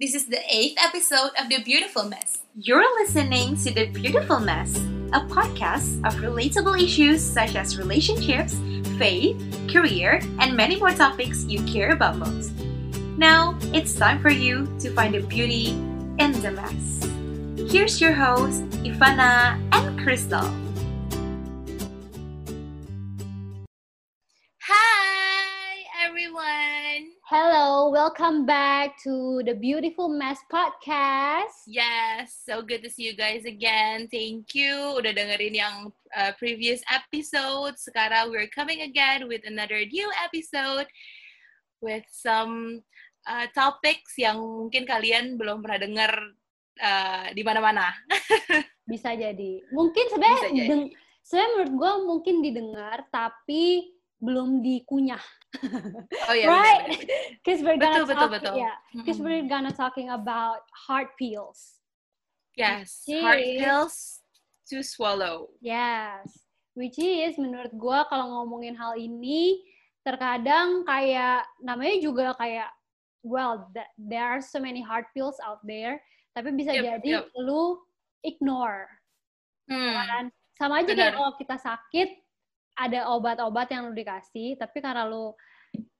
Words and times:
This 0.00 0.14
is 0.14 0.24
the 0.24 0.40
eighth 0.48 0.78
episode 0.80 1.28
of 1.38 1.50
The 1.50 1.62
Beautiful 1.62 2.04
Mess. 2.04 2.38
You're 2.56 2.88
listening 3.02 3.54
to 3.56 3.70
The 3.70 3.90
Beautiful 3.92 4.40
Mess, 4.40 4.74
a 5.12 5.20
podcast 5.28 6.00
of 6.08 6.14
relatable 6.24 6.82
issues 6.82 7.20
such 7.20 7.54
as 7.54 7.76
relationships, 7.76 8.56
faith, 8.96 9.36
career, 9.70 10.22
and 10.38 10.56
many 10.56 10.76
more 10.76 10.92
topics 10.92 11.44
you 11.44 11.62
care 11.64 11.90
about 11.90 12.16
most. 12.16 12.50
Now, 13.18 13.58
it's 13.74 13.94
time 13.94 14.22
for 14.22 14.30
you 14.30 14.66
to 14.80 14.88
find 14.94 15.12
the 15.12 15.20
beauty 15.20 15.72
in 16.16 16.32
the 16.40 16.52
mess. 16.52 17.70
Here's 17.70 18.00
your 18.00 18.14
host, 18.14 18.64
Ivana 18.80 19.60
and 19.70 20.00
Crystal. 20.00 20.48
Welcome 28.10 28.42
back 28.42 28.98
to 28.98 29.38
the 29.46 29.54
Beautiful 29.54 30.10
Mess 30.10 30.42
podcast. 30.50 31.62
Yes, 31.70 32.42
so 32.42 32.58
good 32.58 32.82
to 32.82 32.90
see 32.90 33.06
you 33.06 33.14
guys 33.14 33.46
again. 33.46 34.10
Thank 34.10 34.50
you 34.58 34.98
udah 34.98 35.14
dengerin 35.14 35.54
yang 35.54 35.94
uh, 36.18 36.34
previous 36.34 36.82
episode. 36.90 37.78
Sekarang 37.78 38.34
we're 38.34 38.50
coming 38.50 38.82
again 38.82 39.30
with 39.30 39.46
another 39.46 39.86
new 39.86 40.10
episode 40.26 40.90
with 41.78 42.02
some 42.10 42.82
uh, 43.30 43.46
topics 43.54 44.18
yang 44.18 44.42
mungkin 44.42 44.90
kalian 44.90 45.38
belum 45.38 45.62
pernah 45.62 45.78
dengar 45.78 46.10
uh, 46.82 47.30
di 47.30 47.46
mana-mana. 47.46 47.94
Bisa 48.90 49.14
jadi. 49.14 49.62
Mungkin 49.70 50.04
sebenarnya 50.10 50.90
sebenarnya 51.22 51.50
menurut 51.54 51.72
gue 51.78 51.92
mungkin 52.10 52.36
didengar 52.42 53.06
tapi 53.14 53.94
belum 54.18 54.66
dikunyah. 54.66 55.22
Oh 56.28 56.34
iya, 56.34 56.46
right? 56.46 56.86
Because 57.42 57.58
we're 57.66 57.74
gonna 57.76 58.06
Betul, 58.06 58.14
talk, 58.14 58.30
betul. 58.30 58.54
yeah, 58.54 58.76
because 58.94 59.18
we're 59.18 59.42
gonna 59.50 59.74
talking 59.74 60.14
about 60.14 60.62
heart 60.86 61.18
pills. 61.18 61.82
Yes, 62.54 63.02
Which 63.06 63.22
hard 63.22 63.40
is- 63.42 63.58
pills 63.58 63.96
to 64.70 64.76
swallow. 64.86 65.50
Yes, 65.58 66.46
which 66.78 66.98
is 66.98 67.34
menurut 67.34 67.74
gue 67.74 67.98
kalau 68.06 68.46
ngomongin 68.46 68.78
hal 68.78 68.94
ini 68.94 69.58
terkadang 70.00 70.86
kayak 70.86 71.44
namanya 71.60 71.96
juga 71.98 72.26
kayak 72.38 72.70
well 73.20 73.68
th- 73.74 73.90
there 73.98 74.24
are 74.24 74.40
so 74.40 74.56
many 74.56 74.80
hard 74.80 75.04
pills 75.12 75.36
out 75.44 75.60
there 75.60 76.00
tapi 76.32 76.54
bisa 76.56 76.72
Yep, 76.72 76.84
jadi 76.86 77.10
yep. 77.20 77.28
lu 77.36 77.76
ignore 78.24 78.88
Hmm. 79.68 79.92
kan 79.98 80.24
sama 80.56 80.80
aja 80.80 80.94
kayak 80.94 81.12
Benar. 81.12 81.18
kalau 81.20 81.32
kita 81.36 81.56
sakit 81.60 82.08
ada 82.74 83.10
obat-obat 83.12 83.68
yang 83.70 83.90
lu 83.90 83.94
dikasih 83.94 84.56
tapi 84.56 84.78
karena 84.78 85.04
lu 85.06 85.32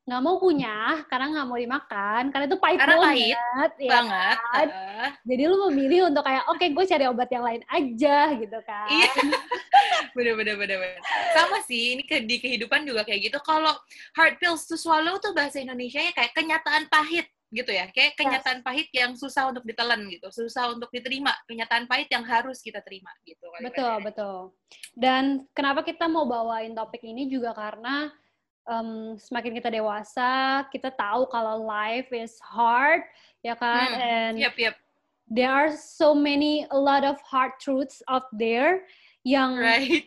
nggak 0.00 0.22
mau 0.26 0.42
kunyah 0.42 1.06
karena 1.06 1.26
nggak 1.30 1.46
mau 1.46 1.54
dimakan 1.54 2.22
karena 2.34 2.44
itu 2.50 2.58
pahit 2.58 2.78
Karena 2.82 2.96
banget 2.98 3.06
pahit 3.06 3.72
ya 3.78 3.90
Banget. 3.94 4.36
kan? 4.42 4.66
uh, 4.74 5.08
jadi 5.22 5.42
lu 5.46 5.56
memilih 5.70 6.00
untuk 6.10 6.22
kayak 6.26 6.44
oke 6.50 6.64
gue 6.66 6.84
cari 6.88 7.04
obat 7.06 7.28
yang 7.30 7.44
lain 7.46 7.62
aja 7.70 8.16
gitu 8.34 8.58
kan 8.66 8.88
Iya. 8.90 9.10
bener 10.16 10.34
bener 10.34 10.54
bener 10.58 10.76
bener. 10.82 10.98
Sama 11.30 11.62
sih, 11.62 11.94
ini 11.94 12.02
ke, 12.02 12.18
di 12.26 12.42
kehidupan 12.42 12.82
juga 12.82 13.06
kayak 13.06 13.30
gitu. 13.30 13.38
Kalau 13.46 13.70
hard 14.18 14.42
pills 14.42 14.66
to 14.66 14.74
swallow 14.74 15.22
tuh 15.22 15.30
bahasa 15.30 15.62
Indonesia 15.62 16.02
ya 16.02 16.10
kayak 16.10 16.34
kenyataan 16.34 16.90
pahit 16.90 17.30
gitu 17.50 17.74
ya. 17.74 17.90
Kayak 17.90 18.14
kenyataan 18.14 18.62
pahit 18.62 18.88
yang 18.94 19.18
susah 19.18 19.50
untuk 19.50 19.66
ditelan 19.66 20.06
gitu, 20.06 20.30
susah 20.30 20.70
untuk 20.70 20.86
diterima. 20.94 21.34
Kenyataan 21.50 21.90
pahit 21.90 22.06
yang 22.08 22.22
harus 22.22 22.62
kita 22.62 22.78
terima 22.80 23.10
gitu. 23.26 23.50
Betul, 23.58 23.98
bahasanya. 24.00 24.06
betul. 24.06 24.38
Dan 24.94 25.22
kenapa 25.50 25.82
kita 25.82 26.06
mau 26.06 26.24
bawain 26.24 26.72
topik 26.72 27.02
ini 27.02 27.26
juga 27.26 27.50
karena 27.52 28.08
em, 28.70 29.18
semakin 29.18 29.52
kita 29.58 29.68
dewasa, 29.68 30.62
kita 30.70 30.94
tahu 30.94 31.26
kalau 31.26 31.66
life 31.66 32.08
is 32.14 32.38
hard, 32.38 33.02
ya 33.42 33.58
kan? 33.58 33.88
Hmm, 33.90 34.00
And 34.00 34.34
Yep, 34.38 34.54
yep. 34.56 34.74
there 35.26 35.50
are 35.50 35.74
so 35.74 36.14
many, 36.14 36.70
a 36.70 36.78
lot 36.78 37.02
of 37.02 37.18
hard 37.26 37.58
truths 37.58 37.98
out 38.06 38.30
there 38.30 38.86
yang 39.26 39.58
Right. 39.58 40.06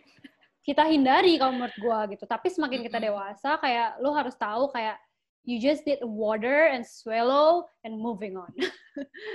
kita 0.64 0.88
hindari 0.88 1.36
kalau 1.36 1.60
menurut 1.60 1.76
gua 1.84 2.08
gitu. 2.08 2.24
Tapi 2.24 2.48
semakin 2.48 2.88
kita 2.88 3.04
Mm-mm. 3.04 3.12
dewasa, 3.12 3.60
kayak 3.60 4.00
lo 4.00 4.16
harus 4.16 4.32
tahu 4.40 4.72
kayak 4.72 4.96
you 5.44 5.60
just 5.60 5.84
need 5.84 6.00
water 6.02 6.72
and 6.72 6.84
swallow 6.84 7.68
and 7.84 7.96
moving 7.96 8.36
on. 8.36 8.52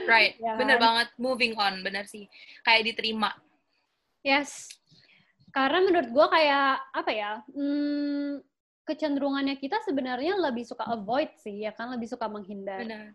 Right. 0.07 0.39
Ya 0.39 0.55
Bener 0.55 0.79
kan? 0.79 0.83
banget. 0.87 1.09
Moving 1.19 1.59
on, 1.59 1.83
bener 1.83 2.07
sih. 2.07 2.31
Kayak 2.63 2.95
diterima. 2.95 3.35
Yes. 4.23 4.71
Karena 5.51 5.83
menurut 5.83 6.09
gue 6.09 6.27
kayak 6.31 6.79
apa 6.95 7.11
ya? 7.11 7.33
Hmm, 7.51 8.39
kecenderungannya 8.87 9.59
kita 9.59 9.83
sebenarnya 9.83 10.39
lebih 10.39 10.63
suka 10.63 10.87
avoid 10.87 11.35
sih, 11.43 11.67
ya 11.67 11.75
kan 11.75 11.91
lebih 11.91 12.07
suka 12.07 12.31
menghindar. 12.31 12.87
Bener. 12.87 13.13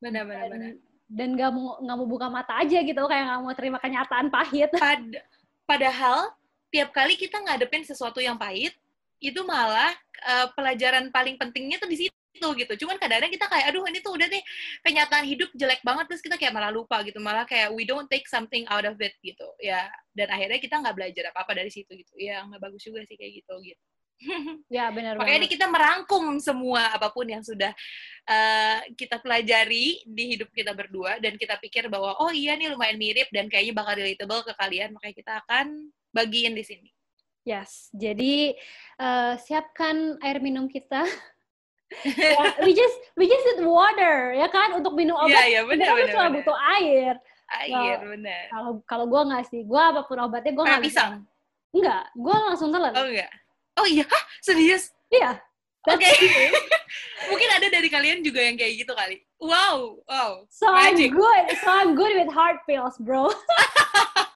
Bener, 0.00 0.22
bener, 0.24 0.40
Dan, 0.40 0.50
bener. 0.56 0.72
dan 1.10 1.28
gak 1.36 1.50
mau 1.52 1.76
nggak 1.82 1.96
mau 2.00 2.08
buka 2.08 2.26
mata 2.32 2.54
aja 2.56 2.78
gitu, 2.80 3.02
kayak 3.04 3.24
nggak 3.28 3.40
mau 3.44 3.52
terima 3.52 3.78
kenyataan 3.78 4.26
pahit. 4.32 4.70
Pad- 4.72 5.20
padahal 5.68 6.32
tiap 6.72 6.96
kali 6.96 7.12
kita 7.14 7.44
ngadepin 7.44 7.84
sesuatu 7.84 8.24
yang 8.24 8.40
pahit 8.40 8.72
itu 9.18 9.40
malah 9.46 9.90
eh, 10.26 10.46
pelajaran 10.54 11.10
paling 11.10 11.36
pentingnya 11.38 11.78
tuh 11.82 11.90
di 11.90 12.06
situ 12.06 12.48
gitu. 12.54 12.86
Cuman 12.86 12.96
kadang-kadang 13.02 13.32
kita 13.34 13.46
kayak 13.50 13.66
aduh 13.74 13.82
ini 13.90 13.98
tuh 13.98 14.14
udah 14.14 14.28
nih 14.30 14.42
kenyataan 14.86 15.26
hidup 15.26 15.50
jelek 15.58 15.82
banget 15.82 16.06
terus 16.06 16.22
kita 16.22 16.38
kayak 16.38 16.54
malah 16.54 16.70
lupa 16.70 17.02
gitu. 17.02 17.18
Malah 17.18 17.44
kayak 17.50 17.74
we 17.74 17.82
don't 17.82 18.06
take 18.06 18.26
something 18.30 18.62
out 18.70 18.86
of 18.86 18.94
it 19.02 19.14
gitu. 19.26 19.46
Ya, 19.58 19.90
dan 20.14 20.30
akhirnya 20.30 20.62
kita 20.62 20.78
nggak 20.78 20.94
belajar 20.94 21.24
apa-apa 21.34 21.58
dari 21.58 21.70
situ 21.74 21.90
gitu. 21.98 22.14
Ya, 22.18 22.46
nggak 22.46 22.62
bagus 22.62 22.82
juga 22.86 23.02
sih 23.06 23.18
kayak 23.18 23.42
gitu 23.42 23.54
gitu. 23.62 23.82
ya 24.66 24.90
benar 24.90 25.14
Makanya 25.14 25.46
ini 25.46 25.46
banget. 25.46 25.54
kita 25.54 25.66
merangkum 25.70 26.24
semua 26.42 26.90
apa 26.90 27.06
pun 27.14 27.22
yang 27.22 27.42
sudah 27.42 27.70
eh, 28.26 28.78
kita 28.98 29.22
pelajari 29.22 30.02
di 30.02 30.24
hidup 30.34 30.50
kita 30.50 30.74
berdua 30.74 31.22
dan 31.22 31.38
kita 31.38 31.54
pikir 31.62 31.86
bahwa 31.86 32.18
oh 32.18 32.34
iya 32.34 32.58
nih 32.58 32.74
lumayan 32.74 32.98
mirip 32.98 33.30
dan 33.30 33.46
kayaknya 33.46 33.74
bakal 33.78 33.94
relatable 33.94 34.42
ke 34.42 34.52
kalian 34.58 34.90
makanya 34.90 35.16
kita 35.22 35.32
akan 35.46 35.66
bagiin 36.10 36.54
di 36.58 36.64
sini. 36.66 36.90
Yes. 37.42 37.88
Jadi 37.92 38.52
eh, 38.96 39.34
siapkan 39.40 40.18
air 40.20 40.38
minum 40.38 40.66
kita. 40.66 41.02
ya, 42.04 42.52
we 42.60 42.76
just 42.76 42.96
we 43.16 43.24
just 43.24 43.40
need 43.48 43.64
water, 43.64 44.36
ya 44.36 44.44
kan? 44.46 44.76
Untuk 44.76 44.92
minum 44.92 45.16
obat 45.16 45.32
Iya 45.32 45.42
iya 45.48 45.60
kita 45.64 45.70
benar 45.72 45.88
benar. 45.96 46.12
cuma 46.12 46.26
butuh 46.36 46.56
air. 46.76 47.12
Air 47.48 47.98
benar. 48.04 48.42
Kalau 48.52 48.70
kalau 48.84 49.04
gue 49.08 49.22
nggak 49.24 49.44
sih, 49.48 49.64
gue 49.64 49.80
apa 49.80 50.04
pun 50.04 50.20
obatnya 50.20 50.52
gue 50.52 50.60
Kayak 50.60 50.72
nggak 50.76 50.84
bisa. 50.84 51.00
pisang. 51.00 51.14
Enggak, 51.72 52.04
gue 52.12 52.34
langsung 52.44 52.68
telan. 52.68 52.92
Oh 52.92 53.06
enggak. 53.08 53.32
Oh 53.78 53.86
iya, 53.88 54.04
Hah, 54.04 54.22
serius? 54.44 54.92
Iya. 55.08 55.40
Oke. 55.88 56.04
It. 56.04 56.52
Mungkin 57.32 57.48
ada 57.56 57.66
dari 57.72 57.88
kalian 57.88 58.20
juga 58.20 58.44
yang 58.44 58.60
kayak 58.60 58.84
gitu 58.84 58.92
kali. 58.92 59.24
Wow, 59.40 60.02
wow. 60.04 60.44
So 60.52 60.68
I'm 60.68 60.92
Magic. 60.92 61.14
good. 61.16 61.44
So 61.64 61.68
I'm 61.72 61.96
good 61.96 62.12
with 62.20 62.28
hard 62.28 62.60
pills, 62.68 63.00
bro. 63.00 63.32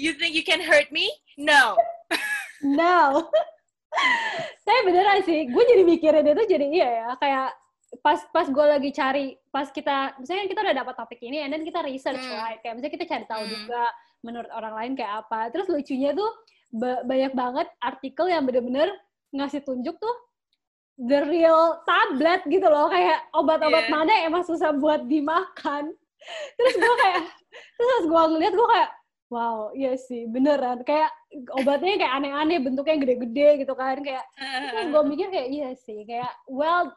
You 0.00 0.16
think 0.16 0.32
you 0.32 0.40
can 0.40 0.64
hurt 0.64 0.88
me? 0.88 1.12
No. 1.36 1.76
No. 2.60 3.24
Saya 4.60 4.80
beneran 4.84 5.24
sih, 5.24 5.48
gue 5.48 5.64
jadi 5.64 5.80
mikirin 5.80 6.22
itu 6.22 6.44
jadi 6.46 6.66
iya 6.68 6.88
ya, 6.92 7.08
kayak 7.16 7.56
pas 8.00 8.20
pas 8.30 8.46
gue 8.46 8.66
lagi 8.68 8.92
cari, 8.92 9.32
pas 9.48 9.64
kita, 9.66 10.14
misalnya 10.16 10.44
kita 10.44 10.60
udah 10.62 10.76
dapat 10.76 10.94
topik 10.94 11.24
ini, 11.24 11.40
and 11.40 11.50
then 11.50 11.64
kita 11.64 11.80
research 11.82 12.20
Hmm. 12.20 12.36
right, 12.36 12.60
kayak 12.60 12.76
misalnya 12.76 12.94
kita 12.94 13.06
cari 13.08 13.24
tahu 13.24 13.42
Hmm. 13.42 13.50
juga 13.50 13.82
menurut 14.20 14.50
orang 14.52 14.74
lain 14.76 14.92
kayak 14.92 15.24
apa. 15.24 15.48
Terus 15.48 15.66
lucunya 15.66 16.12
tuh 16.12 16.30
ba- 16.70 17.00
banyak 17.02 17.32
banget 17.32 17.66
artikel 17.80 18.26
yang 18.28 18.44
bener-bener 18.44 18.88
ngasih 19.32 19.64
tunjuk 19.64 19.96
tuh 19.96 20.14
the 21.00 21.24
real 21.24 21.80
tablet 21.82 22.44
gitu 22.44 22.68
loh, 22.68 22.92
kayak 22.92 23.24
obat-obat 23.32 23.88
Iya. 23.88 23.92
mana 23.92 24.10
yang 24.20 24.24
emang 24.30 24.44
susah 24.44 24.70
buat 24.70 25.08
dimakan. 25.08 25.96
Terus 26.60 26.74
gue 26.76 26.94
kayak, 27.00 27.24
terus 27.74 28.04
gue 28.04 28.22
ngeliat 28.36 28.52
gue 28.52 28.68
kayak, 28.68 28.90
wow, 29.30 29.70
iya 29.72 29.94
sih, 29.94 30.26
beneran. 30.26 30.82
Kayak 30.82 31.14
obatnya 31.54 31.94
kayak 31.96 32.14
aneh-aneh, 32.18 32.58
bentuknya 32.58 32.98
gede-gede 32.98 33.62
gitu 33.62 33.74
kan. 33.78 34.02
Kayak, 34.02 34.26
terus 34.74 34.86
gue 34.90 35.02
mikir 35.06 35.28
kayak, 35.30 35.48
iya 35.48 35.70
sih. 35.78 36.02
Kayak, 36.02 36.34
well, 36.50 36.90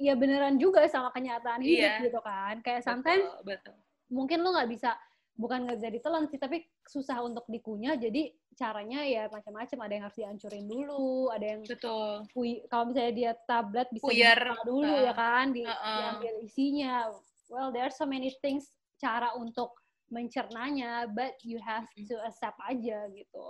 ya 0.00 0.16
beneran 0.16 0.56
juga 0.56 0.82
sama 0.88 1.12
kenyataan 1.12 1.60
hidup 1.60 1.92
Iya. 2.00 2.04
gitu 2.08 2.20
kan. 2.24 2.58
Kayak 2.64 2.82
sometimes 2.82 3.28
Betul, 3.44 3.44
betul. 3.46 3.74
mungkin 4.10 4.40
lo 4.42 4.56
nggak 4.56 4.70
bisa, 4.72 4.96
bukan 5.36 5.68
nggak 5.68 5.78
bisa 5.78 5.90
ditelan 5.92 6.24
sih, 6.32 6.40
tapi 6.40 6.64
susah 6.88 7.20
untuk 7.20 7.44
dikunyah. 7.46 8.00
Jadi 8.00 8.32
caranya 8.56 9.04
ya 9.04 9.28
macam-macam. 9.28 9.78
Ada 9.84 9.92
yang 9.92 10.04
harus 10.08 10.18
dihancurin 10.18 10.64
dulu, 10.66 11.28
ada 11.30 11.46
yang 11.46 11.60
Betul. 11.68 12.24
kalau 12.72 12.84
misalnya 12.88 13.12
dia 13.12 13.32
tablet 13.44 13.92
bisa 13.92 14.08
Puyer. 14.08 14.40
dulu 14.64 14.88
Uh, 14.88 15.04
ya 15.04 15.12
kan, 15.12 15.52
di, 15.52 15.62
uh-uh. 15.68 15.84
diambil 16.00 16.34
isinya. 16.40 17.12
Well, 17.52 17.70
there 17.76 17.84
are 17.84 17.92
so 17.92 18.08
many 18.08 18.32
things 18.40 18.72
cara 18.96 19.36
untuk 19.36 19.83
mencernanya, 20.08 21.08
but 21.12 21.36
you 21.42 21.56
have 21.60 21.84
to 22.08 22.14
accept 22.24 22.56
aja 22.66 23.08
gitu. 23.12 23.44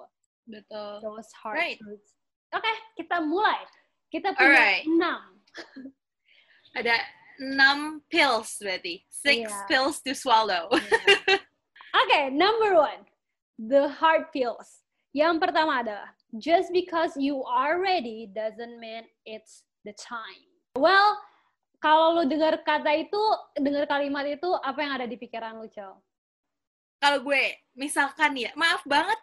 Betul. 0.45 1.01
Those 1.01 1.31
hard 1.41 1.57
Right. 1.59 1.79
truths. 1.81 2.15
Oke, 2.53 2.73
kita 2.95 3.19
mulai. 3.25 3.65
Kita 4.13 4.31
punya 4.37 4.47
Alright. 4.47 4.85
enam. 4.87 5.23
Ada 6.79 6.95
enam 7.41 7.79
pills 8.11 8.59
berarti. 8.63 9.03
Six 9.11 9.51
Iya. 9.51 9.67
pills 9.67 9.99
to 10.05 10.15
swallow. 10.15 10.71
Oke, 12.01 12.21
number 12.31 12.75
one, 12.79 13.07
the 13.59 13.87
hard 13.89 14.31
pills. 14.35 14.83
Yang 15.15 15.47
pertama 15.47 15.83
adalah, 15.87 16.11
just 16.43 16.75
because 16.75 17.15
you 17.15 17.43
are 17.47 17.79
ready 17.79 18.27
doesn't 18.35 18.83
mean 18.83 19.07
it's 19.23 19.63
the 19.87 19.95
time. 19.95 20.43
Well, 20.75 21.15
kalau 21.79 22.19
lu 22.19 22.27
dengar 22.27 22.59
kata 22.67 22.91
itu, 22.99 23.23
dengar 23.55 23.87
kalimat 23.87 24.27
itu, 24.27 24.51
apa 24.59 24.79
yang 24.83 24.93
ada 24.99 25.07
di 25.07 25.15
pikiran 25.15 25.63
lu, 25.63 25.71
Cel? 25.71 25.95
Kalau 27.05 27.21
gue, 27.21 27.43
misalkan 27.77 28.33
ya, 28.33 28.49
maaf 28.57 28.81
banget, 28.89 29.21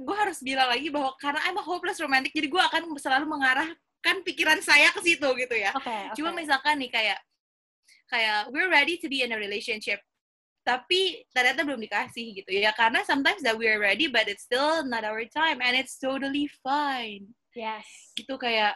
gue 0.00 0.16
harus 0.16 0.40
bilang 0.40 0.72
lagi 0.72 0.88
bahwa 0.88 1.12
karena 1.20 1.44
I'm 1.44 1.60
a 1.60 1.64
hopeless 1.64 2.00
romantic, 2.00 2.32
jadi 2.32 2.48
gue 2.48 2.62
akan 2.72 2.88
selalu 2.96 3.28
mengarahkan 3.28 4.16
pikiran 4.24 4.64
saya 4.64 4.88
ke 4.96 5.04
situ 5.04 5.28
gitu 5.36 5.52
ya. 5.52 5.76
Okay, 5.76 6.08
okay. 6.08 6.16
Cuma 6.16 6.32
misalkan 6.32 6.80
nih 6.80 6.88
kayak, 6.88 7.20
kayak 8.08 8.48
we're 8.48 8.72
ready 8.72 8.96
to 8.96 9.12
be 9.12 9.20
in 9.20 9.36
a 9.36 9.36
relationship, 9.36 10.00
tapi 10.64 11.20
ternyata 11.36 11.68
belum 11.68 11.84
dikasih 11.84 12.40
gitu 12.40 12.48
ya. 12.48 12.72
Karena 12.72 13.04
sometimes 13.04 13.44
that 13.44 13.60
we're 13.60 13.76
ready, 13.76 14.08
but 14.08 14.24
it's 14.24 14.48
still 14.48 14.80
not 14.88 15.04
our 15.04 15.20
time, 15.28 15.60
and 15.60 15.76
it's 15.76 16.00
totally 16.00 16.48
fine. 16.64 17.28
Yes. 17.52 17.84
Gitu 18.16 18.40
kayak, 18.40 18.72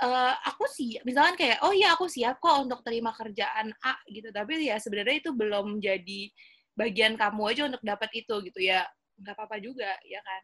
uh, 0.00 0.34
aku 0.46 0.64
sih 0.70 0.96
misalkan 1.04 1.34
kayak 1.36 1.58
oh 1.66 1.74
ya 1.74 1.94
aku 1.94 2.06
siap 2.06 2.38
kok 2.38 2.64
untuk 2.64 2.80
terima 2.86 3.10
kerjaan 3.14 3.74
A 3.82 3.98
gitu 4.08 4.30
tapi 4.30 4.62
ya 4.62 4.78
sebenarnya 4.78 5.20
itu 5.20 5.30
belum 5.34 5.82
jadi 5.82 6.30
bagian 6.78 7.18
kamu 7.18 7.42
aja 7.50 7.62
untuk 7.66 7.82
dapat 7.82 8.10
itu 8.14 8.34
gitu 8.46 8.60
ya 8.62 8.86
nggak 9.18 9.34
apa-apa 9.34 9.58
juga 9.58 9.90
ya 10.06 10.22
kan 10.22 10.42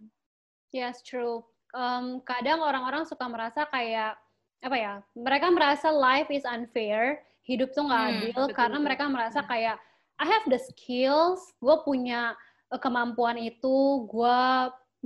yes 0.75 0.99
true 1.07 1.47
um, 1.71 2.19
kadang 2.27 2.59
orang-orang 2.59 3.07
suka 3.07 3.23
merasa 3.31 3.63
kayak 3.71 4.19
apa 4.67 4.77
ya 4.77 4.95
mereka 5.15 5.47
merasa 5.55 5.95
life 5.95 6.27
is 6.35 6.43
unfair 6.43 7.23
hidup 7.47 7.71
tuh 7.71 7.87
nggak 7.87 8.03
hmm, 8.03 8.11
adil 8.11 8.43
betul, 8.51 8.57
karena 8.59 8.77
betul. 8.83 8.87
mereka 8.91 9.05
merasa 9.07 9.41
hmm. 9.47 9.49
kayak 9.49 9.77
I 10.19 10.27
have 10.27 10.47
the 10.51 10.59
skills 10.59 11.55
gue 11.63 11.77
punya 11.87 12.35
uh, 12.75 12.81
kemampuan 12.83 13.39
itu 13.39 14.09
gue 14.11 14.41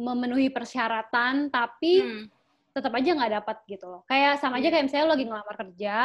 memenuhi 0.00 0.48
persyaratan 0.48 1.52
tapi 1.52 1.92
hmm 2.00 2.38
tetap 2.78 2.94
aja 2.94 3.10
nggak 3.10 3.32
dapat 3.42 3.56
gitu 3.66 3.86
loh. 3.90 4.02
Kayak 4.06 4.38
sama 4.38 4.62
aja 4.62 4.70
iya. 4.70 4.72
kayak 4.78 4.84
misalnya 4.86 5.04
lo 5.10 5.12
lagi 5.18 5.26
ngelamar 5.26 5.56
kerja, 5.58 5.96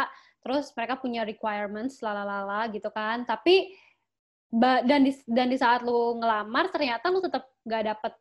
terus 0.41 0.65
mereka 0.73 0.93
punya 0.97 1.21
requirements 1.21 2.01
lalala 2.01 2.65
gitu 2.73 2.89
kan. 2.89 3.23
Tapi 3.29 3.77
dan 4.53 5.01
di 5.01 5.11
dan 5.25 5.49
di 5.49 5.57
saat 5.57 5.81
lo 5.81 6.21
ngelamar 6.21 6.69
ternyata 6.69 7.09
lo 7.09 7.17
tetap 7.17 7.49
nggak 7.65 7.83
dapet 7.89 8.13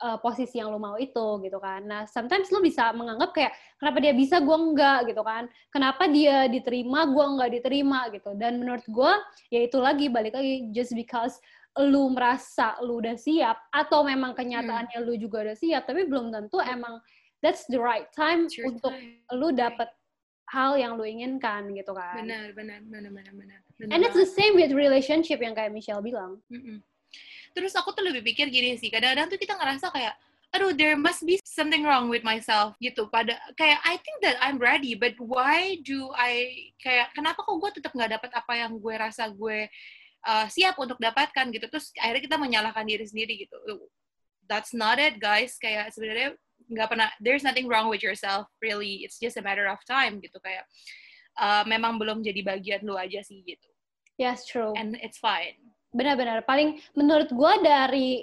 uh, 0.00 0.18
posisi 0.18 0.58
yang 0.58 0.72
lo 0.72 0.80
mau 0.80 0.96
itu 0.96 1.40
gitu 1.44 1.58
kan. 1.60 1.84
Nah, 1.84 2.02
sometimes 2.08 2.50
lo 2.50 2.64
bisa 2.64 2.90
menganggap 2.96 3.30
kayak 3.36 3.52
kenapa 3.78 3.98
dia 4.00 4.12
bisa, 4.16 4.40
gue 4.40 4.56
enggak 4.56 4.98
gitu 5.12 5.22
kan. 5.22 5.44
Kenapa 5.70 6.04
dia 6.08 6.48
diterima, 6.48 7.06
gue 7.08 7.24
enggak 7.24 7.50
diterima 7.60 8.00
gitu. 8.10 8.30
Dan 8.34 8.64
menurut 8.64 8.84
gue, 8.88 9.12
ya 9.54 9.60
itu 9.62 9.78
lagi 9.78 10.06
balik 10.08 10.34
lagi 10.34 10.72
just 10.74 10.96
because 10.96 11.38
lu 11.74 12.06
merasa 12.14 12.78
lu 12.86 13.02
udah 13.02 13.18
siap 13.18 13.58
atau 13.74 14.06
memang 14.06 14.30
kenyataannya 14.38 14.94
hmm. 14.94 15.06
lu 15.10 15.14
juga 15.18 15.42
udah 15.50 15.56
siap, 15.58 15.90
tapi 15.90 16.06
belum 16.06 16.30
tentu 16.30 16.62
emang 16.62 17.02
that's 17.42 17.66
the 17.66 17.80
right 17.80 18.06
time 18.14 18.46
untuk 18.62 18.94
time. 18.94 19.18
lu 19.34 19.50
dapet 19.50 19.90
hal 20.54 20.78
yang 20.78 20.94
lu 20.94 21.02
inginkan 21.02 21.74
gitu 21.74 21.90
kan. 21.90 22.22
Benar, 22.22 22.54
benar, 22.54 22.80
benar, 22.86 23.10
benar, 23.10 23.34
benar. 23.34 23.60
And 23.80 24.06
it's 24.06 24.14
the 24.14 24.28
same 24.28 24.54
with 24.54 24.70
relationship 24.70 25.42
yang 25.42 25.58
kayak 25.58 25.74
Michelle 25.74 26.04
bilang. 26.04 26.38
Mm 26.46 26.62
-mm. 26.62 26.78
Terus 27.54 27.74
aku 27.74 27.94
tuh 27.94 28.02
lebih 28.06 28.22
pikir 28.22 28.50
gini 28.50 28.74
sih, 28.78 28.90
kadang-kadang 28.90 29.30
tuh 29.30 29.38
kita 29.38 29.54
ngerasa 29.54 29.90
kayak, 29.94 30.14
aduh, 30.54 30.74
there 30.74 30.98
must 30.98 31.22
be 31.22 31.38
something 31.46 31.86
wrong 31.86 32.10
with 32.10 32.26
myself 32.26 32.74
gitu. 32.78 33.06
Pada 33.10 33.34
kayak 33.58 33.78
I 33.82 33.98
think 34.02 34.22
that 34.22 34.38
I'm 34.42 34.58
ready, 34.58 34.94
but 34.98 35.14
why 35.18 35.78
do 35.82 36.10
I 36.14 36.70
kayak 36.82 37.14
kenapa 37.14 37.42
kok 37.42 37.58
gue 37.58 37.70
tetap 37.78 37.94
nggak 37.94 38.18
dapat 38.18 38.30
apa 38.34 38.52
yang 38.58 38.78
gue 38.78 38.94
rasa 38.94 39.30
gue 39.30 39.66
uh, 40.26 40.46
siap 40.50 40.78
untuk 40.78 40.98
dapatkan 40.98 41.50
gitu. 41.50 41.66
Terus 41.70 41.94
akhirnya 41.98 42.22
kita 42.26 42.36
menyalahkan 42.38 42.86
diri 42.86 43.06
sendiri 43.06 43.46
gitu. 43.46 43.54
That's 44.46 44.74
not 44.74 44.98
it, 45.02 45.18
guys. 45.18 45.58
Kayak 45.58 45.94
sebenarnya 45.94 46.38
nggak 46.70 46.88
pernah 46.88 47.08
there's 47.20 47.44
nothing 47.44 47.68
wrong 47.68 47.92
with 47.92 48.00
yourself 48.00 48.48
really 48.64 49.04
it's 49.04 49.20
just 49.20 49.36
a 49.36 49.44
matter 49.44 49.68
of 49.68 49.76
time 49.84 50.20
gitu 50.24 50.40
kayak 50.40 50.64
uh, 51.38 51.62
memang 51.66 51.98
belum 51.98 52.22
jadi 52.22 52.40
bagian 52.42 52.80
lu 52.86 52.98
aja 52.98 53.20
sih 53.22 53.42
gitu. 53.42 53.68
Yes 54.18 54.46
true. 54.46 54.74
And 54.78 54.94
it's 55.02 55.18
fine. 55.18 55.58
Benar-benar. 55.94 56.42
Paling 56.46 56.82
menurut 56.98 57.30
gue 57.30 57.52
dari 57.62 58.22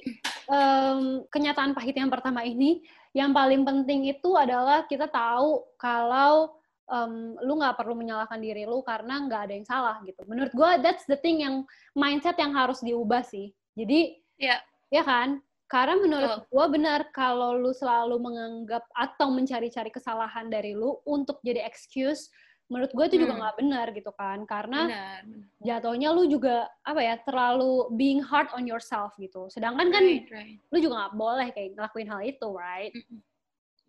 um, 0.52 1.24
kenyataan 1.32 1.72
pahit 1.76 1.96
yang 1.96 2.12
pertama 2.12 2.44
ini 2.44 2.84
yang 3.12 3.36
paling 3.36 3.68
penting 3.68 4.08
itu 4.08 4.36
adalah 4.40 4.88
kita 4.88 5.08
tahu 5.12 5.68
kalau 5.76 6.56
um, 6.88 7.36
lu 7.44 7.60
nggak 7.60 7.76
perlu 7.76 7.96
menyalahkan 7.96 8.40
diri 8.40 8.64
lu 8.64 8.84
karena 8.84 9.24
nggak 9.24 9.42
ada 9.48 9.54
yang 9.56 9.68
salah 9.68 9.96
gitu. 10.04 10.24
Menurut 10.28 10.52
gue 10.52 10.72
that's 10.84 11.08
the 11.08 11.20
thing 11.20 11.44
yang 11.44 11.68
mindset 11.96 12.36
yang 12.40 12.56
harus 12.56 12.80
diubah 12.84 13.24
sih. 13.24 13.52
Jadi 13.76 14.20
ya. 14.40 14.60
yeah. 14.60 14.60
ya 14.92 15.04
kan? 15.04 15.40
Karena 15.72 15.96
menurut 16.04 16.32
oh. 16.36 16.40
gue 16.52 16.66
benar 16.76 17.08
kalau 17.16 17.56
lu 17.56 17.72
selalu 17.72 18.20
menganggap 18.20 18.84
atau 18.92 19.32
mencari-cari 19.32 19.88
kesalahan 19.88 20.52
dari 20.52 20.76
lu 20.76 21.00
untuk 21.08 21.40
jadi 21.48 21.64
excuse, 21.64 22.28
menurut 22.72 22.92
gue 22.96 23.06
itu 23.12 23.16
hmm. 23.20 23.24
juga 23.28 23.34
nggak 23.44 23.58
benar 23.60 23.86
gitu 23.92 24.12
kan. 24.16 24.40
Karena 24.48 24.80
benar, 24.88 25.22
jatuhnya 25.60 26.10
lu 26.16 26.24
juga 26.32 26.72
apa 26.88 27.04
ya 27.04 27.20
terlalu 27.28 27.92
being 28.00 28.24
hard 28.24 28.48
on 28.56 28.64
yourself 28.64 29.12
gitu. 29.20 29.52
Sedangkan 29.52 29.92
kan 29.92 30.04
right, 30.08 30.32
right. 30.32 30.58
lu 30.72 30.78
juga 30.80 31.06
nggak 31.06 31.16
boleh 31.20 31.48
kayak 31.52 31.76
ngelakuin 31.76 32.08
hal 32.08 32.22
itu, 32.24 32.50
right? 32.56 32.96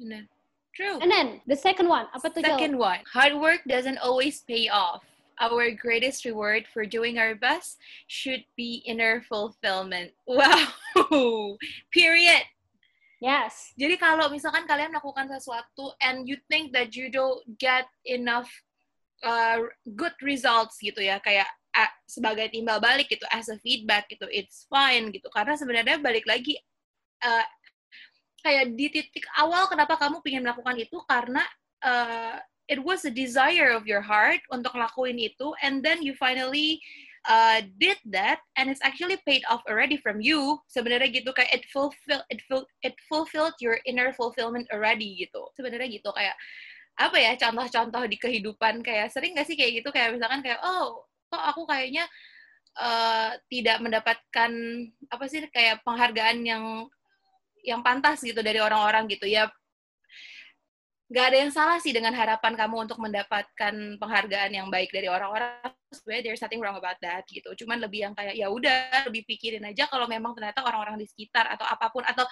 Benar. 0.02 0.26
True. 0.75 0.99
And 0.99 1.12
then 1.12 1.44
the 1.46 1.55
second 1.55 1.87
one, 1.87 2.11
apa 2.11 2.26
tuh? 2.32 2.43
Second 2.43 2.81
one, 2.81 3.05
hard 3.06 3.38
work 3.38 3.62
doesn't 3.69 4.00
always 4.02 4.43
pay 4.43 4.67
off 4.73 5.05
our 5.38 5.70
greatest 5.70 6.25
reward 6.25 6.64
for 6.73 6.84
doing 6.84 7.19
our 7.19 7.34
best 7.34 7.79
should 8.08 8.44
be 8.56 8.82
inner 8.88 9.23
fulfillment. 9.29 10.12
Wow. 10.26 11.56
Period. 11.93 12.44
Yes. 13.23 13.70
Jadi 13.79 14.00
kalau 14.00 14.26
misalkan 14.32 14.67
kalian 14.67 14.90
melakukan 14.90 15.31
sesuatu 15.31 15.94
and 16.02 16.26
you 16.26 16.34
think 16.50 16.75
that 16.75 16.99
you 16.99 17.06
don't 17.06 17.38
get 17.61 17.87
enough 18.02 18.50
uh, 19.22 19.58
good 19.96 20.14
results 20.22 20.78
gitu 20.82 21.00
ya, 21.00 21.19
kayak 21.22 21.48
uh, 21.74 21.92
sebagai 22.04 22.52
timbal 22.52 22.78
balik 22.78 23.08
gitu, 23.08 23.24
as 23.32 23.48
a 23.48 23.58
feedback 23.62 24.06
gitu, 24.12 24.28
it's 24.28 24.66
fine 24.69 25.10
gitu. 25.10 25.26
Karena 25.32 25.54
sebenarnya 25.56 25.98
balik 25.98 26.26
lagi 26.28 26.58
uh, 27.22 27.46
kayak 28.42 28.74
di 28.74 28.90
titik 28.90 29.24
awal 29.38 29.70
kenapa 29.70 29.94
kamu 29.96 30.19
ingin 30.26 30.42
melakukan 30.42 30.76
itu 30.76 30.98
karena 31.06 31.42
uh, 31.86 32.36
it 32.66 32.82
was 32.82 33.06
a 33.06 33.12
desire 33.14 33.70
of 33.70 33.86
your 33.86 34.02
heart 34.02 34.42
untuk 34.50 34.74
lakuin 34.74 35.16
itu 35.16 35.54
and 35.62 35.80
then 35.86 36.02
you 36.02 36.12
finally 36.19 36.82
uh, 37.30 37.62
did 37.78 37.98
that 38.10 38.42
and 38.58 38.66
it's 38.66 38.82
actually 38.82 39.19
paid 39.22 39.46
off 39.46 39.62
already 39.70 39.94
from 39.94 40.19
you 40.19 40.58
sebenarnya 40.66 41.22
gitu 41.22 41.30
kayak 41.30 41.50
it 41.54 41.64
fulfill 41.70 42.22
it 42.30 42.42
ful 42.50 42.66
it 42.82 42.98
fulfilled 43.06 43.54
your 43.62 43.78
inner 43.86 44.10
fulfillment 44.10 44.66
already 44.74 45.14
gitu 45.22 45.46
sebenarnya 45.54 45.86
gitu 46.02 46.10
kayak 46.10 46.34
apa 46.96 47.16
ya 47.16 47.32
contoh-contoh 47.40 48.04
di 48.04 48.16
kehidupan 48.20 48.84
kayak 48.84 49.08
sering 49.10 49.32
gak 49.36 49.48
sih 49.48 49.56
kayak 49.56 49.82
gitu? 49.82 49.88
Kayak 49.90 50.16
misalkan 50.16 50.44
kayak 50.44 50.60
oh 50.60 51.08
kok 51.32 51.42
aku 51.42 51.64
kayaknya 51.64 52.04
uh, 52.76 53.32
tidak 53.48 53.80
mendapatkan 53.80 54.50
apa 55.08 55.24
sih 55.28 55.44
kayak 55.48 55.81
penghargaan 55.84 56.44
yang 56.44 56.64
yang 57.62 57.81
pantas 57.81 58.20
gitu 58.20 58.40
dari 58.44 58.58
orang-orang 58.60 59.08
gitu. 59.08 59.24
Ya 59.24 59.48
nggak 61.12 61.26
ada 61.28 61.38
yang 61.44 61.52
salah 61.52 61.76
sih 61.76 61.93
dengan 61.93 62.17
harapan 62.17 62.56
kamu 62.56 62.88
untuk 62.88 62.96
mendapatkan 62.96 63.74
penghargaan 64.00 64.50
yang 64.56 64.72
baik 64.72 64.88
dari 64.88 65.12
orang-orang. 65.12 65.60
Sebenarnya 65.93 66.32
there's 66.32 66.40
nothing 66.40 66.56
wrong 66.56 66.76
about 66.81 66.96
that 67.05 67.28
gitu. 67.28 67.52
Cuman 67.52 67.84
lebih 67.84 68.08
yang 68.08 68.14
kayak 68.17 68.32
ya 68.32 68.48
udah 68.48 69.05
lebih 69.12 69.28
pikirin 69.28 69.60
aja 69.69 69.84
kalau 69.93 70.08
memang 70.08 70.32
ternyata 70.32 70.64
orang-orang 70.64 70.96
di 70.96 71.05
sekitar 71.05 71.52
atau 71.52 71.69
apa 71.69 71.93
pun 71.93 72.00
atau 72.08 72.24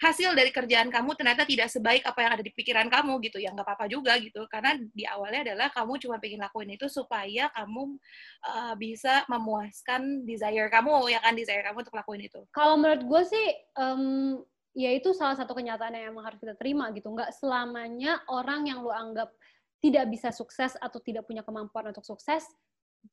hasil 0.00 0.32
dari 0.32 0.48
kerjaan 0.48 0.88
kamu 0.88 1.12
ternyata 1.12 1.44
tidak 1.44 1.68
sebaik 1.68 2.00
apa 2.08 2.18
yang 2.24 2.32
ada 2.40 2.44
di 2.44 2.52
pikiran 2.56 2.88
kamu 2.88 3.20
gitu 3.28 3.36
ya 3.36 3.52
nggak 3.52 3.68
apa-apa 3.68 3.86
juga 3.86 4.16
gitu 4.16 4.48
karena 4.48 4.80
di 4.80 5.04
awalnya 5.04 5.52
adalah 5.52 5.68
kamu 5.70 6.00
cuma 6.00 6.16
pengen 6.16 6.40
lakuin 6.40 6.72
itu 6.72 6.88
supaya 6.88 7.52
kamu 7.52 8.00
uh, 8.48 8.74
bisa 8.80 9.28
memuaskan 9.28 10.24
desire 10.24 10.72
kamu 10.72 11.12
ya 11.12 11.20
kan 11.20 11.36
desire 11.36 11.60
kamu 11.60 11.84
untuk 11.84 11.96
lakuin 11.96 12.24
itu 12.24 12.40
kalau 12.56 12.80
menurut 12.80 13.04
gue 13.04 13.22
sih 13.28 13.46
um, 13.76 14.40
ya 14.74 14.90
itu 14.94 15.10
salah 15.14 15.34
satu 15.34 15.54
kenyataan 15.54 15.98
yang 15.98 16.14
emang 16.14 16.30
harus 16.30 16.38
kita 16.38 16.54
terima 16.54 16.90
gitu. 16.94 17.10
Nggak 17.10 17.34
selamanya 17.38 18.22
orang 18.30 18.70
yang 18.70 18.82
lu 18.82 18.92
anggap 18.94 19.34
tidak 19.80 20.06
bisa 20.12 20.28
sukses 20.30 20.76
atau 20.76 21.00
tidak 21.00 21.24
punya 21.24 21.40
kemampuan 21.40 21.88
untuk 21.88 22.04
sukses, 22.04 22.44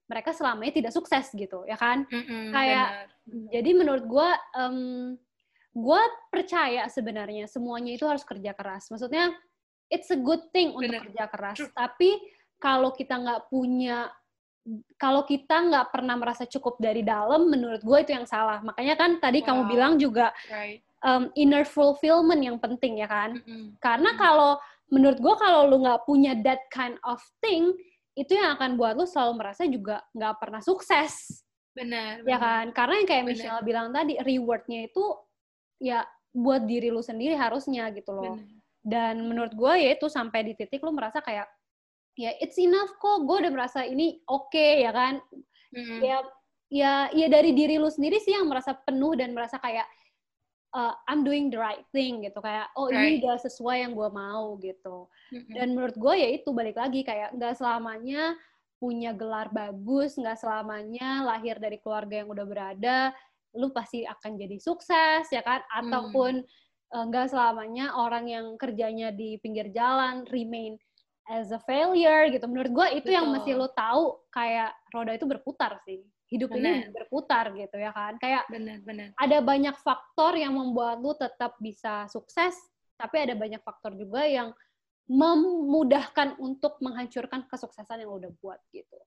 mereka 0.06 0.36
selamanya 0.36 0.74
tidak 0.76 0.92
sukses 0.92 1.32
gitu, 1.32 1.64
ya 1.64 1.80
kan? 1.80 2.04
Mm-mm, 2.12 2.52
Kayak 2.52 3.08
benar. 3.24 3.50
jadi 3.56 3.70
menurut 3.72 4.04
gue, 4.04 4.30
um, 4.60 4.78
gue 5.78 6.02
percaya 6.34 6.90
sebenarnya 6.90 7.46
semuanya 7.46 7.94
itu 7.94 8.10
harus 8.10 8.26
kerja 8.26 8.58
keras. 8.58 8.90
Maksudnya 8.90 9.30
it's 9.94 10.10
a 10.10 10.18
good 10.18 10.50
thing 10.50 10.74
untuk 10.74 11.06
kerja 11.06 11.30
keras, 11.30 11.58
True. 11.62 11.74
tapi 11.78 12.18
kalau 12.58 12.90
kita 12.98 13.14
nggak 13.22 13.54
punya 13.54 14.10
kalau 15.00 15.24
kita 15.24 15.64
nggak 15.64 15.96
pernah 15.96 16.20
merasa 16.20 16.44
cukup 16.44 16.76
dari 16.82 17.00
dalam, 17.00 17.48
menurut 17.48 17.80
gue 17.80 17.98
itu 18.04 18.12
yang 18.12 18.28
salah. 18.28 18.60
Makanya 18.60 19.00
kan 19.00 19.16
tadi 19.22 19.40
wow. 19.40 19.48
kamu 19.54 19.62
bilang 19.72 19.94
juga 19.96 20.36
right 20.52 20.84
um, 21.06 21.30
inner 21.38 21.68
fulfillment 21.68 22.42
yang 22.42 22.58
penting 22.58 23.04
ya 23.04 23.10
kan 23.10 23.38
mm-hmm. 23.38 23.78
karena 23.84 24.16
kalau 24.18 24.58
menurut 24.90 25.20
gue 25.20 25.36
kalau 25.38 25.68
lu 25.68 25.84
nggak 25.84 26.08
punya 26.08 26.34
that 26.42 26.64
kind 26.72 26.96
of 27.04 27.20
thing 27.44 27.76
itu 28.18 28.34
yang 28.34 28.58
akan 28.58 28.80
buat 28.80 28.98
lu 28.98 29.06
selalu 29.06 29.44
merasa 29.44 29.68
juga 29.68 30.02
nggak 30.16 30.36
pernah 30.42 30.62
sukses 30.64 31.44
benar 31.78 32.26
ya 32.26 32.42
kan 32.42 32.74
karena 32.74 32.94
yang 33.04 33.08
kayak 33.10 33.24
benar. 33.30 33.36
Michelle 33.38 33.66
bilang 33.68 33.88
tadi 33.94 34.14
rewardnya 34.18 34.90
itu 34.90 35.04
ya 35.78 36.06
buat 36.34 36.66
diri 36.70 36.94
lu 36.94 37.02
sendiri 37.02 37.34
harusnya 37.34 37.90
gitu 37.94 38.14
loh 38.14 38.38
benar. 38.38 38.46
dan 38.86 39.16
menurut 39.26 39.54
gue 39.58 39.74
ya 39.78 39.90
itu 39.98 40.08
sampai 40.10 40.46
di 40.46 40.54
titik 40.54 40.82
lu 40.86 40.94
merasa 40.94 41.22
kayak 41.22 41.50
ya 42.18 42.34
it's 42.42 42.58
enough 42.58 42.94
kok 42.98 43.26
gue 43.26 43.38
udah 43.46 43.54
merasa 43.54 43.86
ini 43.86 44.22
oke 44.26 44.50
okay, 44.50 44.86
ya 44.86 44.92
kan 44.94 45.22
Mm-mm. 45.74 46.02
ya 46.02 46.18
ya 46.68 46.94
ya 47.14 47.28
dari 47.30 47.54
diri 47.54 47.78
lu 47.80 47.88
sendiri 47.88 48.18
sih 48.20 48.34
yang 48.36 48.50
merasa 48.50 48.74
penuh 48.76 49.14
dan 49.16 49.32
merasa 49.32 49.62
kayak 49.62 49.86
uh, 50.74 50.94
I'm 51.08 51.22
doing 51.24 51.54
the 51.54 51.62
right 51.62 51.86
thing 51.94 52.26
gitu 52.26 52.42
kayak 52.42 52.74
oh 52.76 52.90
ini 52.90 53.18
Right. 53.18 53.20
udah 53.24 53.38
sesuai 53.40 53.78
yang 53.88 53.94
gue 53.94 54.10
mau 54.12 54.58
gitu 54.60 55.08
Mm-mm. 55.32 55.54
dan 55.54 55.68
menurut 55.78 55.96
gue 55.96 56.14
ya 56.18 56.30
itu 56.34 56.50
balik 56.52 56.76
lagi 56.76 57.06
kayak 57.06 57.38
nggak 57.38 57.56
selamanya 57.56 58.36
punya 58.78 59.10
gelar 59.14 59.50
bagus 59.50 60.18
nggak 60.22 60.38
selamanya 60.38 61.26
lahir 61.26 61.58
dari 61.58 61.82
keluarga 61.82 62.22
yang 62.22 62.30
udah 62.30 62.46
berada 62.46 62.98
lu 63.56 63.72
pasti 63.72 64.04
akan 64.04 64.36
jadi 64.36 64.58
sukses 64.60 65.30
ya 65.32 65.42
kan 65.46 65.64
ataupun 65.72 66.44
eh, 66.94 67.04
nggak 67.08 67.32
selamanya 67.32 67.96
orang 67.96 68.28
yang 68.28 68.46
kerjanya 68.60 69.14
di 69.16 69.40
pinggir 69.40 69.72
jalan 69.72 70.28
remain 70.28 70.76
as 71.28 71.52
a 71.52 71.60
failure 71.64 72.32
gitu 72.32 72.48
menurut 72.48 72.72
gue 72.72 72.88
itu 73.04 73.10
yang 73.12 73.32
Betul. 73.32 73.36
mesti 73.40 73.52
lu 73.56 73.68
tahu 73.76 74.04
kayak 74.32 74.72
roda 74.96 75.12
itu 75.12 75.28
berputar 75.28 75.80
sih 75.84 76.00
hidup 76.28 76.52
ini 76.56 76.88
Benar. 76.88 76.92
berputar 76.96 77.46
gitu 77.56 77.76
ya 77.80 77.92
kan 77.92 78.16
kayak 78.20 78.48
benar-benar 78.48 79.12
ada 79.18 79.38
banyak 79.42 79.76
faktor 79.82 80.38
yang 80.38 80.54
membuat 80.54 81.02
lu 81.02 81.18
tetap 81.18 81.58
bisa 81.58 82.06
sukses, 82.14 82.54
tapi 82.96 83.26
ada 83.26 83.34
banyak 83.34 83.60
faktor 83.66 83.98
juga 83.98 84.24
yang 84.30 84.54
memudahkan 85.10 86.38
untuk 86.38 86.78
menghancurkan 86.86 87.50
kesuksesan 87.50 88.06
yang 88.06 88.14
lu 88.14 88.22
udah 88.22 88.32
buat 88.38 88.62
gitu. 88.70 88.98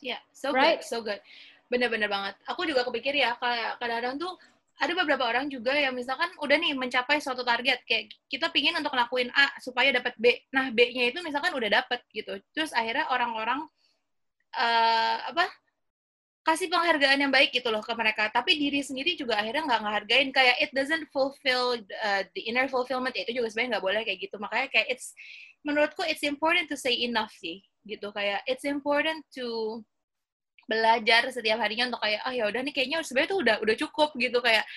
Ya, 0.00 0.16
so 0.32 0.54
Right? 0.54 0.80
good, 0.80 0.88
so 0.88 0.98
good. 1.04 1.20
Bener-bener 1.68 2.08
banget. 2.08 2.34
Aku 2.48 2.64
juga 2.64 2.84
kepikir 2.88 3.12
ya, 3.12 3.36
kadang-kadang 3.76 4.16
tuh 4.16 4.34
ada 4.78 4.92
beberapa 4.94 5.26
orang 5.26 5.50
juga 5.50 5.74
yang 5.74 5.90
misalkan 5.90 6.30
udah 6.38 6.56
nih 6.56 6.72
mencapai 6.72 7.18
suatu 7.18 7.42
target, 7.42 7.82
kayak 7.82 8.14
kita 8.30 8.46
pingin 8.54 8.78
untuk 8.78 8.94
ngelakuin 8.94 9.28
A 9.34 9.50
supaya 9.58 9.90
dapat 9.90 10.14
B. 10.16 10.38
Nah, 10.54 10.70
B-nya 10.70 11.10
itu 11.10 11.18
misalkan 11.20 11.50
udah 11.50 11.82
dapet 11.82 12.00
gitu. 12.14 12.38
Terus 12.54 12.70
akhirnya 12.70 13.10
orang-orang 13.10 13.66
eh 14.48 15.18
apa 15.28 15.44
kasih 16.46 16.72
penghargaan 16.72 17.28
yang 17.28 17.32
baik 17.34 17.52
gitu 17.52 17.68
loh 17.68 17.82
ke 17.82 17.92
mereka. 17.92 18.30
Tapi 18.30 18.54
diri 18.56 18.80
sendiri 18.80 19.18
juga 19.18 19.36
akhirnya 19.36 19.66
nggak 19.66 19.82
ngehargain. 19.82 20.28
Kayak 20.30 20.56
it 20.62 20.70
doesn't 20.70 21.04
fulfill 21.10 21.76
uh, 21.76 22.22
the 22.38 22.42
inner 22.46 22.70
fulfillment. 22.70 23.12
Ya, 23.18 23.26
itu 23.26 23.42
juga 23.42 23.50
sebenarnya 23.50 23.70
nggak 23.76 23.84
boleh 23.84 24.02
kayak 24.06 24.18
gitu. 24.30 24.36
Makanya 24.38 24.66
kayak 24.70 24.88
it's 24.94 25.10
menurutku 25.66 26.06
it's 26.06 26.22
important 26.22 26.70
to 26.70 26.78
say 26.78 26.94
enough 27.02 27.34
sih 27.34 27.60
gitu 27.82 28.14
kayak 28.14 28.44
it's 28.46 28.62
important 28.62 29.24
to 29.34 29.80
belajar 30.68 31.32
setiap 31.32 31.58
harinya 31.58 31.88
untuk 31.88 32.02
kayak 32.04 32.20
ah 32.22 32.34
ya 32.36 32.44
udah 32.44 32.60
nih 32.60 32.74
kayaknya 32.76 33.00
sebenarnya 33.00 33.32
tuh 33.32 33.40
udah 33.40 33.56
udah 33.64 33.76
cukup 33.80 34.10
gitu 34.20 34.38
kayak 34.44 34.68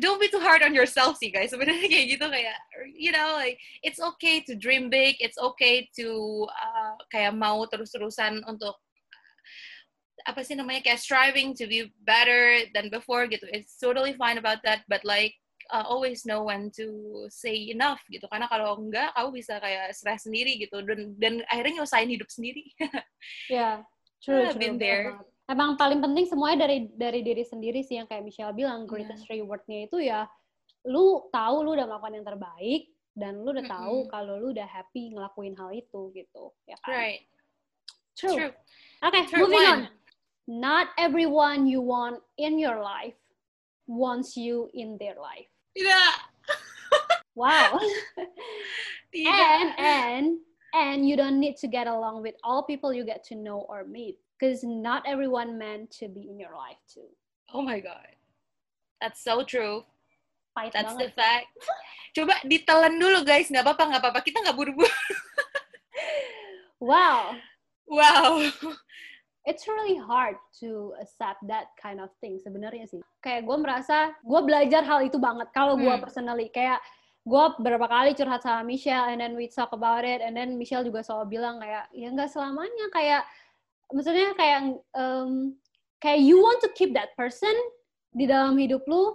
don't 0.00 0.20
be 0.20 0.28
too 0.28 0.40
hard 0.40 0.62
on 0.62 0.74
yourself 0.74 1.16
sih 1.16 1.32
guys. 1.32 1.50
Sebenarnya 1.54 1.88
kayak 1.88 2.06
gitu 2.16 2.26
kayak 2.28 2.56
you 2.96 3.12
know 3.12 3.36
like 3.36 3.56
it's 3.80 4.00
okay 4.00 4.40
to 4.44 4.56
dream 4.56 4.92
big 4.92 5.16
it's 5.20 5.40
okay 5.40 5.88
to 5.96 6.44
uh, 6.48 6.96
kayak 7.08 7.32
mau 7.36 7.64
terus-terusan 7.68 8.44
untuk 8.44 8.76
apa 10.22 10.46
sih 10.46 10.54
namanya 10.54 10.86
kayak 10.86 11.02
striving 11.02 11.50
to 11.50 11.66
be 11.66 11.90
better 12.04 12.62
than 12.76 12.92
before 12.92 13.26
gitu. 13.26 13.48
It's 13.50 13.76
totally 13.80 14.14
fine 14.14 14.36
about 14.38 14.60
that 14.62 14.84
but 14.86 15.02
like 15.02 15.34
uh, 15.72 15.82
always 15.88 16.22
know 16.28 16.46
when 16.46 16.70
to 16.76 17.26
say 17.32 17.72
enough 17.72 17.98
gitu. 18.12 18.28
Karena 18.28 18.46
kalau 18.46 18.78
enggak 18.78 19.10
kamu 19.16 19.28
bisa 19.34 19.58
kayak 19.58 19.96
stress 19.96 20.28
sendiri 20.28 20.60
gitu. 20.60 20.84
Dan 20.84 21.16
dan 21.18 21.34
akhirnya 21.48 21.82
nyusahin 21.82 22.12
hidup 22.12 22.28
sendiri. 22.28 22.70
Ya, 23.46 23.86
true, 24.22 24.46
I've 24.46 24.54
true. 24.54 24.62
been 24.62 24.78
there. 24.78 25.18
Emang 25.44 25.76
paling 25.76 26.00
penting 26.00 26.24
semuanya 26.24 26.64
dari 26.64 26.88
dari 26.88 27.20
diri 27.20 27.42
sendiri 27.44 27.82
sih 27.82 27.98
yang 28.00 28.06
kayak 28.06 28.24
Michelle 28.24 28.54
bilang 28.54 28.86
Iya. 28.86 28.88
greatest 28.88 29.26
rewardnya 29.28 29.90
itu 29.90 29.98
ya 30.00 30.24
lu 30.82 31.28
tahu 31.30 31.62
lu 31.62 31.74
udah 31.74 31.86
melakukan 31.86 32.14
yang 32.16 32.26
terbaik 32.26 32.82
dan 33.12 33.38
lu 33.38 33.52
udah 33.52 33.66
tahu 33.68 33.96
Mm-mm. 34.02 34.10
kalau 34.10 34.34
lu 34.40 34.50
udah 34.50 34.66
happy 34.66 35.12
ngelakuin 35.12 35.54
hal 35.54 35.70
itu 35.70 36.10
gitu 36.10 36.50
ya 36.64 36.74
kan 36.82 36.94
right 36.96 37.22
true, 38.16 38.34
true 38.34 38.52
okay 38.98 39.22
True 39.28 39.46
moving 39.46 39.62
on 39.62 39.78
one. 39.78 39.82
not 40.48 40.86
everyone 40.98 41.70
you 41.70 41.78
want 41.78 42.18
in 42.34 42.58
your 42.58 42.82
life 42.82 43.14
wants 43.86 44.34
you 44.34 44.66
in 44.74 44.98
their 44.98 45.14
life 45.14 45.46
tidak 45.76 46.14
wow 47.38 47.78
tidak 49.14 49.38
and 49.38 49.70
and 49.78 50.26
and 50.72 51.04
you 51.08 51.16
don't 51.16 51.38
need 51.38 51.56
to 51.60 51.68
get 51.68 51.86
along 51.86 52.22
with 52.22 52.34
all 52.42 52.64
people 52.64 52.92
you 52.92 53.04
get 53.04 53.22
to 53.28 53.34
know 53.36 53.64
or 53.68 53.84
meet 53.84 54.16
because 54.36 54.64
not 54.64 55.04
everyone 55.06 55.56
meant 55.60 55.92
to 56.00 56.08
be 56.08 56.26
in 56.28 56.40
your 56.40 56.56
life 56.56 56.80
too. 56.88 57.06
Oh 57.52 57.60
my 57.62 57.78
god. 57.80 58.16
That's 59.00 59.22
so 59.22 59.44
true. 59.44 59.84
Pahit 60.56 60.72
that's 60.72 60.92
the 60.96 61.12
banget 61.12 61.16
fact. 61.16 61.48
coba 62.16 62.34
ditelan 62.44 62.96
dulu 63.00 63.24
guys. 63.24 63.48
Nggak 63.48 63.64
apa-apa 63.64 63.82
nggak 63.88 64.02
apa-apa. 64.04 64.20
Kita 64.24 64.38
nggak 64.44 64.56
buru-buru. 64.56 64.90
Wow. 66.80 67.36
Wow. 67.92 68.40
It's 69.44 69.68
really 69.68 70.00
hard 70.00 70.40
to 70.64 70.94
accept 71.02 71.44
that 71.50 71.76
kind 71.76 72.00
of 72.00 72.08
thing 72.24 72.40
sebenarnya 72.40 72.88
sih. 72.88 73.04
Kayak 73.20 73.44
gue 73.44 73.56
merasa 73.58 74.16
gue 74.24 74.40
belajar 74.48 74.80
hal 74.86 75.04
itu 75.04 75.20
banget. 75.20 75.52
Kalau 75.52 75.76
gue 75.76 75.92
Hmm. 75.92 76.00
personally 76.00 76.48
kayak 76.48 76.80
gue 77.22 77.44
beberapa 77.62 77.86
kali 77.86 78.18
curhat 78.18 78.42
sama 78.42 78.66
Michelle 78.66 79.14
and 79.14 79.22
then 79.22 79.38
we 79.38 79.46
talk 79.46 79.70
about 79.70 80.02
it 80.02 80.18
and 80.18 80.34
then 80.34 80.58
Michelle 80.58 80.82
juga 80.82 81.06
selalu 81.06 81.38
bilang 81.38 81.62
kayak 81.62 81.86
ya 81.94 82.08
nggak 82.10 82.30
selamanya 82.30 82.86
kayak 82.90 83.22
maksudnya 83.94 84.34
kayak 84.34 84.60
um, 84.98 85.54
kayak 86.02 86.18
you 86.18 86.42
want 86.42 86.58
to 86.58 86.70
keep 86.74 86.90
that 86.90 87.14
person 87.14 87.54
di 88.10 88.26
dalam 88.26 88.58
hidup 88.58 88.82
lu 88.90 89.14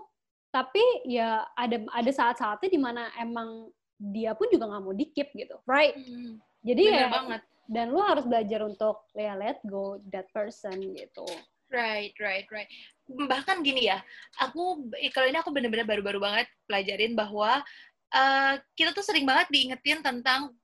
tapi 0.55 0.81
ya 1.03 1.43
ada 1.59 1.83
ada 1.91 2.11
saat-saatnya 2.11 2.71
di 2.71 2.79
mana 2.79 3.11
emang 3.19 3.67
dia 3.99 4.31
pun 4.31 4.47
juga 4.47 4.71
nggak 4.71 4.83
mau 4.87 4.95
di 4.95 5.11
keep 5.11 5.27
gitu 5.35 5.59
right? 5.67 5.99
Hmm, 5.99 6.39
jadi 6.63 6.83
bener 6.87 7.03
ya 7.03 7.07
banget. 7.11 7.41
dan 7.67 7.85
lu 7.91 7.99
harus 7.99 8.23
belajar 8.23 8.63
untuk 8.63 9.03
ya 9.19 9.35
let 9.35 9.59
go 9.67 9.99
that 10.15 10.31
person 10.31 10.79
gitu. 10.95 11.27
Right, 11.67 12.15
right, 12.23 12.47
right. 12.47 12.71
Bahkan 13.11 13.59
gini 13.59 13.91
ya, 13.91 13.99
aku 14.39 14.87
kalau 15.11 15.27
ini 15.27 15.35
aku 15.35 15.51
bener-bener 15.51 15.83
baru-baru 15.83 16.19
banget 16.23 16.47
pelajarin 16.63 17.11
bahwa 17.11 17.59
uh, 18.13 18.59
kita 18.77 18.93
tuh 18.95 19.03
sering 19.03 19.25
banget 19.27 19.47
diingetin 19.51 20.03
tentang 20.03 20.55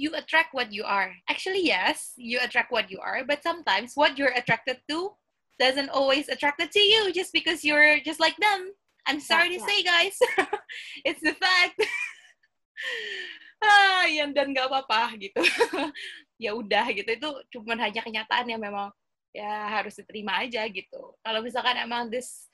you 0.00 0.16
attract 0.16 0.56
what 0.56 0.72
you 0.72 0.80
are. 0.82 1.12
Actually, 1.28 1.60
yes, 1.60 2.16
you 2.16 2.40
attract 2.40 2.72
what 2.72 2.88
you 2.88 2.96
are, 3.04 3.20
but 3.28 3.44
sometimes 3.44 3.92
what 3.94 4.16
you're 4.16 4.32
attracted 4.32 4.80
to 4.88 5.12
doesn't 5.60 5.92
always 5.92 6.32
attracted 6.32 6.72
to 6.72 6.80
you 6.80 7.12
just 7.12 7.36
because 7.36 7.60
you're 7.60 8.00
just 8.00 8.18
like 8.18 8.36
them. 8.40 8.72
I'm 9.04 9.20
sorry 9.20 9.52
to 9.52 9.60
Yeah, 9.60 9.68
say, 9.68 9.78
guys, 9.84 10.16
it's 11.08 11.20
the 11.20 11.36
fact. 11.36 11.76
ah, 13.64 14.08
yang 14.08 14.32
dan 14.32 14.56
nggak 14.56 14.72
apa-apa 14.72 15.20
gitu. 15.20 15.44
ya 16.44 16.56
udah 16.56 16.88
gitu 16.96 17.10
itu 17.12 17.28
cuma 17.52 17.76
hanya 17.76 18.00
kenyataan 18.00 18.48
yang 18.48 18.60
memang 18.64 18.88
ya 19.36 19.68
harus 19.68 20.00
diterima 20.00 20.40
aja 20.40 20.64
gitu. 20.72 21.12
Kalau 21.20 21.40
misalkan 21.44 21.76
emang 21.76 22.08
this 22.08 22.48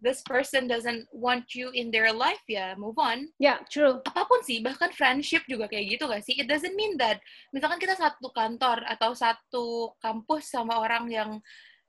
this 0.00 0.20
person 0.24 0.68
doesn't 0.68 1.08
want 1.12 1.56
you 1.56 1.72
in 1.72 1.88
their 1.88 2.12
life 2.12 2.42
ya 2.46 2.76
move 2.76 2.96
on. 3.00 3.28
ya 3.40 3.60
true 3.72 4.00
Apa 4.04 4.28
pun 4.28 4.40
sih, 4.44 4.60
bahkan 4.60 4.92
friendship 4.92 5.42
juga 5.48 5.66
kayak 5.66 5.96
gitu 5.96 6.04
gak 6.06 6.24
sih? 6.24 6.36
It 6.36 6.48
doesn't 6.48 6.76
mean 6.76 7.00
that 7.00 7.20
misalkan 7.52 7.80
kita 7.80 7.96
satu 7.96 8.28
kantor 8.32 8.84
atau 8.84 9.16
satu 9.16 9.96
kampus 10.00 10.52
sama 10.52 10.78
orang 10.80 11.08
yang 11.08 11.30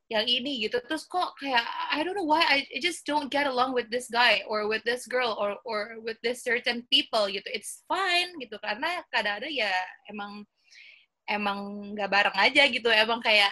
yang 0.07 0.23
ini 0.23 0.63
gitu 0.63 0.79
terus 0.87 1.03
kok 1.03 1.35
kayak 1.35 1.63
I 1.91 1.99
don't 1.99 2.15
know 2.15 2.23
why 2.23 2.39
I 2.47 2.63
just 2.79 3.03
don't 3.03 3.27
get 3.27 3.43
along 3.43 3.75
with 3.75 3.91
this 3.91 4.07
guy 4.07 4.39
or 4.47 4.63
with 4.71 4.79
this 4.87 5.03
girl 5.03 5.35
or 5.35 5.59
or 5.67 5.99
with 5.99 6.15
this 6.23 6.47
certain 6.47 6.87
people 6.87 7.27
gitu 7.27 7.43
it's 7.51 7.83
fine 7.91 8.31
gitu 8.39 8.55
karena 8.63 9.03
kadang-kadang 9.11 9.51
ya 9.51 9.73
emang 10.07 10.47
emang 11.27 11.91
nggak 11.91 12.07
bareng 12.07 12.37
aja 12.39 12.63
gitu 12.71 12.87
emang 12.87 13.19
kayak 13.19 13.51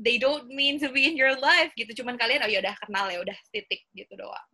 they 0.00 0.16
don't 0.16 0.48
mean 0.48 0.80
to 0.80 0.88
be 0.88 1.04
in 1.04 1.14
your 1.14 1.36
life 1.36 1.70
gitu 1.76 2.02
cuman 2.02 2.16
kalian 2.16 2.40
oh 2.40 2.50
ya 2.50 2.64
udah 2.64 2.74
kenal 2.80 3.06
ya 3.12 3.20
udah 3.20 3.36
titik 3.52 3.84
gitu 3.92 4.16
doang 4.16 4.48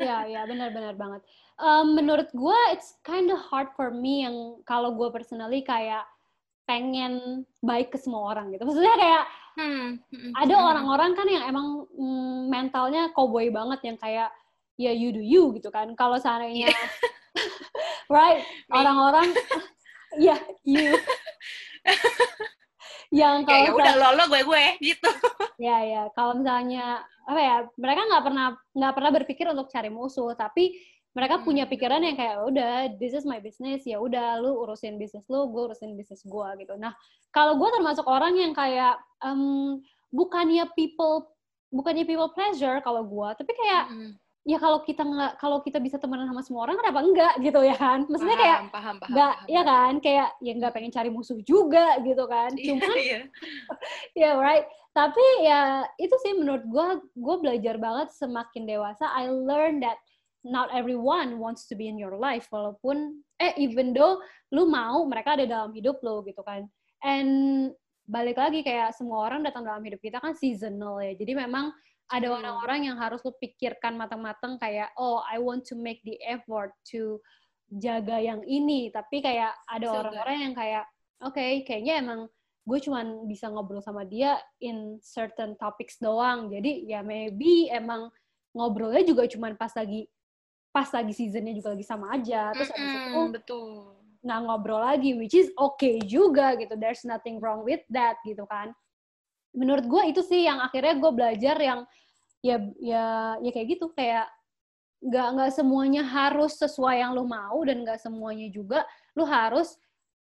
ya 0.00 0.26
ya 0.26 0.42
benar-benar 0.48 0.96
banget 0.98 1.22
Um, 1.58 1.98
menurut 1.98 2.30
gue 2.30 2.60
it's 2.70 2.94
kind 3.02 3.34
of 3.34 3.42
hard 3.50 3.74
for 3.74 3.90
me 3.90 4.22
yang 4.22 4.62
kalau 4.62 4.94
gue 4.94 5.10
personally 5.10 5.66
kayak 5.66 6.06
pengen 6.70 7.42
baik 7.66 7.90
ke 7.90 7.98
semua 7.98 8.30
orang 8.30 8.54
gitu 8.54 8.62
maksudnya 8.62 8.94
kayak 8.94 9.24
hmm. 9.58 9.98
hmm, 10.06 10.32
ada 10.38 10.54
hmm. 10.54 10.68
orang-orang 10.70 11.18
kan 11.18 11.26
yang 11.26 11.42
emang 11.50 11.82
mm, 11.90 12.46
mentalnya 12.46 13.10
cowboy 13.10 13.50
banget 13.50 13.90
yang 13.90 13.98
kayak 13.98 14.30
ya 14.78 14.94
you 14.94 15.10
do 15.10 15.18
you 15.18 15.50
gitu 15.58 15.66
kan 15.74 15.90
kalau 15.98 16.14
seandainya 16.14 16.70
right 18.14 18.46
Me. 18.70 18.78
orang-orang 18.78 19.34
ya 20.30 20.38
you 20.62 20.94
yang 23.08 23.42
ya 23.42 23.46
kalau 23.46 23.76
udah 23.80 23.94
lo 23.96 24.08
lo 24.16 24.24
gue 24.28 24.42
gue 24.44 24.64
gitu 24.84 25.10
Ya 25.58 25.82
ya, 25.82 26.02
kalau 26.14 26.38
misalnya 26.38 27.02
apa 27.26 27.40
ya, 27.42 27.56
mereka 27.74 28.06
nggak 28.06 28.24
pernah 28.30 28.46
nggak 28.78 28.94
pernah 28.94 29.10
berpikir 29.10 29.46
untuk 29.50 29.66
cari 29.68 29.90
musuh, 29.90 30.30
tapi 30.38 30.78
mereka 31.18 31.42
Hmm. 31.42 31.44
punya 31.50 31.64
pikiran 31.66 31.98
yang 31.98 32.14
kayak 32.14 32.38
udah, 32.46 32.72
this 33.02 33.10
is 33.10 33.26
my 33.26 33.42
business, 33.42 33.82
ya 33.82 33.98
udah, 33.98 34.38
lu 34.38 34.54
urusin 34.54 35.02
bisnis 35.02 35.26
lu, 35.26 35.50
gue 35.50 35.62
urusin 35.66 35.98
bisnis 35.98 36.22
gue 36.22 36.48
gitu. 36.62 36.78
Nah, 36.78 36.94
kalau 37.34 37.58
gue 37.58 37.66
termasuk 37.74 38.06
orang 38.06 38.38
yang 38.38 38.54
kayak 38.54 39.02
em, 39.18 39.82
bukannya 40.14 40.70
people 40.78 41.26
bukannya 41.74 42.06
people 42.06 42.30
pleasure 42.30 42.78
kalau 42.80 43.02
gue, 43.02 43.28
tapi 43.34 43.50
kayak 43.50 43.84
Hmm. 43.90 44.12
Ya 44.48 44.56
kalau 44.56 44.80
kita 44.80 45.04
nggak 45.04 45.32
kalau 45.36 45.60
kita 45.60 45.76
bisa 45.76 46.00
temenan 46.00 46.24
sama 46.24 46.40
semua 46.40 46.64
orang 46.64 46.80
kenapa 46.80 47.04
enggak 47.04 47.34
gitu 47.44 47.60
ya 47.60 47.76
kan? 47.76 48.08
Maksudnya 48.08 48.32
paham, 48.32 48.48
kayak 48.48 48.60
paham, 48.72 48.96
paham, 48.96 49.12
nggak 49.12 49.34
paham. 49.36 49.52
ya 49.52 49.62
kan? 49.68 49.92
Kayak 50.00 50.28
ya 50.40 50.52
nggak 50.56 50.72
pengen 50.72 50.92
cari 50.96 51.10
musuh 51.12 51.38
juga 51.44 52.00
gitu 52.00 52.24
kan? 52.24 52.50
Iya, 52.56 52.64
cuman 52.64 52.96
iya. 52.96 53.20
ya 54.24 54.30
right. 54.40 54.64
Tapi 54.96 55.24
ya 55.44 55.84
itu 56.00 56.16
sih 56.24 56.32
menurut 56.32 56.64
gue 56.64 56.88
gue 57.12 57.36
belajar 57.44 57.76
banget 57.76 58.08
semakin 58.16 58.64
dewasa 58.64 59.04
I 59.12 59.28
learn 59.28 59.84
that 59.84 60.00
not 60.40 60.72
everyone 60.72 61.36
wants 61.36 61.68
to 61.68 61.76
be 61.76 61.92
in 61.92 62.00
your 62.00 62.16
life 62.16 62.48
walaupun 62.48 63.20
eh 63.36 63.52
even 63.60 63.92
though 63.92 64.16
lu 64.48 64.64
mau 64.64 65.04
mereka 65.04 65.36
ada 65.36 65.44
dalam 65.44 65.76
hidup 65.76 66.00
lo 66.00 66.24
gitu 66.24 66.40
kan? 66.40 66.64
And 67.04 67.68
balik 68.08 68.40
lagi 68.40 68.64
kayak 68.64 68.96
semua 68.96 69.28
orang 69.28 69.44
datang 69.44 69.68
dalam 69.68 69.84
hidup 69.84 70.00
kita 70.00 70.24
kan 70.24 70.32
seasonal 70.32 71.04
ya. 71.04 71.12
Jadi 71.12 71.36
memang 71.36 71.68
ada 72.08 72.28
Hmm. 72.32 72.36
orang-orang 72.40 72.80
yang 72.88 72.96
harus 72.96 73.20
lu 73.20 73.32
pikirkan 73.36 73.94
matang-matang 74.00 74.56
kayak 74.56 74.92
oh 74.96 75.20
I 75.28 75.36
want 75.36 75.68
to 75.68 75.76
make 75.76 76.00
the 76.08 76.16
effort 76.24 76.72
to 76.92 77.20
jaga 77.68 78.16
yang 78.16 78.40
ini. 78.48 78.88
Tapi 78.88 79.20
kayak 79.20 79.52
ada 79.68 79.86
orang-orang 79.92 80.50
yang 80.50 80.54
kayak 80.56 80.84
oke 81.20 81.44
kayaknya 81.68 82.00
emang 82.00 82.20
gue 82.68 82.78
cuman 82.84 83.24
bisa 83.28 83.48
ngobrol 83.48 83.80
sama 83.84 84.04
dia 84.08 84.40
in 84.60 84.96
certain 85.04 85.52
topics 85.60 86.00
doang. 86.00 86.48
Jadi 86.48 86.88
ya 86.88 87.04
maybe 87.04 87.68
emang 87.68 88.08
ngobrolnya 88.56 89.04
juga 89.04 89.28
cuman 89.28 89.56
pas 89.60 89.72
lagi 89.76 90.08
pas 90.72 90.88
lagi 90.88 91.12
seasonnya 91.12 91.52
juga 91.52 91.76
lagi 91.76 91.84
sama 91.84 92.16
aja. 92.16 92.56
Terus 92.56 92.72
abis 92.72 92.92
itu 93.04 93.20
betul. 93.36 93.68
nggak 94.24 94.40
ngobrol 94.48 94.80
lagi 94.80 95.12
which 95.12 95.36
is 95.36 95.52
okay 95.60 96.00
juga 96.08 96.56
gitu. 96.56 96.72
There's 96.72 97.04
nothing 97.04 97.36
wrong 97.36 97.68
with 97.68 97.84
that 97.92 98.16
gitu 98.24 98.48
kan 98.48 98.72
menurut 99.58 99.84
gue 99.90 100.02
itu 100.14 100.22
sih 100.22 100.46
yang 100.46 100.62
akhirnya 100.62 100.94
gue 100.94 101.10
belajar 101.10 101.56
yang 101.58 101.80
ya 102.38 102.56
ya 102.78 103.06
ya 103.42 103.50
kayak 103.50 103.68
gitu 103.74 103.90
kayak 103.90 104.30
nggak 105.02 105.28
nggak 105.34 105.50
semuanya 105.54 106.02
harus 106.06 106.54
sesuai 106.58 107.02
yang 107.02 107.14
lu 107.18 107.26
mau 107.26 107.58
dan 107.66 107.82
nggak 107.82 107.98
semuanya 107.98 108.46
juga 108.50 108.86
lu 109.18 109.26
harus 109.26 109.74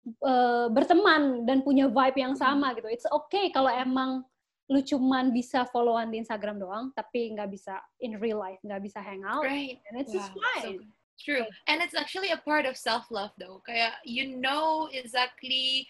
eh, 0.09 0.67
berteman 0.73 1.45
dan 1.45 1.61
punya 1.61 1.89
vibe 1.93 2.19
yang 2.25 2.33
sama 2.37 2.73
gitu 2.73 2.89
it's 2.89 3.09
okay 3.13 3.53
kalau 3.53 3.69
emang 3.69 4.25
lu 4.71 4.81
cuman 4.81 5.35
bisa 5.35 5.67
followan 5.69 6.09
di 6.09 6.23
Instagram 6.23 6.57
doang 6.57 6.89
tapi 6.95 7.35
nggak 7.37 7.51
bisa 7.53 7.77
in 8.01 8.17
real 8.17 8.41
life 8.41 8.61
nggak 8.65 8.81
bisa 8.81 9.03
hangout 9.05 9.45
Right. 9.45 9.83
and 9.93 10.01
it's 10.01 10.13
just 10.15 10.33
Wow, 10.33 10.41
so 10.65 10.73
fine 10.73 10.79
good. 10.81 10.89
True. 11.21 11.45
And 11.69 11.85
it's 11.85 11.93
actually 11.93 12.33
a 12.33 12.41
part 12.41 12.65
of 12.65 12.81
self-love 12.81 13.37
though. 13.37 13.61
Kayak 13.69 14.01
you 14.09 14.41
know 14.41 14.89
exactly 14.89 15.85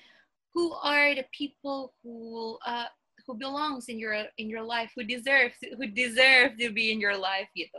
who 0.50 0.74
are 0.82 1.14
the 1.14 1.22
people 1.30 1.94
who 2.02 2.58
uh, 2.66 2.90
who 3.30 3.38
belongs 3.38 3.86
in 3.86 4.02
your 4.02 4.26
in 4.42 4.50
your 4.50 4.66
life, 4.66 4.90
who 4.98 5.06
deserve 5.06 5.54
who 5.78 5.86
deserve 5.86 6.58
to 6.58 6.74
be 6.74 6.90
in 6.90 6.98
your 6.98 7.14
life 7.14 7.46
gitu. 7.54 7.78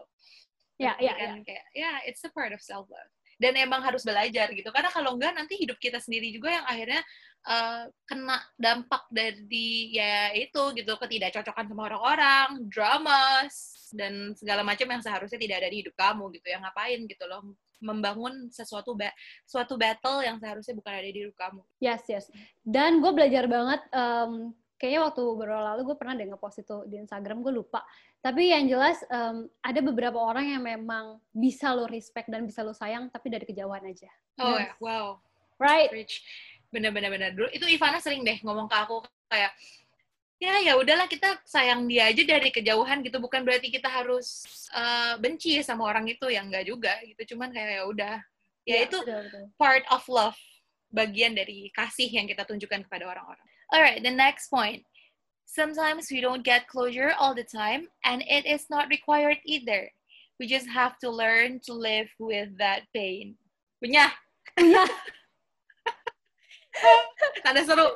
ya 0.79 0.96
Ngerti 0.96 1.03
ya 1.03 1.13
ya 1.20 1.27
kan? 1.27 1.39
Kayak, 1.43 1.65
yeah, 1.75 1.98
it's 2.08 2.24
a 2.24 2.31
part 2.31 2.55
of 2.55 2.63
self-love. 2.63 3.12
Dan 3.36 3.60
emang 3.60 3.84
harus 3.84 4.08
belajar 4.08 4.48
gitu. 4.55 4.72
Karena 4.72 4.88
kalau 4.88 5.20
enggak 5.20 5.36
nanti 5.36 5.60
hidup 5.60 5.75
kita 5.75 6.00
sendiri 6.00 6.31
juga 6.31 6.55
yang 6.55 6.63
akhirnya 6.63 7.01
uh, 7.51 7.84
kena 8.08 8.39
dampak 8.55 9.03
dari 9.12 9.91
ya 9.91 10.31
itu 10.31 10.72
gitu 10.77 10.96
ketidakcocokan 10.96 11.67
sama 11.67 11.91
orang-orang, 11.91 12.63
dramas 12.72 13.53
dan 13.91 14.31
segala 14.39 14.63
macam 14.63 14.88
yang 14.88 15.03
seharusnya 15.03 15.41
tidak 15.41 15.58
ada 15.60 15.70
di 15.74 15.84
hidup 15.84 15.96
kamu 16.00 16.31
gitu. 16.39 16.48
Yang 16.48 16.62
ngapain 16.63 17.00
gitu 17.12 17.25
loh 17.27 17.41
membangun 17.81 18.48
sesuatu 18.53 18.93
ba 18.93 19.10
suatu 19.43 19.74
battle 19.74 20.22
yang 20.22 20.38
seharusnya 20.38 20.77
bukan 20.77 20.93
ada 20.93 21.10
di 21.10 21.20
hidup 21.25 21.36
kamu. 21.36 21.62
Yes, 21.81 22.05
yes. 22.05 22.29
Dan 22.62 23.01
gue 23.01 23.10
belajar 23.10 23.50
banget, 23.50 23.81
em, 23.89 24.53
kayaknya 24.82 25.06
waktu 25.06 25.22
beberapa 25.22 25.62
lalu 25.62 25.94
gue 25.94 25.98
pernah 26.02 26.18
deh 26.18 26.26
ngepost 26.26 26.66
itu 26.66 26.78
di 26.90 26.98
Instagram, 26.98 27.46
gue 27.46 27.54
lupa. 27.54 27.86
Tapi 28.18 28.50
yang 28.50 28.66
jelas 28.66 28.98
em, 29.14 29.46
ada 29.62 29.80
beberapa 29.86 30.18
orang 30.18 30.58
yang 30.58 30.66
memang 30.66 31.22
bisa 31.30 31.70
lo 31.78 31.86
respect 31.86 32.34
dan 32.34 32.50
bisa 32.50 32.66
lo 32.66 32.74
sayang, 32.74 33.14
tapi 33.14 33.30
dari 33.30 33.46
kejauhan 33.46 33.86
aja. 33.86 34.10
Oh 34.42 34.58
Yes. 34.58 34.66
ya, 34.66 34.74
wow. 34.82 35.06
Right? 35.62 35.94
Rich. 35.94 36.26
Bener-bener 36.74 37.14
bener. 37.14 37.30
Dulu 37.38 37.54
itu 37.54 37.70
Ivana 37.70 38.02
sering 38.02 38.26
deh 38.26 38.42
ngomong 38.42 38.66
ke 38.66 38.74
aku 38.74 39.06
kayak 39.30 39.54
ya 40.42 40.58
ya 40.66 40.74
udahlah 40.74 41.06
kita 41.06 41.38
sayang 41.46 41.86
dia 41.86 42.10
aja 42.10 42.26
dari 42.26 42.50
kejauhan 42.50 43.06
gitu 43.06 43.22
bukan 43.22 43.46
berarti 43.46 43.70
kita 43.70 43.86
harus 43.86 44.42
uh, 44.74 45.14
benci 45.22 45.62
sama 45.62 45.86
orang 45.86 46.10
itu 46.10 46.25
yang 46.34 46.50
enggak 46.50 46.66
juga 46.66 46.98
gitu 47.05 47.38
cuman 47.38 47.53
kayak 47.53 47.77
ya 47.77 47.84
udah 47.86 48.16
ya 48.66 48.74
Iya, 48.74 48.77
itu 48.90 48.98
betul, 49.05 49.22
betul. 49.29 49.44
part 49.62 49.86
of 49.94 50.01
love 50.10 50.40
bagian 50.90 51.38
dari 51.38 51.70
kasih 51.70 52.10
yang 52.10 52.25
kita 52.25 52.42
tunjukkan 52.44 52.90
kepada 52.90 53.05
orang-orang. 53.14 53.48
Alright, 53.74 54.03
the 54.03 54.12
next 54.12 54.50
point. 54.50 54.84
Sometimes 55.48 56.07
we 56.12 56.22
don't 56.22 56.44
get 56.44 56.68
closure 56.68 57.12
all 57.20 57.36
the 57.36 57.44
time, 57.44 57.88
and 58.03 58.24
it 58.27 58.46
is 58.46 58.68
not 58.70 58.88
required 58.88 59.40
either. 59.46 59.92
We 60.40 60.48
just 60.48 60.68
have 60.68 61.00
to 61.00 61.10
learn 61.10 61.60
to 61.68 61.74
live 61.74 62.07
with 62.20 62.55
that 62.60 62.84
pain. 62.96 63.36
Punya, 63.84 64.12
Punya, 64.60 64.84
tanda 67.44 67.64
seru. 67.64 67.88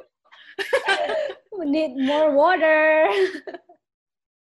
need 1.67 1.95
more 1.99 2.31
water. 2.31 3.11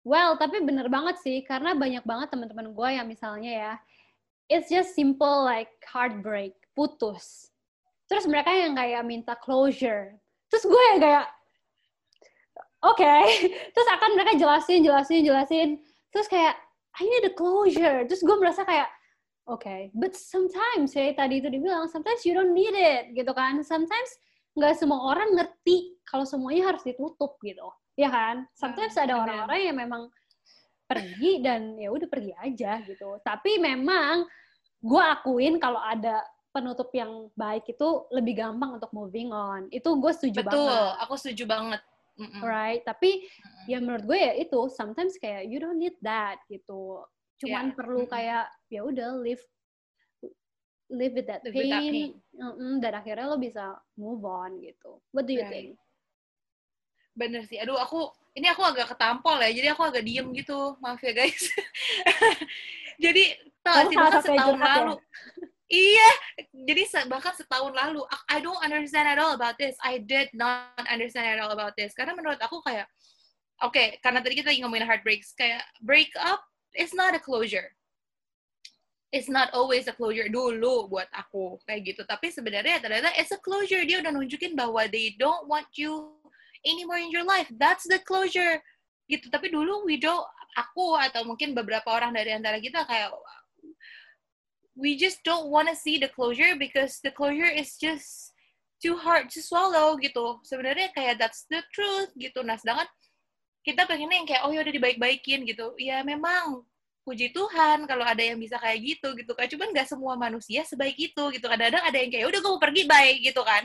well, 0.04 0.36
tapi 0.36 0.64
bener 0.64 0.92
banget 0.92 1.20
sih, 1.24 1.44
karena 1.48 1.76
banyak 1.76 2.04
banget 2.04 2.32
teman-teman 2.32 2.76
gue 2.76 2.90
yang 2.96 3.08
misalnya 3.08 3.52
ya, 3.52 3.74
it's 4.52 4.68
just 4.68 4.96
simple 4.96 5.44
like 5.44 5.72
heartbreak, 5.88 6.56
putus. 6.76 7.52
Terus 8.06 8.28
mereka 8.30 8.52
yang 8.54 8.78
kayak 8.78 9.04
minta 9.08 9.34
closure. 9.40 10.20
Terus 10.56 10.72
gue 10.72 10.84
yang 10.96 11.00
kayak, 11.04 11.26
oke. 12.80 13.16
Terus 13.76 13.88
akan 13.92 14.10
mereka 14.16 14.40
jelasin, 14.40 14.88
jelasin, 14.88 15.20
jelasin. 15.28 15.70
Terus 16.16 16.32
kayak, 16.32 16.56
I 16.96 17.04
need 17.12 17.28
a 17.28 17.34
closure. 17.36 18.08
Terus 18.08 18.24
gue 18.24 18.40
merasa 18.40 18.64
kayak, 18.64 18.88
oke. 19.52 19.92
But 19.92 20.16
sometimes, 20.16 20.96
ya 20.96 21.12
tadi 21.12 21.44
itu 21.44 21.52
dibilang, 21.52 21.92
sometimes 21.92 22.24
you 22.24 22.32
don't 22.32 22.56
need 22.56 22.72
it, 22.72 23.12
gitu 23.12 23.36
kan. 23.36 23.60
Sometimes 23.68 24.16
nggak 24.56 24.80
semua 24.80 25.12
orang 25.12 25.36
ngerti 25.36 26.00
kalau 26.08 26.24
semuanya 26.24 26.72
harus 26.72 26.88
ditutup 26.88 27.36
gitu. 27.44 27.68
Ya 28.00 28.08
kan? 28.08 28.48
Sometimes 28.56 28.96
Hmm, 28.96 29.12
ada 29.12 29.14
orang-orang 29.28 29.60
yang 29.60 29.76
memang 29.76 30.08
pergi 30.88 31.44
dan 31.44 31.76
ya 31.76 31.92
udah 31.92 32.08
pergi 32.08 32.32
aja 32.40 32.80
gitu. 32.88 33.20
Tapi 33.28 33.60
memang 33.60 34.24
gue 34.80 35.04
akuin 35.04 35.60
kalau 35.60 35.84
ada 35.84 36.24
penutup 36.56 36.88
yang 36.96 37.28
baik 37.36 37.68
itu 37.68 37.88
lebih 38.16 38.40
gampang 38.40 38.80
untuk 38.80 38.88
moving 38.96 39.36
on. 39.36 39.68
Itu 39.68 40.00
gue 40.00 40.12
setuju 40.16 40.40
Betul, 40.48 40.72
banget. 40.72 41.04
aku 41.04 41.14
setuju 41.20 41.44
banget. 41.44 41.82
Mm-mm. 42.16 42.40
Right? 42.40 42.80
Tapi 42.88 43.28
Mm-mm. 43.28 43.66
ya 43.68 43.78
menurut 43.84 44.08
gue 44.08 44.16
ya 44.16 44.34
itu 44.40 44.72
sometimes 44.72 45.20
kayak 45.20 45.52
you 45.52 45.60
don't 45.60 45.76
need 45.76 46.00
that 46.00 46.40
gitu. 46.48 47.04
Cuman 47.44 47.72
Yeah. 47.72 47.76
perlu 47.76 48.08
Mm-mm. 48.08 48.14
kayak 48.16 48.48
ya 48.72 48.82
udah 48.88 49.20
live 49.20 49.44
live 50.96 51.14
with 51.18 51.28
that 51.28 51.42
Live 51.44 51.58
with 51.58 51.68
that 51.74 51.82
pain, 51.84 52.16
Mm-mm, 52.40 52.74
dan 52.80 52.94
akhirnya 52.96 53.26
lo 53.28 53.36
bisa 53.36 53.76
move 54.00 54.24
on 54.24 54.64
gitu. 54.64 55.02
What 55.12 55.28
do 55.28 55.36
you 55.36 55.44
Right. 55.44 55.52
think? 55.52 55.68
Bener 57.16 57.44
sih. 57.48 57.60
Aduh, 57.60 57.76
aku 57.76 58.12
ini 58.36 58.48
aku 58.52 58.64
agak 58.64 58.92
ketampol 58.96 59.40
ya. 59.40 59.52
Jadi 59.52 59.68
aku 59.72 59.82
agak 59.88 60.04
diem 60.04 60.28
gitu. 60.36 60.76
Maaf 60.84 61.00
ya 61.04 61.12
guys. 61.16 61.48
jadi 63.04 63.40
Kamu 63.66 63.88
sih 63.92 63.98
setahun 64.24 64.56
curhat 64.56 64.72
ya? 64.78 64.96
Iya, 65.66 66.10
jadi 66.54 66.86
bahkan 67.10 67.34
setahun 67.34 67.74
lalu 67.74 68.06
I- 68.30 68.38
don't 68.38 68.62
understand 68.62 69.10
at 69.10 69.18
all 69.18 69.34
about 69.34 69.58
this. 69.58 69.74
I 69.82 69.98
did 69.98 70.30
not 70.38 70.78
understand 70.86 71.26
at 71.26 71.42
all 71.42 71.50
about 71.50 71.74
this. 71.74 71.98
Karena 71.98 72.14
menurut 72.14 72.38
aku 72.38 72.62
kayak 72.62 72.86
oke, 73.66 73.98
karena 74.06 74.22
tadi 74.22 74.38
kita 74.38 74.54
lagi 74.54 74.62
ngomongin 74.62 74.86
heartbreaks, 74.86 75.34
kayak 75.34 75.66
break 75.82 76.14
up 76.22 76.46
is 76.78 76.94
not 76.94 77.18
a 77.18 77.22
closure. 77.22 77.74
It's 79.10 79.26
not 79.32 79.50
always 79.58 79.90
a 79.90 79.96
closure 79.96 80.30
dulu 80.30 80.86
buat 80.86 81.10
aku 81.10 81.58
kayak 81.66 81.82
gitu. 81.82 82.02
Tapi 82.06 82.30
sebenarnya 82.30 82.78
ternyata 82.78 83.10
it's 83.18 83.34
a 83.34 83.42
closure. 83.42 83.82
Dia 83.90 84.06
udah 84.06 84.14
nunjukin 84.14 84.54
bahwa 84.54 84.86
they 84.86 85.18
don't 85.18 85.50
want 85.50 85.72
you 85.82 86.14
anymore 86.62 87.02
in 87.02 87.10
your 87.10 87.26
life. 87.26 87.50
That's 87.58 87.90
the 87.90 87.98
closure. 88.06 88.62
Gitu. 89.10 89.34
Tapi 89.34 89.50
dulu 89.50 89.88
we 89.88 89.98
don't, 89.98 90.26
aku 90.54 90.94
atau 91.00 91.26
mungkin 91.26 91.58
beberapa 91.58 91.90
orang 91.90 92.14
dari 92.14 92.38
antara 92.38 92.60
kita 92.60 92.84
kayak 92.86 93.10
we 94.76 95.00
just 95.00 95.24
don't 95.24 95.48
want 95.48 95.72
to 95.72 95.76
see 95.76 95.98
the 95.98 96.12
closure 96.12 96.56
because 96.60 97.00
the 97.00 97.12
closure 97.12 97.48
is 97.48 97.80
just 97.80 98.36
too 98.84 99.00
hard 99.00 99.32
to 99.32 99.40
swallow 99.40 99.96
gitu. 99.98 100.44
Sebenarnya 100.44 100.92
kayak 100.92 101.18
that's 101.18 101.48
the 101.48 101.64
truth 101.72 102.12
gitu. 102.20 102.44
Nah, 102.44 102.60
sedangkan 102.60 102.88
kita 103.64 103.88
pengennya 103.88 104.22
yang 104.22 104.28
kayak 104.30 104.44
oh 104.46 104.52
ya 104.52 104.62
udah 104.62 104.76
dibaik-baikin 104.76 105.48
gitu. 105.48 105.74
Ya 105.80 106.04
memang 106.04 106.68
puji 107.08 107.32
Tuhan 107.32 107.88
kalau 107.88 108.04
ada 108.04 108.20
yang 108.20 108.36
bisa 108.38 108.60
kayak 108.60 108.84
gitu 108.84 109.16
gitu 109.16 109.32
kan. 109.32 109.48
Cuman 109.48 109.72
nggak 109.72 109.88
semua 109.88 110.20
manusia 110.20 110.68
sebaik 110.68 111.00
itu 111.00 111.24
gitu. 111.32 111.46
Kadang-kadang 111.48 111.84
ada 111.88 111.98
yang 111.98 112.12
kayak 112.12 112.26
udah 112.28 112.40
gue 112.44 112.52
mau 112.52 112.62
pergi 112.62 112.84
baik 112.84 113.18
gitu 113.32 113.42
kan. 113.48 113.64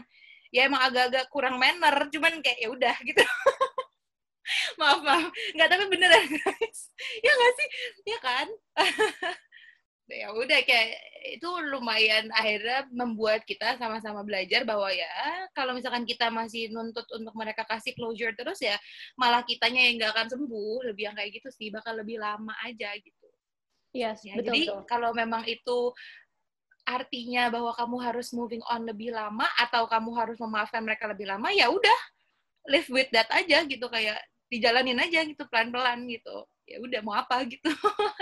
Ya 0.54 0.66
emang 0.66 0.82
agak-agak 0.82 1.30
kurang 1.30 1.62
manner, 1.62 2.10
cuman 2.10 2.42
kayak 2.42 2.58
ya 2.58 2.68
udah 2.70 2.96
gitu. 3.08 3.22
maaf 4.82 4.98
maaf, 5.06 5.30
nggak 5.54 5.68
tapi 5.70 5.84
beneran 5.90 6.26
guys. 6.26 6.80
Ya 7.24 7.32
nggak 7.32 7.52
sih, 7.54 7.68
ya 8.06 8.18
kan? 8.18 8.46
ya 10.10 10.34
udah 10.34 10.60
kayak 10.66 10.90
itu 11.38 11.46
lumayan 11.70 12.26
akhirnya 12.34 12.88
membuat 12.90 13.46
kita 13.46 13.78
sama-sama 13.78 14.26
belajar 14.26 14.66
bahwa 14.66 14.90
ya 14.90 15.06
kalau 15.54 15.72
misalkan 15.72 16.02
kita 16.02 16.28
masih 16.34 16.68
nuntut 16.74 17.06
untuk 17.14 17.32
mereka 17.38 17.62
kasih 17.62 17.94
closure 17.94 18.34
terus 18.34 18.58
ya 18.58 18.74
malah 19.14 19.46
kitanya 19.46 19.86
yang 19.86 20.02
nggak 20.02 20.12
akan 20.16 20.28
sembuh 20.34 20.90
lebih 20.90 21.12
yang 21.12 21.14
kayak 21.14 21.30
gitu 21.38 21.48
sih 21.54 21.70
bakal 21.70 21.94
lebih 21.94 22.18
lama 22.18 22.52
aja 22.66 22.90
gitu 22.98 23.30
Yes, 23.90 24.22
Ya, 24.22 24.38
betul 24.38 24.54
jadi 24.54 24.60
betul. 24.70 24.80
kalau 24.86 25.10
memang 25.10 25.42
itu 25.50 25.90
artinya 26.86 27.50
bahwa 27.50 27.74
kamu 27.74 27.96
harus 28.02 28.30
moving 28.34 28.62
on 28.70 28.86
lebih 28.86 29.10
lama 29.14 29.46
atau 29.58 29.86
kamu 29.86 30.10
harus 30.14 30.38
memaafkan 30.38 30.82
mereka 30.82 31.10
lebih 31.10 31.26
lama, 31.26 31.50
ya 31.54 31.70
udah 31.70 32.00
live 32.70 32.86
with 32.90 33.10
that 33.14 33.26
aja 33.30 33.62
gitu 33.66 33.86
kayak 33.90 34.18
dijalanin 34.50 34.98
aja 34.98 35.22
gitu 35.22 35.42
pelan-pelan 35.50 36.06
gitu. 36.10 36.46
Ya 36.66 36.78
udah 36.82 37.00
mau 37.02 37.14
apa 37.18 37.42
gitu. 37.46 37.70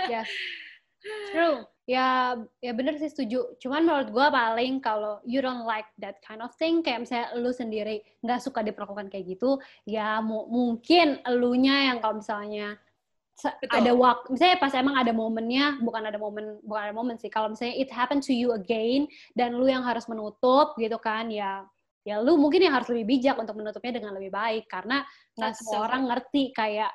Yes. 0.09 0.25
True. 1.03 1.63
Ya, 1.89 2.37
ya 2.61 2.71
bener 2.77 3.01
sih 3.01 3.09
setuju. 3.09 3.57
Cuman 3.57 3.81
menurut 3.81 4.13
gua 4.13 4.29
paling 4.29 4.77
kalau 4.77 5.17
you 5.25 5.41
don't 5.41 5.65
like 5.65 5.89
that 5.97 6.21
kind 6.21 6.37
of 6.45 6.53
thing, 6.53 6.85
kayak 6.85 7.01
misalnya 7.01 7.33
lu 7.33 7.49
sendiri 7.49 8.05
nggak 8.21 8.45
suka 8.45 8.61
diperlakukan 8.61 9.09
kayak 9.09 9.25
gitu, 9.25 9.57
ya 9.89 10.21
mu- 10.21 10.45
mungkin 10.45 11.17
elunya 11.25 11.89
yang 11.89 11.97
kalau 11.97 12.21
misalnya 12.21 12.77
Betul. 13.39 13.71
ada 13.71 13.91
waktu, 13.95 14.25
misalnya 14.35 14.57
pas 14.59 14.73
emang 14.75 14.99
ada 14.99 15.15
momennya, 15.15 15.79
bukan 15.81 16.03
ada 16.11 16.19
momen, 16.19 16.59
bukan 16.61 16.81
ada 16.91 16.93
momen 16.93 17.15
sih. 17.17 17.31
Kalau 17.31 17.49
misalnya 17.49 17.79
it 17.79 17.89
happen 17.89 18.19
to 18.19 18.35
you 18.35 18.51
again 18.53 19.07
dan 19.33 19.55
lu 19.57 19.65
yang 19.65 19.81
harus 19.81 20.05
menutup 20.11 20.75
gitu 20.77 20.99
kan, 21.01 21.31
ya 21.31 21.65
ya 22.07 22.21
lu 22.21 22.37
mungkin 22.37 22.63
yang 22.63 22.75
harus 22.75 22.91
lebih 22.91 23.17
bijak 23.17 23.35
untuk 23.39 23.57
menutupnya 23.59 23.97
dengan 23.97 24.15
lebih 24.15 24.31
baik 24.31 24.69
karena 24.71 25.03
nggak 25.35 25.51
semua 25.55 25.77
so 25.77 25.85
orang 25.89 26.01
ngerti 26.11 26.51
kayak 26.55 26.91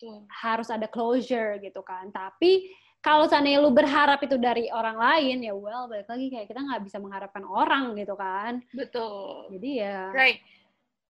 Tuh. 0.00 0.24
harus 0.32 0.72
ada 0.72 0.88
closure 0.88 1.60
gitu 1.60 1.84
kan. 1.84 2.08
Tapi 2.08 2.72
kalau 3.00 3.24
seandainya 3.24 3.64
lu 3.64 3.72
berharap 3.72 4.20
itu 4.20 4.36
dari 4.36 4.68
orang 4.68 5.00
lain, 5.00 5.40
ya 5.40 5.56
well, 5.56 5.88
balik 5.88 6.04
lagi 6.04 6.28
kayak 6.28 6.46
kita 6.52 6.60
nggak 6.60 6.84
bisa 6.84 7.00
mengharapkan 7.00 7.44
orang 7.48 7.96
gitu 7.96 8.12
kan. 8.12 8.60
Betul. 8.76 9.48
Jadi 9.56 9.70
ya, 9.80 10.12
Right. 10.12 10.44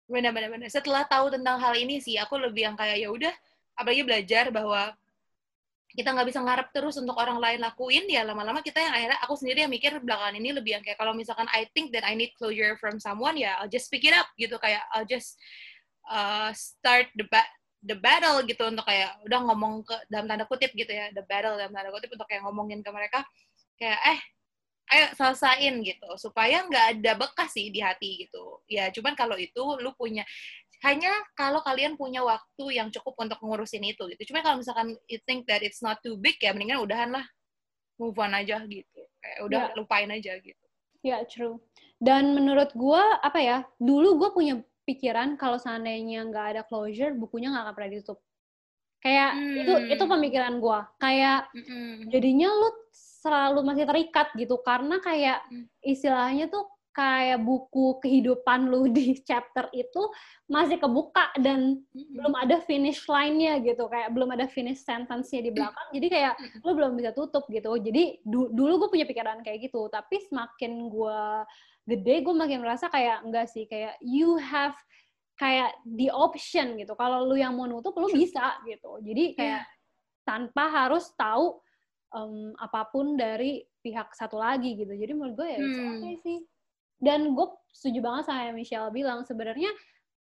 Benar-benar. 0.07 0.51
benar. 0.51 0.69
Setelah 0.71 1.03
tahu 1.11 1.35
tentang 1.35 1.59
hal 1.59 1.75
ini 1.75 1.99
sih, 1.99 2.19
aku 2.23 2.39
lebih 2.39 2.71
yang 2.71 2.77
kayak 2.79 3.03
ya 3.03 3.09
udah, 3.11 3.35
apalagi 3.75 4.03
belajar 4.07 4.55
bahwa 4.55 4.95
kita 5.93 6.09
nggak 6.09 6.29
bisa 6.33 6.41
ngarep 6.41 6.69
terus 6.73 6.97
untuk 6.97 7.13
orang 7.19 7.37
lain 7.37 7.61
lakuin, 7.61 8.09
ya 8.09 8.25
lama-lama 8.25 8.65
kita 8.65 8.81
yang 8.81 8.95
akhirnya 8.97 9.19
aku 9.21 9.35
sendiri 9.37 9.67
yang 9.67 9.73
mikir 9.73 9.93
belakangan 10.01 10.41
ini 10.41 10.49
lebih 10.57 10.81
yang 10.81 10.85
kayak 10.85 10.97
kalau 10.97 11.13
misalkan 11.13 11.45
I 11.53 11.69
think 11.77 11.93
that 11.93 12.01
I 12.07 12.17
need 12.17 12.33
closure 12.39 12.81
from 12.81 12.97
someone, 12.97 13.37
ya 13.37 13.61
I'll 13.61 13.69
just 13.69 13.93
pick 13.93 14.07
it 14.09 14.17
up 14.17 14.31
gitu 14.41 14.57
kayak 14.57 14.87
I'll 14.97 15.05
just 15.05 15.37
uh, 16.09 16.49
start 16.57 17.13
the 17.13 17.29
ba- 17.29 17.53
the 17.83 17.99
battle 17.99 18.39
gitu 18.47 18.63
untuk 18.71 18.87
kayak 18.87 19.19
udah 19.27 19.41
ngomong 19.43 19.83
ke 19.83 19.95
dalam 20.07 20.31
tanda 20.31 20.47
kutip 20.47 20.71
gitu 20.73 20.89
ya 20.89 21.11
the 21.13 21.23
battle 21.27 21.59
dalam 21.59 21.75
tanda 21.75 21.91
kutip 21.91 22.11
untuk 22.15 22.27
kayak 22.31 22.47
ngomongin 22.47 22.79
ke 22.81 22.91
mereka 22.95 23.27
kayak 23.75 23.99
eh 24.07 24.21
ayo 24.93 25.07
selesain 25.19 25.83
gitu 25.83 26.09
supaya 26.21 26.63
nggak 26.69 26.87
ada 26.99 27.13
bekas 27.19 27.51
sih 27.55 27.75
di 27.75 27.83
hati 27.83 28.27
gitu 28.29 28.63
ya 28.71 28.87
cuman 28.95 29.19
kalau 29.19 29.35
itu 29.35 29.63
lu 29.83 29.91
punya 29.99 30.23
hanya 30.83 31.11
kalau 31.39 31.63
kalian 31.63 31.95
punya 31.95 32.23
waktu 32.27 32.75
yang 32.75 32.91
cukup 32.91 33.15
untuk 33.19 33.39
ngurusin 33.43 33.83
itu 33.87 34.03
gitu 34.15 34.31
cuman 34.35 34.43
kalau 34.43 34.57
misalkan 34.63 34.95
you 35.11 35.19
think 35.27 35.47
that 35.47 35.63
it's 35.63 35.81
not 35.83 35.99
too 36.03 36.19
big 36.19 36.39
ya 36.43 36.51
mendingan 36.55 36.83
udahan 36.83 37.11
lah 37.15 37.25
move 37.99 38.19
on 38.19 38.35
aja 38.35 38.63
gitu 38.67 39.01
kayak 39.23 39.39
udah 39.47 39.63
Ya. 39.71 39.75
lupain 39.79 40.11
aja 40.11 40.35
gitu 40.39 40.65
ya 41.03 41.19
true. 41.27 41.59
Dan 42.03 42.35
menurut 42.35 42.75
gua 42.75 43.19
apa 43.23 43.39
ya? 43.39 43.63
Dulu 43.79 44.19
gua 44.19 44.35
punya 44.35 44.59
pikiran 44.83 45.39
kalau 45.39 45.61
seandainya 45.61 46.27
nggak 46.27 46.47
ada 46.57 46.63
closure, 46.67 47.15
bukunya 47.15 47.53
nggak 47.53 47.65
akan 47.71 47.75
pernah 47.77 47.91
ditutup. 47.93 48.19
Kayak 49.03 49.31
itu 49.59 49.73
Hmm. 49.75 49.93
itu 49.93 50.05
pemikiran 50.07 50.55
gua. 50.63 50.87
Kayak 50.97 51.51
Mm-mm. 51.55 52.07
jadinya 52.09 52.49
lu 52.51 52.71
selalu 52.95 53.61
masih 53.67 53.85
terikat 53.87 54.31
gitu 54.35 54.59
karena 54.63 54.99
kayak 55.03 55.43
Hmm. 55.51 55.67
istilahnya 55.83 56.47
tuh 56.51 56.72
kayak 56.93 57.41
buku 57.41 57.97
kehidupan 57.99 58.69
lu 58.69 58.85
di 58.87 59.17
chapter 59.29 59.73
itu 59.73 60.13
masih 60.45 60.77
kebuka 60.77 61.33
dan 61.41 61.81
Mm-mm. 61.91 62.13
belum 62.13 62.35
ada 62.37 62.61
finish 62.61 63.09
line-nya 63.09 63.65
gitu 63.65 63.89
kayak 63.89 64.13
belum 64.13 64.29
ada 64.31 64.45
finish 64.45 64.85
sentence-nya 64.85 65.41
di 65.41 65.51
belakang. 65.51 65.89
Jadi 65.91 66.07
kayak 66.07 66.35
lu 66.61 66.77
belum 66.77 66.93
bisa 66.95 67.17
tutup 67.17 67.49
gitu. 67.49 67.73
Jadi 67.81 68.21
du- 68.23 68.53
dulu 68.53 68.85
gue 68.85 68.89
punya 68.93 69.09
pikiran 69.09 69.41
kayak 69.41 69.73
gitu 69.73 69.89
tapi 69.89 70.21
semakin 70.29 70.93
gue 70.93 71.21
gede 71.83 72.15
gue 72.23 72.35
makin 72.37 72.61
merasa 72.61 72.87
kayak 72.87 73.25
enggak 73.25 73.49
sih 73.49 73.65
kayak 73.65 73.97
you 74.05 74.37
have 74.37 74.77
kayak 75.35 75.73
the 75.89 76.13
option 76.13 76.77
gitu. 76.77 76.93
Kalau 76.93 77.25
lu 77.25 77.35
yang 77.35 77.57
mau 77.57 77.65
nutup 77.65 77.97
lu 77.97 78.13
bisa 78.13 78.61
gitu. 78.63 79.01
Jadi 79.01 79.33
kayak 79.33 79.65
tanpa 80.23 80.69
harus 80.69 81.09
tahu 81.17 81.57
em, 82.13 82.53
apa 82.55 82.85
pun 82.87 83.17
dari 83.17 83.65
pihak 83.81 84.13
satu 84.13 84.37
lagi 84.37 84.77
gitu. 84.77 84.93
Jadi 84.93 85.13
menurut 85.17 85.35
gue 85.35 85.49
ya 85.49 85.59
Hmm. 85.59 85.99
okay 85.99 86.15
sih 86.21 86.39
dan 87.03 87.35
gue 87.35 87.47
setuju 87.69 87.99
banget 88.01 88.31
sama 88.31 88.47
yang 88.47 88.57
Michelle 88.57 88.89
bilang 88.89 89.27
sebenarnya 89.27 89.69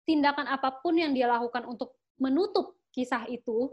tindakan 0.03 0.49
apa 0.49 0.81
pun 0.81 0.97
yang 0.97 1.13
dia 1.13 1.29
lakukan 1.29 1.63
untuk 1.63 1.95
menutup 2.17 2.73
kisah 2.89 3.29
itu 3.29 3.71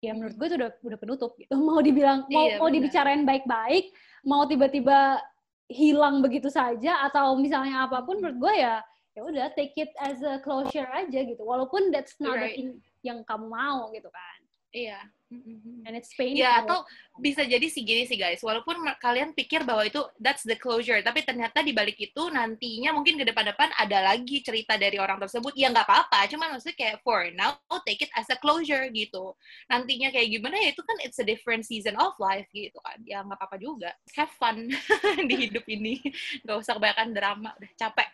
ya 0.00 0.12
menurut 0.12 0.34
gue 0.34 0.46
itu 0.48 0.56
udah 0.58 0.70
udah 0.82 0.98
penutup 0.98 1.30
gitu 1.38 1.54
mau 1.70 1.78
dibilang 1.78 2.26
mau 2.26 2.44
Iya, 2.44 2.58
mau 2.58 2.68
dibicarain 2.68 3.22
baik-baik 3.22 3.94
mau 4.26 4.44
tiba-tiba 4.44 5.22
hilang 5.70 6.18
begitu 6.18 6.50
saja 6.50 7.06
atau 7.06 7.38
misalnya 7.38 7.86
apa 7.86 8.02
pun 8.02 8.18
Hmm. 8.18 8.26
menurut 8.26 8.38
gue 8.42 8.54
ya 8.58 8.82
ya 9.10 9.20
udah 9.22 9.46
take 9.54 9.74
it 9.76 9.90
as 9.98 10.18
a 10.20 10.38
closure 10.40 10.86
aja 10.86 11.20
gitu 11.22 11.42
walaupun 11.42 11.90
that's 11.90 12.14
not 12.18 12.34
the 12.34 12.46
Right. 12.46 12.56
thing 12.58 12.70
yang 13.02 13.22
kamu 13.22 13.46
mau 13.46 13.90
gitu 13.90 14.10
kan 14.10 14.38
iya. 14.70 14.98
And 15.30 15.94
it's 15.94 16.10
painful. 16.18 16.42
Ya, 16.42 16.62
atau 16.62 16.82
bisa 17.22 17.46
jadi 17.46 17.62
sih 17.70 17.86
gini 17.86 18.04
sih 18.04 18.18
guys, 18.18 18.42
walaupun 18.42 18.82
kalian 18.98 19.30
pikir 19.32 19.62
bahwa 19.62 19.86
itu 19.86 20.02
that's 20.18 20.42
the 20.42 20.58
closure, 20.58 20.98
tapi 21.00 21.22
ternyata 21.22 21.62
di 21.62 21.70
balik 21.70 21.96
itu 22.00 22.22
nantinya 22.28 22.90
mungkin 22.90 23.20
ke 23.20 23.24
depan-depan 23.28 23.70
ada 23.78 24.10
lagi 24.10 24.42
cerita 24.42 24.74
dari 24.74 24.98
orang 24.98 25.22
tersebut, 25.22 25.54
ya 25.54 25.70
nggak 25.70 25.86
apa-apa, 25.86 26.26
cuman 26.30 26.58
maksudnya 26.58 26.76
kayak 26.76 26.96
for 27.06 27.22
now, 27.38 27.54
take 27.86 28.02
it 28.02 28.12
as 28.18 28.26
a 28.32 28.36
closure 28.42 28.90
gitu. 28.90 29.34
Nantinya 29.70 30.10
kayak 30.10 30.28
gimana 30.34 30.56
ya 30.58 30.74
itu 30.74 30.82
kan 30.82 30.96
it's 31.06 31.22
a 31.22 31.26
different 31.26 31.62
season 31.62 31.94
of 32.00 32.18
life 32.18 32.48
gitu 32.50 32.76
kan, 32.82 32.98
ya 33.06 33.22
nggak 33.22 33.38
apa-apa 33.38 33.56
juga. 33.62 33.94
Have 34.18 34.34
fun 34.34 34.66
di 35.30 35.34
hidup 35.46 35.64
ini, 35.70 36.02
nggak 36.42 36.56
usah 36.58 36.74
kebanyakan 36.76 37.08
drama, 37.14 37.50
udah 37.54 37.72
capek. 37.78 38.10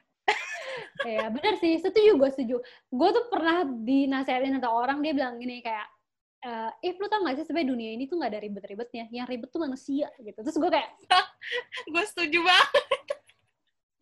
ya 1.09 1.31
bener 1.33 1.57
sih. 1.57 1.79
Setuju 1.81 2.19
gue 2.19 2.31
setuju. 2.35 2.57
Gue 2.93 3.09
tuh 3.15 3.25
pernah 3.33 3.65
dinasihatin 3.65 4.59
sama 4.59 4.69
orang 4.75 4.99
dia 5.01 5.17
bilang 5.17 5.39
gini 5.41 5.65
kayak 5.65 5.96
eh 6.45 6.71
if 6.85 7.01
lu 7.01 7.09
tau 7.09 7.25
gak 7.25 7.41
sih 7.41 7.45
sebenarnya 7.49 7.73
dunia 7.73 7.91
ini 7.97 8.05
tuh 8.05 8.21
gak 8.21 8.31
ada 8.37 8.41
ribet-ribetnya 8.45 9.05
yang 9.09 9.25
ribet 9.25 9.49
tuh 9.49 9.63
manusia 9.63 10.13
gitu 10.21 10.37
terus 10.37 10.57
gue 10.57 10.71
kayak 10.71 10.91
Gue 11.93 12.05
setuju 12.07 12.43
banget. 12.43 13.07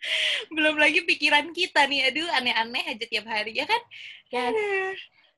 Belum 0.55 0.77
lagi 0.77 1.01
pikiran 1.05 1.49
kita 1.57 1.89
nih, 1.89 2.13
aduh 2.13 2.29
aneh-aneh 2.37 2.85
aja 2.93 3.05
tiap 3.09 3.25
hari, 3.25 3.57
ya 3.57 3.65
kan? 3.65 3.83
Yes. 4.29 4.53
Aduh. 4.53 4.95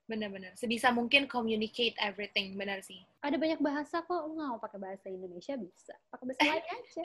Bener-bener. 0.07 0.55
Sebisa 0.55 0.95
mungkin 0.95 1.27
communicate 1.27 1.95
everything. 1.99 2.55
Bener 2.55 2.83
sih. 2.83 3.03
ada 3.23 3.35
banyak 3.39 3.59
bahasa 3.59 4.07
kok 4.07 4.23
lu 4.31 4.39
gak 4.39 4.49
mau 4.55 4.59
pakai 4.63 4.79
bahasa 4.79 5.07
Indonesia 5.11 5.59
bisa 5.59 5.95
pakai 6.15 6.25
bahasa 6.31 6.43
lain 6.47 6.63
aja 6.63 7.05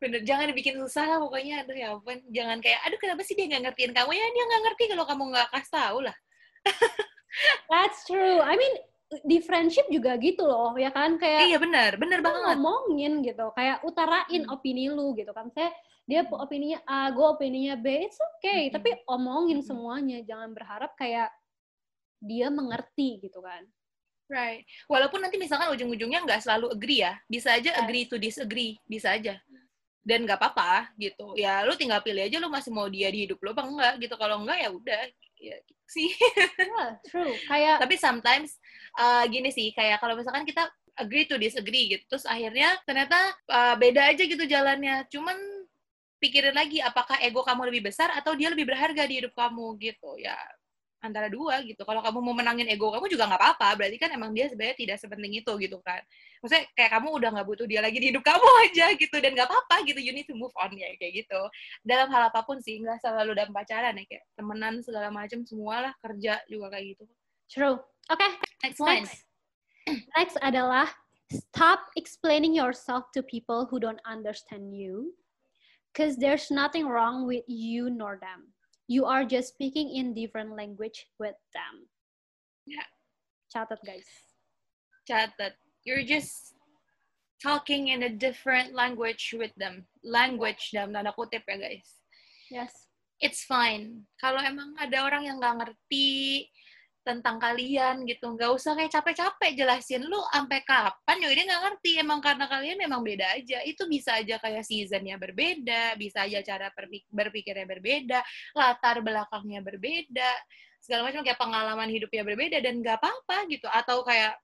Bener. 0.00 0.20
Jangan 0.24 0.48
dibikin 0.52 0.80
susah 0.80 1.04
lah 1.04 1.18
pokoknya. 1.20 1.64
Aduh 1.64 1.76
ya 1.76 1.92
ampun. 1.92 2.20
Jangan 2.32 2.60
kayak, 2.64 2.80
aduh 2.88 2.98
kenapa 3.00 3.20
sih 3.24 3.36
dia 3.36 3.48
nggak 3.48 3.68
ngertiin 3.68 3.92
kamu? 3.92 4.10
Ya 4.16 4.26
dia 4.32 4.44
nggak 4.48 4.62
ngerti 4.68 4.84
kalau 4.92 5.04
kamu 5.04 5.22
nggak 5.32 5.48
kasih 5.52 5.72
tahu 5.72 5.98
lah. 6.08 6.16
that's 7.66 8.04
true 8.04 8.40
I 8.40 8.54
mean 8.54 8.74
di 9.22 9.38
friendship 9.38 9.86
juga 9.88 10.16
gitu 10.16 10.42
loh 10.42 10.74
ya 10.74 10.90
kan 10.90 11.14
kayak 11.16 11.46
Iya. 11.46 11.58
Bener 11.60 11.92
lu 11.94 12.24
banget. 12.24 12.56
ngomongin 12.56 13.12
gitu 13.20 13.46
kayak 13.52 13.82
utarain 13.82 14.42
Hmm. 14.42 14.50
opini 14.50 14.88
lu 14.88 15.14
gitu 15.14 15.30
kan 15.30 15.46
saya 15.48 15.70
dia 16.04 16.20
pu- 16.20 16.36
opininya 16.36 16.82
A 16.84 17.08
gue 17.08 17.22
opininya 17.24 17.74
B 17.74 18.04
it's 18.04 18.18
okay 18.18 18.68
Hmm. 18.68 18.74
tapi 18.74 18.90
omongin 19.06 19.58
Hmm. 19.58 19.66
semuanya 19.66 20.18
jangan 20.20 20.50
berharap 20.50 20.92
kayak 20.94 21.30
dia 22.18 22.48
mengerti 22.48 23.20
gitu 23.20 23.38
kan 23.38 23.64
Right. 24.24 24.64
Walaupun 24.88 25.20
nanti 25.20 25.36
misalkan 25.36 25.68
ujung-ujungnya 25.68 26.24
nggak 26.24 26.40
selalu 26.40 26.72
agree 26.72 27.04
ya. 27.04 27.12
Bisa 27.28 27.52
aja 27.52 27.76
agree 27.76 28.08
to 28.08 28.16
disagree. 28.16 28.80
Bisa 28.82 29.12
aja. 29.12 29.36
Dan 30.00 30.24
nggak 30.24 30.40
apa-apa 30.40 30.96
gitu. 30.96 31.36
Ya 31.36 31.60
lu 31.60 31.76
tinggal 31.76 32.00
pilih 32.00 32.24
aja 32.24 32.40
lu 32.40 32.48
masih 32.48 32.72
mau 32.72 32.88
dia 32.88 33.12
di 33.12 33.28
hidup 33.28 33.36
lu 33.38 33.52
apa 33.52 33.62
enggak 33.62 33.94
gitu. 34.00 34.16
Kalau 34.16 34.40
enggak 34.40 34.58
ya 34.58 34.72
udah. 34.72 35.02
Ya 35.52 35.56
gitu 35.60 35.84
sih. 35.94 36.10
yeah, 36.58 36.90
true 37.06 37.34
kayak 37.46 37.76
Tapi 37.84 37.94
sometimes 38.00 38.56
uh, 38.98 39.22
gini 39.28 39.52
sih, 39.52 39.70
kayak 39.76 40.00
kalau 40.00 40.18
misalkan 40.18 40.42
kita 40.48 40.66
agree 40.94 41.26
to 41.26 41.38
disagree 41.38 41.90
gitu, 41.90 42.04
terus 42.06 42.26
akhirnya 42.26 42.78
ternyata 42.86 43.18
uh, 43.50 43.74
beda 43.78 44.14
aja 44.14 44.22
gitu 44.24 44.44
jalannya. 44.46 45.06
Cuman 45.10 45.36
pikirin 46.22 46.56
lagi 46.56 46.80
apakah 46.80 47.20
ego 47.20 47.44
kamu 47.44 47.68
lebih 47.68 47.92
besar 47.92 48.08
atau 48.14 48.32
dia 48.32 48.48
lebih 48.48 48.64
berharga 48.64 49.04
di 49.04 49.22
hidup 49.22 49.34
kamu 49.36 49.76
gitu. 49.82 50.16
Ya 50.18 50.36
antara 51.04 51.28
dua 51.28 51.60
gitu. 51.68 51.84
Kalau 51.84 52.00
kamu 52.00 52.18
mau 52.24 52.32
menangin 52.32 52.64
ego 52.72 52.88
kamu 52.88 53.12
juga 53.12 53.28
nggak 53.28 53.40
apa-apa. 53.40 53.68
Berarti 53.76 53.96
kan 54.00 54.10
emang 54.16 54.32
dia 54.32 54.48
sebenarnya 54.48 54.76
tidak 54.80 54.96
sepenting 54.96 55.36
itu 55.36 55.52
gitu 55.60 55.76
kan. 55.84 56.00
Maksudnya 56.40 56.64
kayak 56.72 56.90
kamu 56.96 57.08
udah 57.20 57.28
nggak 57.36 57.46
butuh 57.46 57.66
dia 57.68 57.84
lagi 57.84 58.00
di 58.00 58.08
hidup 58.08 58.24
kamu 58.24 58.48
aja 58.64 58.86
gitu 58.96 59.16
dan 59.20 59.36
nggak 59.36 59.48
apa-apa 59.52 59.84
gitu. 59.84 60.00
You 60.00 60.16
need 60.16 60.24
to 60.24 60.34
move 60.34 60.56
on 60.56 60.72
ya 60.72 60.88
kayak 60.96 61.28
gitu. 61.28 61.40
Dalam 61.84 62.08
hal 62.08 62.32
apa 62.32 62.40
pun 62.42 62.64
sih, 62.64 62.80
nggak 62.80 63.04
selalu 63.04 63.36
dalam 63.36 63.52
pacaran 63.52 64.00
ya 64.00 64.04
kayak 64.08 64.24
temenan 64.34 64.80
segala 64.80 65.12
macam 65.12 65.44
semualah 65.44 65.92
kerja 66.00 66.40
juga 66.48 66.72
kayak 66.72 66.96
gitu. 66.96 67.04
true 67.48 67.78
oke 68.10 68.28
Next 68.62 68.80
one. 68.80 69.04
next 69.04 69.18
next 70.16 70.36
adalah 70.40 70.88
stop 71.28 71.92
explaining 71.96 72.54
yourself 72.54 73.10
to 73.12 73.22
people 73.22 73.68
who 73.68 73.80
don't 73.80 74.00
understand 74.08 74.72
you 74.72 75.12
because 75.92 76.16
there's 76.16 76.50
nothing 76.50 76.88
wrong 76.88 77.26
with 77.28 77.44
you 77.46 77.90
nor 77.90 78.16
them 78.20 78.53
you 78.86 79.04
are 79.04 79.24
just 79.24 79.56
speaking 79.56 79.92
in 79.92 80.12
different 80.12 80.52
language 80.56 81.08
with 81.18 81.36
them 81.52 81.88
Ya. 82.64 82.84
catat 83.52 83.80
guys 83.84 84.08
catat 85.04 85.56
you're 85.84 86.04
just 86.04 86.54
talking 87.44 87.92
in 87.92 88.02
a 88.02 88.08
different 88.08 88.72
language 88.72 89.36
with 89.36 89.52
them. 89.60 89.84
Language 90.00 90.72
dalam 90.72 90.96
tanda 90.96 91.12
kutip 91.12 91.44
ya 91.44 91.60
guys. 91.60 92.00
Yes. 92.48 92.72
It's 93.20 93.44
fine. 93.44 94.08
Kalau 94.16 94.40
emang 94.40 94.72
ada 94.80 95.04
orang 95.04 95.28
yang 95.28 95.36
nggak 95.36 95.60
ngerti 95.60 96.48
tentang 97.04 97.36
kalian 97.36 98.08
gitu, 98.08 98.32
nggak 98.32 98.50
usah 98.56 98.72
kayak 98.72 98.88
capek-capek 98.96 99.52
jelasin 99.60 100.02
lu 100.08 100.16
sampai 100.32 100.64
kapan 100.64 101.16
ya 101.20 101.28
dia 101.36 101.44
nggak 101.44 101.62
ngerti 101.68 101.90
emang 102.00 102.20
karena 102.24 102.48
kalian 102.48 102.80
memang 102.80 103.04
beda 103.04 103.36
aja. 103.36 103.60
Itu 103.62 103.84
bisa 103.86 104.16
aja 104.18 104.40
kayak 104.40 104.64
seasonnya 104.64 105.20
berbeda, 105.20 106.00
bisa 106.00 106.24
aja 106.24 106.40
cara 106.40 106.72
berpikirnya 107.12 107.68
berbeda, 107.68 108.24
latar 108.56 109.04
belakangnya 109.04 109.60
berbeda, 109.60 110.32
segala 110.80 111.12
macam 111.12 111.20
kayak 111.20 111.40
pengalaman 111.40 111.88
hidupnya 111.92 112.22
berbeda 112.24 112.58
dan 112.64 112.80
nggak 112.80 112.96
apa-apa 112.96 113.36
gitu. 113.52 113.68
Atau 113.68 114.00
kayak 114.02 114.40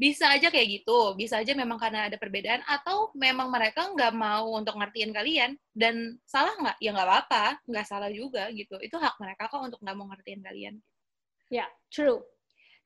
bisa 0.00 0.32
aja 0.32 0.48
kayak 0.48 0.80
gitu, 0.80 1.12
bisa 1.12 1.44
aja 1.44 1.52
memang 1.52 1.76
karena 1.76 2.08
ada 2.08 2.16
perbedaan 2.16 2.64
atau 2.64 3.12
memang 3.12 3.52
mereka 3.52 3.84
nggak 3.92 4.16
mau 4.16 4.56
untuk 4.56 4.80
ngertiin 4.80 5.12
kalian 5.12 5.52
dan 5.76 6.16
salah 6.24 6.56
nggak? 6.56 6.76
Ya 6.80 6.96
nggak 6.96 7.04
apa-apa, 7.04 7.44
nggak 7.68 7.84
salah 7.84 8.08
juga 8.08 8.48
gitu. 8.56 8.80
Itu 8.80 8.96
hak 8.96 9.20
mereka 9.20 9.52
kok 9.52 9.60
untuk 9.60 9.76
nggak 9.84 9.96
mau 10.00 10.08
ngertiin 10.08 10.40
kalian. 10.40 10.80
Ya, 11.50 11.66
yeah, 11.66 11.68
true. 11.90 12.22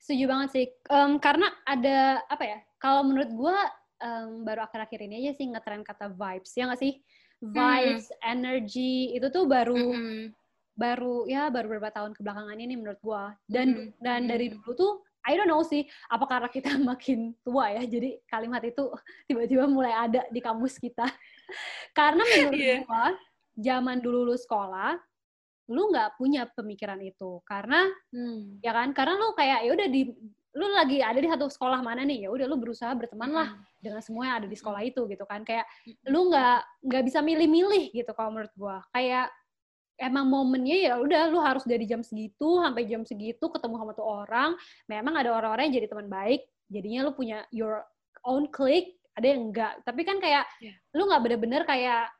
Setuju 0.01 0.25
banget 0.25 0.49
sih. 0.51 0.65
Um, 0.89 1.21
karena 1.21 1.49
ada 1.65 2.25
apa 2.25 2.43
ya? 2.43 2.59
Kalau 2.81 3.05
menurut 3.05 3.29
gue 3.29 3.57
um, 4.01 4.29
baru 4.41 4.65
akhir-akhir 4.65 4.99
ini 5.05 5.25
aja 5.25 5.31
sih 5.37 5.47
ngetren 5.49 5.85
kata 5.85 6.11
vibes, 6.11 6.51
ya 6.57 6.69
nggak 6.69 6.81
sih? 6.81 6.93
Vibes, 7.41 8.09
hmm. 8.09 8.21
energy 8.25 9.13
itu 9.13 9.27
tuh 9.29 9.45
baru 9.45 9.77
hmm. 9.77 10.33
baru 10.75 11.29
ya 11.29 11.53
baru 11.53 11.69
beberapa 11.69 11.93
tahun 11.93 12.17
kebelakangan 12.17 12.57
ini 12.57 12.73
menurut 12.73 12.99
gue. 13.01 13.23
Dan 13.45 13.67
hmm. 13.69 13.89
dan 14.01 14.25
dari 14.25 14.49
dulu 14.49 14.71
tuh 14.73 14.93
I 15.25 15.33
don't 15.33 15.49
know 15.49 15.65
sih, 15.65 15.89
apa 16.13 16.25
karena 16.29 16.49
kita 16.53 16.77
makin 16.89 17.33
tua 17.41 17.73
ya, 17.73 17.83
jadi 17.83 18.21
kalimat 18.29 18.61
itu 18.61 18.93
tiba-tiba 19.27 19.65
mulai 19.65 19.93
ada 19.93 20.21
di 20.29 20.39
kamus 20.39 20.77
kita. 20.77 21.05
karena 21.97 22.21
menurut 22.21 22.53
yeah. 22.53 22.81
gua, 22.85 23.17
zaman 23.57 23.97
dulu 23.99 24.29
lu 24.29 24.37
sekolah, 24.37 25.01
lu 25.69 25.89
nggak 25.89 26.17
punya 26.17 26.45
pemikiran 26.53 27.01
itu, 27.01 27.41
karena 27.45 27.89
hmm. 28.13 28.61
ya 28.61 28.71
kan, 28.73 28.93
karena 28.93 29.17
lu 29.17 29.33
kayak 29.33 29.65
ya 29.65 29.71
udah 29.73 29.87
di 29.89 30.01
lu 30.55 30.71
lagi 30.71 31.03
ada 31.03 31.19
di 31.19 31.27
satu 31.27 31.51
sekolah 31.51 31.83
mana 31.83 32.07
nih 32.07 32.25
ya 32.25 32.29
udah 32.31 32.47
lu 32.47 32.55
berusaha 32.55 32.87
berteman 32.95 33.27
lah 33.27 33.49
hmm. 33.51 33.83
dengan 33.83 33.99
semua 33.99 34.23
yang 34.23 34.35
ada 34.39 34.47
di 34.47 34.55
sekolah 34.55 34.81
itu 34.87 35.03
gitu 35.11 35.27
kan 35.27 35.43
kayak 35.43 35.67
hmm. 35.83 36.15
lu 36.15 36.31
nggak 36.31 36.59
nggak 36.79 37.03
bisa 37.11 37.19
milih-milih 37.19 37.91
gitu 37.91 38.11
kalau 38.15 38.31
menurut 38.31 38.53
gua 38.55 38.79
kayak 38.95 39.27
emang 39.99 40.31
momennya 40.31 40.77
ya 40.79 40.93
udah 40.99 41.27
lu 41.27 41.39
harus 41.43 41.67
dari 41.67 41.83
jam 41.83 41.99
segitu 42.03 42.63
sampai 42.63 42.87
jam 42.87 43.03
segitu 43.03 43.45
ketemu 43.51 43.75
sama 43.83 43.91
tuh 43.95 44.07
orang 44.07 44.55
memang 44.87 45.15
ada 45.19 45.35
orang-orang 45.35 45.71
yang 45.71 45.83
jadi 45.83 45.87
teman 45.91 46.07
baik 46.07 46.47
jadinya 46.71 46.99
lu 47.07 47.11
punya 47.11 47.43
your 47.51 47.83
own 48.23 48.47
clique 48.47 48.95
ada 49.15 49.27
yang 49.27 49.51
enggak 49.51 49.79
tapi 49.83 50.07
kan 50.07 50.19
kayak 50.23 50.47
yeah. 50.63 50.75
lu 50.95 51.07
nggak 51.07 51.21
bener-bener 51.23 51.63
kayak 51.67 52.11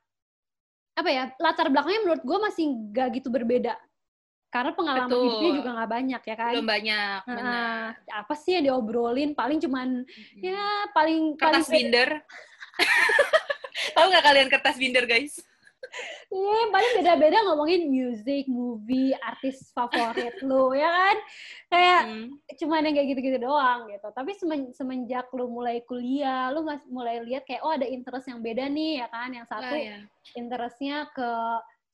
apa 0.96 1.10
ya 1.12 1.24
latar 1.44 1.68
belakangnya 1.68 2.02
menurut 2.08 2.24
gue 2.24 2.38
masih 2.40 2.66
nggak 2.92 3.08
gitu 3.22 3.28
berbeda. 3.32 3.76
Karena 4.48 4.72
pengalaman 4.72 5.12
Betul. 5.12 5.24
hidupnya 5.28 5.52
juga 5.60 5.70
nggak 5.76 5.92
banyak 5.92 6.22
ya 6.24 6.36
kan? 6.40 6.54
Belum 6.56 6.70
banyak 6.72 7.20
nah, 7.28 7.86
apa 7.92 8.34
sih 8.40 8.52
yang 8.56 8.64
diobrolin? 8.72 9.36
Paling 9.36 9.60
cuman 9.60 10.08
hmm. 10.08 10.40
ya 10.40 10.88
paling 10.96 11.36
kertas 11.36 11.68
paling 11.68 11.76
binder. 11.76 12.10
Tahu 13.96 14.06
nggak 14.08 14.26
kalian 14.26 14.48
kertas 14.48 14.76
binder 14.80 15.04
guys 15.04 15.44
Iya, 16.34 16.52
yeah, 16.52 16.64
paling 16.74 16.92
beda-beda 17.00 17.38
ngomongin 17.48 17.82
music, 17.88 18.44
movie, 18.50 19.16
artis 19.24 19.72
favorit 19.72 20.36
lu, 20.44 20.76
ya 20.76 20.90
kan? 20.90 21.18
Kayak 21.72 22.02
hmm. 22.06 22.28
cuman 22.60 22.86
yang 22.90 22.96
kayak 22.98 23.08
gitu-gitu 23.16 23.38
doang 23.40 23.80
gitu. 23.88 24.08
Tapi 24.12 24.32
semen, 24.36 24.60
semenjak 24.76 25.30
lu 25.32 25.48
mulai 25.48 25.86
kuliah, 25.88 26.52
lu 26.52 26.66
mas, 26.66 26.84
mulai 26.90 27.24
lihat 27.24 27.48
kayak 27.48 27.62
oh 27.64 27.72
ada 27.72 27.88
interest 27.88 28.28
yang 28.28 28.44
beda 28.44 28.68
nih, 28.68 29.06
ya 29.06 29.08
kan? 29.08 29.30
Yang 29.32 29.48
satu 29.54 29.74
oh, 29.74 29.80
yeah. 29.80 30.02
interestnya 30.36 30.98
ke 31.14 31.32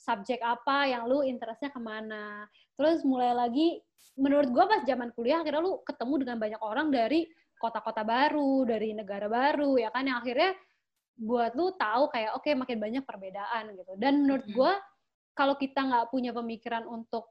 subjek 0.02 0.42
apa, 0.42 0.90
yang 0.90 1.06
lu 1.06 1.22
interestnya 1.22 1.70
ke 1.70 1.78
mana. 1.78 2.50
Terus 2.74 3.06
mulai 3.06 3.38
lagi, 3.38 3.78
menurut 4.18 4.50
gua 4.50 4.66
pas 4.66 4.82
zaman 4.82 5.14
kuliah 5.14 5.46
akhirnya 5.46 5.62
lu 5.62 5.80
ketemu 5.86 6.14
dengan 6.26 6.38
banyak 6.42 6.62
orang 6.62 6.88
dari 6.90 7.30
kota-kota 7.62 8.02
baru, 8.02 8.66
dari 8.66 8.98
negara 8.98 9.30
baru, 9.30 9.78
ya 9.78 9.94
kan? 9.94 10.10
Yang 10.10 10.18
akhirnya 10.26 10.52
buat 11.22 11.54
lu 11.54 11.70
tahu 11.78 12.10
kayak 12.10 12.34
oke 12.34 12.42
okay, 12.42 12.58
makin 12.58 12.82
banyak 12.82 13.06
perbedaan 13.06 13.78
gitu 13.78 13.94
dan 14.02 14.26
menurut 14.26 14.46
gue 14.50 14.72
kalau 15.38 15.54
kita 15.54 15.86
nggak 15.86 16.10
punya 16.10 16.34
pemikiran 16.34 16.84
untuk 16.90 17.30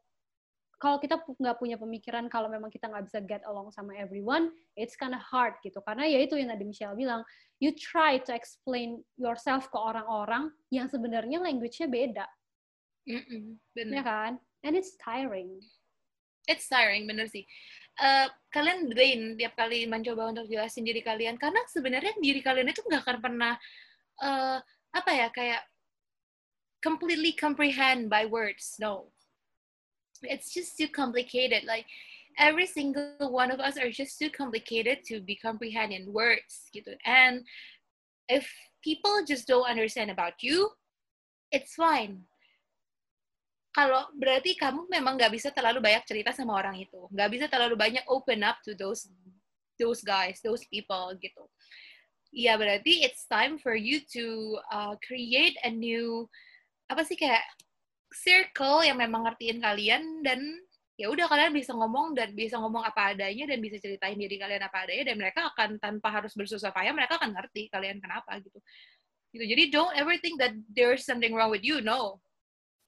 kalau 0.81 0.97
kita 0.97 1.21
nggak 1.21 1.61
punya 1.61 1.77
pemikiran 1.77 2.25
kalau 2.33 2.49
memang 2.49 2.73
kita 2.73 2.89
nggak 2.89 3.05
bisa 3.05 3.21
get 3.21 3.45
along 3.45 3.69
sama 3.69 3.93
everyone, 4.01 4.49
it's 4.81 4.97
kind 4.97 5.13
of 5.13 5.21
hard 5.21 5.53
gitu. 5.61 5.77
Karena 5.85 6.09
ya 6.09 6.25
itu 6.25 6.41
yang 6.41 6.49
tadi 6.49 6.65
Michelle 6.65 6.97
bilang, 6.97 7.21
you 7.61 7.69
try 7.77 8.17
to 8.17 8.33
explain 8.33 9.05
yourself 9.21 9.69
ke 9.69 9.77
orang-orang 9.77 10.49
yang 10.73 10.89
sebenarnya 10.89 11.37
language-nya 11.37 11.85
beda. 11.85 12.27
Mm-mm, 13.05 13.61
bener. 13.77 13.93
Ya 13.93 14.03
kan? 14.03 14.33
And 14.65 14.73
it's 14.73 14.97
tiring. 14.97 15.61
It's 16.49 16.65
tiring, 16.65 17.05
bener 17.05 17.29
sih. 17.29 17.45
Uh, 18.01 18.33
kalian 18.49 18.89
drain 18.89 19.37
tiap 19.37 19.53
kali 19.61 19.85
mencoba 19.85 20.33
untuk 20.33 20.49
jelasin 20.49 20.89
diri 20.89 21.05
kalian. 21.05 21.37
Karena 21.37 21.61
sebenarnya 21.69 22.17
diri 22.17 22.41
kalian 22.41 22.73
itu 22.73 22.81
nggak 22.81 23.05
akan 23.05 23.19
pernah 23.21 23.55
uh, 24.25 24.59
apa 24.91 25.11
ya 25.13 25.29
kayak 25.29 25.63
completely 26.81 27.37
comprehend 27.37 28.09
by 28.09 28.25
words 28.25 28.81
no. 28.81 29.13
It's 30.25 30.53
just 30.53 30.81
too 30.81 30.89
complicated. 30.89 31.69
Like 31.69 31.85
every 32.41 32.65
single 32.65 33.29
one 33.29 33.53
of 33.53 33.61
us 33.61 33.77
are 33.77 33.93
just 33.93 34.17
too 34.17 34.33
complicated 34.33 35.05
to 35.13 35.21
be 35.21 35.37
comprehend 35.37 35.93
in 35.93 36.09
words 36.09 36.73
gitu. 36.73 36.97
And 37.05 37.45
if 38.31 38.49
people 38.81 39.25
just 39.29 39.45
don't 39.45 39.69
understand 39.69 40.09
about 40.09 40.41
you 40.41 40.73
it's 41.51 41.75
fine 41.75 42.25
kalau 43.71 44.11
berarti 44.19 44.59
kamu 44.59 44.91
memang 44.91 45.15
nggak 45.15 45.31
bisa 45.31 45.55
terlalu 45.55 45.79
banyak 45.79 46.03
cerita 46.03 46.35
sama 46.35 46.59
orang 46.59 46.75
itu, 46.83 47.07
nggak 47.15 47.31
bisa 47.31 47.47
terlalu 47.47 47.79
banyak 47.79 48.03
open 48.11 48.43
up 48.43 48.59
to 48.67 48.75
those 48.75 49.07
those 49.79 50.03
guys, 50.03 50.43
those 50.43 50.67
people 50.67 51.15
gitu. 51.23 51.47
Ya 52.35 52.59
berarti 52.59 53.07
it's 53.07 53.27
time 53.31 53.59
for 53.63 53.75
you 53.75 54.03
to 54.11 54.59
uh, 54.71 54.95
create 55.03 55.55
a 55.63 55.71
new 55.71 56.27
apa 56.91 57.07
sih 57.07 57.15
kayak 57.15 57.43
circle 58.11 58.83
yang 58.83 58.99
memang 58.99 59.23
ngertiin 59.23 59.63
kalian 59.63 60.03
dan 60.27 60.43
ya 60.99 61.07
udah 61.07 61.31
kalian 61.31 61.55
bisa 61.55 61.71
ngomong 61.71 62.13
dan 62.19 62.35
bisa 62.35 62.59
ngomong 62.59 62.83
apa 62.83 63.15
adanya 63.15 63.55
dan 63.55 63.63
bisa 63.63 63.79
ceritain 63.79 64.19
diri 64.19 64.37
kalian 64.37 64.67
apa 64.67 64.85
adanya 64.85 65.15
dan 65.15 65.17
mereka 65.17 65.47
akan 65.55 65.79
tanpa 65.79 66.11
harus 66.11 66.35
bersusah 66.35 66.75
payah 66.75 66.91
mereka 66.91 67.23
akan 67.23 67.39
ngerti 67.39 67.71
kalian 67.71 68.03
kenapa 68.03 68.35
gitu. 68.43 68.59
Gitu. 69.31 69.45
Jadi 69.47 69.63
don't 69.71 69.95
ever 69.95 70.19
think 70.19 70.43
that 70.43 70.59
there's 70.75 71.07
something 71.07 71.31
wrong 71.31 71.55
with 71.55 71.63
you 71.63 71.79
no 71.79 72.19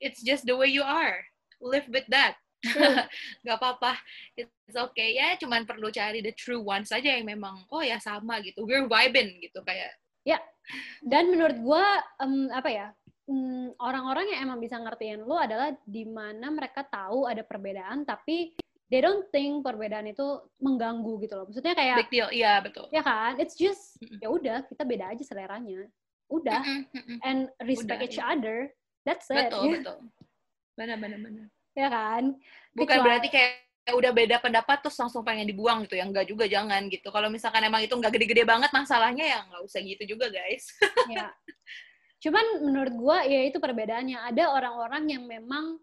it's 0.02 0.20
just 0.20 0.42
the 0.42 0.58
way 0.58 0.68
you 0.68 0.82
are. 0.82 1.22
Live 1.62 1.86
with 1.86 2.04
that. 2.10 2.34
Gak 3.46 3.56
apa-apa. 3.58 3.94
It's 4.34 4.74
okay. 4.74 5.14
Ya 5.14 5.38
cuman 5.38 5.62
perlu 5.62 5.94
cari 5.94 6.18
the 6.18 6.34
true 6.34 6.62
one 6.62 6.82
saja 6.82 7.14
yang 7.14 7.26
memang 7.26 7.62
oh 7.70 7.82
ya 7.82 8.02
sama 8.02 8.42
gitu. 8.42 8.66
We're 8.66 8.90
vibing 8.90 9.38
gitu 9.38 9.62
kayak. 9.62 9.94
Ya. 10.26 10.42
Dan 11.02 11.30
menurut 11.30 11.58
gue 11.58 11.86
um, 12.22 12.50
apa 12.54 12.70
ya 12.70 12.86
um, 13.26 13.74
orang-orang 13.82 14.30
yang 14.34 14.50
emang 14.50 14.58
bisa 14.62 14.78
ngertiin 14.78 15.26
lu 15.26 15.34
adalah 15.34 15.74
di 15.82 16.06
mana 16.06 16.50
mereka 16.54 16.86
tahu 16.86 17.26
ada 17.26 17.42
perbedaan 17.42 18.06
tapi 18.06 18.54
they 18.90 19.02
don't 19.02 19.26
think 19.34 19.66
perbedaan 19.66 20.06
itu 20.06 20.42
mengganggu 20.62 21.18
gitu 21.26 21.34
loh. 21.34 21.46
Maksudnya 21.50 21.74
kayak 21.74 21.96
big 22.06 22.12
deal. 22.14 22.30
Iya 22.30 22.62
betul. 22.62 22.86
Ya 22.94 23.02
kan? 23.02 23.38
It's 23.42 23.58
just 23.58 23.98
ya 24.22 24.30
udah 24.30 24.66
kita 24.70 24.82
beda 24.86 25.14
aja 25.14 25.22
seleranya. 25.26 25.90
Udah. 26.30 26.62
And 27.26 27.50
respect 27.66 28.02
udah, 28.02 28.06
each 28.06 28.20
ya. 28.22 28.30
other 28.38 28.70
That's 29.02 29.26
it. 29.30 29.50
Betul, 29.50 29.62
yeah. 29.66 29.72
betul. 29.82 29.98
Benar, 30.78 30.96
benar, 30.98 31.18
benar. 31.20 31.46
Ya 31.72 31.88
kan? 31.88 32.24
Bukan 32.76 32.96
Kecuali... 32.96 33.06
berarti 33.06 33.28
kayak 33.32 33.62
udah 33.90 34.14
beda 34.14 34.38
pendapat 34.38 34.78
terus 34.78 34.94
langsung 34.94 35.26
pengen 35.26 35.42
dibuang 35.42 35.82
gitu 35.82 35.98
ya 35.98 36.06
enggak 36.06 36.30
juga 36.30 36.46
jangan 36.46 36.86
gitu 36.86 37.10
kalau 37.10 37.26
misalkan 37.26 37.66
emang 37.66 37.82
itu 37.82 37.90
nggak 37.98 38.14
gede-gede 38.14 38.46
banget 38.46 38.70
masalahnya 38.70 39.26
ya 39.26 39.38
nggak 39.42 39.62
usah 39.66 39.82
gitu 39.82 40.06
juga 40.06 40.30
guys 40.30 40.70
ya 41.18 41.34
cuman 42.22 42.62
menurut 42.62 42.94
gue 42.94 43.18
ya 43.26 43.40
itu 43.50 43.58
perbedaannya 43.58 44.22
ada 44.22 44.54
orang-orang 44.54 45.10
yang 45.10 45.26
memang 45.26 45.82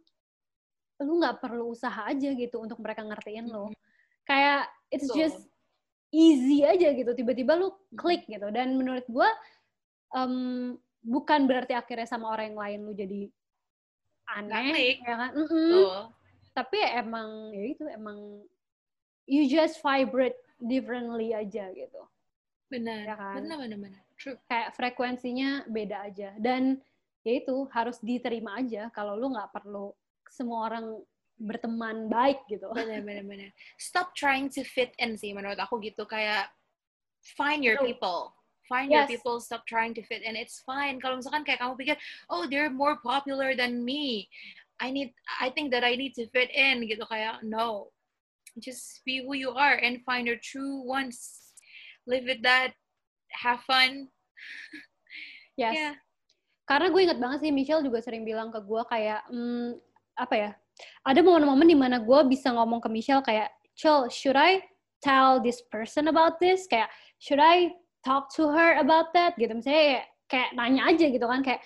lu 1.04 1.20
nggak 1.20 1.44
perlu 1.44 1.76
usaha 1.76 2.08
aja 2.08 2.32
gitu 2.32 2.64
untuk 2.64 2.80
mereka 2.80 3.04
ngertiin 3.04 3.52
lo 3.52 3.68
kayak 4.24 4.72
it's 4.96 5.12
so. 5.12 5.20
just 5.20 5.52
easy 6.16 6.64
aja 6.64 6.96
gitu 6.96 7.12
tiba-tiba 7.12 7.60
lu 7.60 7.76
klik 8.00 8.24
gitu 8.32 8.48
dan 8.56 8.80
menurut 8.80 9.04
gue 9.12 9.30
um, 10.16 10.80
bukan 11.00 11.48
berarti 11.48 11.74
akhirnya 11.76 12.08
sama 12.08 12.32
orang 12.32 12.52
yang 12.54 12.60
lain 12.60 12.80
lu 12.88 12.94
jadi 12.94 13.22
aneh 14.30 15.00
ya 15.02 15.16
kan 15.16 15.32
mm 15.34 15.48
-mm. 15.48 15.72
Oh. 15.74 16.06
tapi 16.54 16.76
ya 16.80 17.02
emang 17.02 17.30
ya 17.56 17.64
itu 17.74 17.86
emang 17.90 18.18
you 19.26 19.48
just 19.50 19.82
vibrate 19.82 20.38
differently 20.60 21.34
aja 21.34 21.72
gitu 21.74 22.02
benar 22.70 23.00
ya 23.08 23.16
kan? 23.18 23.42
benar 23.42 23.58
benar 23.58 23.78
benar 23.80 24.02
true 24.20 24.38
kayak 24.46 24.76
frekuensinya 24.78 25.66
beda 25.66 26.12
aja 26.12 26.30
dan 26.38 26.78
ya 27.26 27.42
itu 27.42 27.66
harus 27.74 27.98
diterima 28.04 28.60
aja 28.62 28.92
kalau 28.94 29.18
lu 29.18 29.34
nggak 29.34 29.50
perlu 29.50 29.96
semua 30.30 30.70
orang 30.70 30.86
berteman 31.40 32.12
baik 32.12 32.44
gitu 32.52 32.68
benar 32.76 33.02
benar 33.02 33.26
benar 33.26 33.50
stop 33.80 34.12
trying 34.14 34.52
to 34.52 34.62
fit 34.62 34.92
in 35.00 35.16
sih 35.16 35.32
menurut 35.32 35.58
aku 35.58 35.80
gitu 35.82 36.04
kayak 36.06 36.52
find 37.24 37.64
your 37.64 37.78
True. 37.80 37.94
people. 37.94 38.34
Find 38.70 38.94
your 38.94 39.10
Yes. 39.10 39.10
people, 39.10 39.42
stop 39.42 39.66
trying 39.66 39.98
to 39.98 40.06
fit 40.06 40.22
in. 40.22 40.38
It's 40.38 40.62
fine. 40.62 41.02
Kalau 41.02 41.18
misalkan 41.18 41.42
kayak 41.42 41.66
kamu 41.66 41.74
pikir, 41.74 41.98
oh 42.30 42.46
they're 42.46 42.70
more 42.70 43.02
popular 43.02 43.58
than 43.58 43.82
me. 43.82 44.30
I 44.78 44.94
need, 44.94 45.12
I 45.42 45.50
think 45.50 45.74
that 45.74 45.82
I 45.82 45.98
need 45.98 46.14
to 46.22 46.30
fit 46.30 46.54
in 46.54 46.86
gitu 46.86 47.04
kayak 47.10 47.42
no. 47.42 47.90
Just 48.62 49.02
be 49.04 49.26
who 49.26 49.34
you 49.34 49.52
are 49.58 49.76
and 49.82 50.06
find 50.06 50.30
your 50.30 50.38
true 50.38 50.86
ones. 50.86 51.50
Live 52.06 52.30
with 52.30 52.46
that. 52.46 52.78
Have 53.34 53.66
fun. 53.66 54.08
Yes. 55.60 55.76
Yeah. 55.76 55.94
Karena 56.64 56.88
gue 56.88 57.02
inget 57.04 57.20
banget 57.20 57.44
sih 57.44 57.52
Michelle 57.52 57.84
juga 57.84 58.00
sering 58.00 58.24
bilang 58.24 58.48
ke 58.48 58.64
gue 58.64 58.82
kayak 58.88 59.28
hmm, 59.28 59.76
apa 60.16 60.36
ya? 60.40 60.52
Ada 61.04 61.20
momen-momen 61.20 61.68
di 61.68 61.76
mana 61.76 62.00
gue 62.00 62.20
bisa 62.32 62.56
ngomong 62.56 62.80
ke 62.80 62.88
Michelle 62.88 63.20
kayak, 63.20 63.52
Chill, 63.76 64.08
should 64.08 64.40
I 64.40 64.64
tell 65.04 65.44
this 65.44 65.60
person 65.68 66.08
about 66.08 66.40
this? 66.40 66.64
Kayak, 66.72 66.88
should 67.20 67.44
I 67.44 67.76
talk 68.06 68.32
to 68.36 68.48
her 68.50 68.80
about 68.80 69.12
that? 69.16 69.36
Gitu. 69.36 69.52
Misalnya 69.52 70.06
kayak, 70.30 70.54
nanya 70.54 70.94
aja 70.94 71.06
gitu 71.10 71.26
kan, 71.26 71.42
kayak 71.42 71.60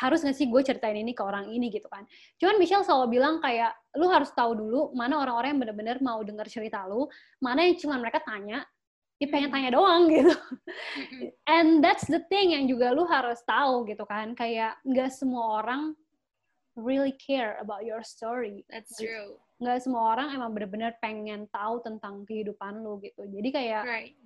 harus 0.00 0.24
nggak 0.24 0.36
sih 0.36 0.48
gue 0.48 0.62
ceritain 0.64 0.96
ini 0.96 1.12
ke 1.12 1.20
orang 1.20 1.52
ini 1.52 1.68
gitu 1.68 1.86
kan. 1.92 2.08
Cuman 2.40 2.56
Michelle 2.56 2.82
selalu 2.82 3.20
bilang 3.20 3.44
kayak, 3.44 3.76
lu 4.00 4.08
harus 4.08 4.32
tahu 4.32 4.56
dulu 4.56 4.96
mana 4.96 5.20
orang-orang 5.20 5.54
yang 5.54 5.60
bener-bener 5.68 5.96
mau 6.00 6.24
denger 6.24 6.48
cerita 6.48 6.88
lu, 6.88 7.06
mana 7.44 7.68
yang 7.68 7.76
cuma 7.76 8.00
mereka 8.00 8.24
tanya, 8.24 8.64
dia 9.16 9.28
pengen 9.32 9.52
tanya 9.52 9.70
doang 9.72 10.08
gitu. 10.16 10.32
Mm-mm. 10.32 11.32
And 11.48 11.80
that's 11.84 12.08
the 12.08 12.24
thing 12.28 12.52
yang 12.56 12.68
juga 12.68 12.92
lu 12.92 13.04
harus 13.08 13.40
tahu 13.44 13.84
gitu 13.88 14.04
kan. 14.08 14.32
Kayak 14.36 14.80
nggak 14.84 15.12
semua 15.12 15.64
orang 15.64 15.96
really 16.76 17.16
care 17.16 17.56
about 17.60 17.84
your 17.84 18.04
story. 18.04 18.64
That's 18.68 18.96
true. 19.00 19.40
Nggak 19.56 19.88
semua 19.88 20.12
orang 20.12 20.36
emang 20.36 20.52
bener-bener 20.52 20.92
pengen 21.00 21.48
tahu 21.48 21.80
tentang 21.80 22.28
kehidupan 22.28 22.84
lu 22.84 23.00
gitu. 23.00 23.24
Jadi 23.24 23.48
kayak 23.48 23.82
Right. 23.88 24.16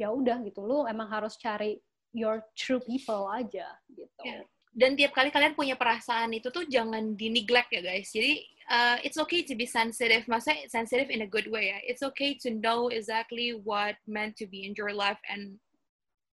Ya 0.00 0.08
udah 0.08 0.40
gitu. 0.48 0.64
Lu 0.64 0.88
emang 0.88 1.12
harus 1.12 1.36
cari 1.36 1.76
your 2.16 2.40
true 2.56 2.80
people 2.80 3.28
aja 3.28 3.68
gitu. 3.92 4.22
Yeah. 4.24 4.48
dan 4.70 4.94
tiap 4.94 5.10
kali 5.10 5.34
kalian 5.34 5.58
punya 5.58 5.74
perasaan 5.74 6.30
itu 6.30 6.46
tuh 6.54 6.62
jangan 6.70 7.18
di 7.18 7.26
neglect 7.26 7.74
ya 7.74 7.82
guys. 7.82 8.14
Jadi 8.14 8.46
uh, 8.70 8.96
it's 9.02 9.18
okay 9.18 9.42
to 9.42 9.58
be 9.58 9.66
sensitive, 9.66 10.22
maksudnya 10.30 10.70
sensitive 10.70 11.10
in 11.10 11.26
a 11.26 11.28
good 11.28 11.50
way 11.50 11.74
ya. 11.74 11.78
It's 11.82 12.06
okay 12.06 12.38
to 12.46 12.54
know 12.54 12.86
exactly 12.86 13.58
what 13.58 13.98
meant 14.06 14.38
to 14.38 14.46
be 14.46 14.62
in 14.62 14.78
your 14.78 14.94
life 14.94 15.18
and 15.26 15.58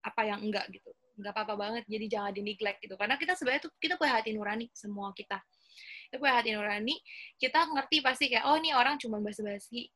apa 0.01 0.25
yang 0.25 0.41
enggak 0.41 0.65
gitu. 0.73 0.89
Enggak 1.13 1.33
apa-apa 1.37 1.53
banget. 1.55 1.83
Jadi 1.85 2.05
jangan 2.09 2.33
di 2.33 2.41
neglect 2.41 2.81
gitu. 2.81 2.97
Karena 2.97 3.21
kita 3.21 3.37
sebenarnya 3.37 3.69
tuh 3.69 3.73
kita 3.77 4.01
punya 4.01 4.17
hati 4.17 4.33
nurani 4.33 4.65
semua 4.73 5.13
kita. 5.13 5.37
Kita 6.09 6.17
punya 6.17 6.33
hati 6.41 6.49
nurani. 6.57 6.95
Kita 7.37 7.69
ngerti 7.69 7.97
pasti 8.01 8.25
kayak 8.33 8.49
oh 8.49 8.57
ini 8.57 8.73
orang 8.73 8.97
cuma 8.97 9.21
basa-basi. 9.21 9.93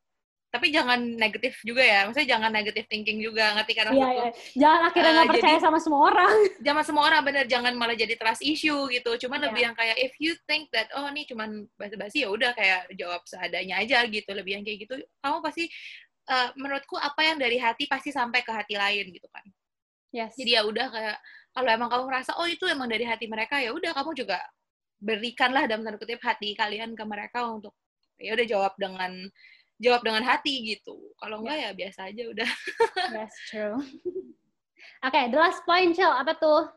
Tapi 0.48 0.72
jangan 0.72 0.96
negatif 1.20 1.60
juga 1.62 1.84
ya. 1.84 2.08
Maksudnya 2.08 2.40
jangan 2.40 2.52
negative 2.56 2.88
thinking 2.88 3.20
juga. 3.20 3.52
Ngerti 3.60 3.74
kan 3.76 3.92
Iya, 3.92 4.08
iya. 4.16 4.32
Jangan 4.56 4.82
akhirnya 4.88 5.12
Eh, 5.12 5.16
nggak 5.20 5.30
percaya 5.36 5.56
jadi- 5.60 5.66
sama 5.68 5.78
semua 5.84 6.02
orang. 6.08 6.32
jangan 6.68 6.84
semua 6.88 7.04
orang 7.04 7.22
bener 7.28 7.46
jangan 7.52 7.74
malah 7.76 7.98
jadi 8.00 8.16
trust 8.16 8.42
issue 8.42 8.88
gitu 8.90 9.12
cuman 9.28 9.38
Iya. 9.38 9.46
lebih 9.52 9.62
yang 9.68 9.76
kayak 9.76 9.98
if 10.00 10.14
you 10.18 10.34
think 10.48 10.72
that 10.72 10.88
oh 10.96 11.04
ini 11.08 11.28
cuman 11.28 11.68
basa-basi 11.76 12.24
ya 12.24 12.32
udah 12.32 12.56
kayak 12.56 12.88
jawab 12.96 13.20
seadanya 13.28 13.84
aja 13.84 14.08
gitu 14.08 14.32
lebih 14.32 14.56
yang 14.56 14.64
kayak 14.64 14.88
gitu 14.88 14.96
kamu 15.20 15.38
pasti 15.44 15.68
eh, 16.28 16.50
menurutku 16.56 16.96
apa 16.96 17.22
yang 17.24 17.38
dari 17.38 17.56
hati 17.56 17.88
pasti 17.88 18.12
sampai 18.12 18.44
ke 18.44 18.52
hati 18.52 18.76
lain 18.76 19.12
gitu 19.12 19.28
kan 19.32 19.44
Yes. 20.16 20.36
jadi 20.40 20.60
ya 20.60 20.62
udah 20.64 20.88
kayak 20.88 21.18
kalau 21.52 21.70
emang 21.72 21.90
kamu 21.92 22.04
merasa 22.08 22.32
oh 22.40 22.48
itu 22.48 22.64
emang 22.68 22.88
dari 22.88 23.04
hati 23.04 23.28
mereka 23.28 23.60
ya 23.60 23.76
udah 23.76 23.92
kamu 23.92 24.16
juga 24.16 24.40
berikanlah 24.98 25.68
dalam 25.70 25.84
tanda 25.84 26.00
kutip 26.00 26.20
hati 26.20 26.56
kalian 26.56 26.96
ke 26.96 27.04
mereka 27.04 27.46
untuk 27.46 27.76
ya 28.18 28.34
udah 28.34 28.46
jawab 28.48 28.74
dengan 28.76 29.14
jawab 29.78 30.02
dengan 30.02 30.26
hati 30.26 30.74
gitu 30.76 30.98
kalau 31.22 31.46
enggak 31.46 31.58
ya 31.62 31.70
biasa 31.74 32.10
aja 32.10 32.24
udah 32.34 32.52
yes, 33.18 33.34
true. 33.50 33.78
Oke, 35.06 35.30
the 35.30 35.38
last 35.38 35.62
point, 35.62 35.94
Chel. 35.94 36.10
Apa 36.10 36.34
tuh? 36.42 36.74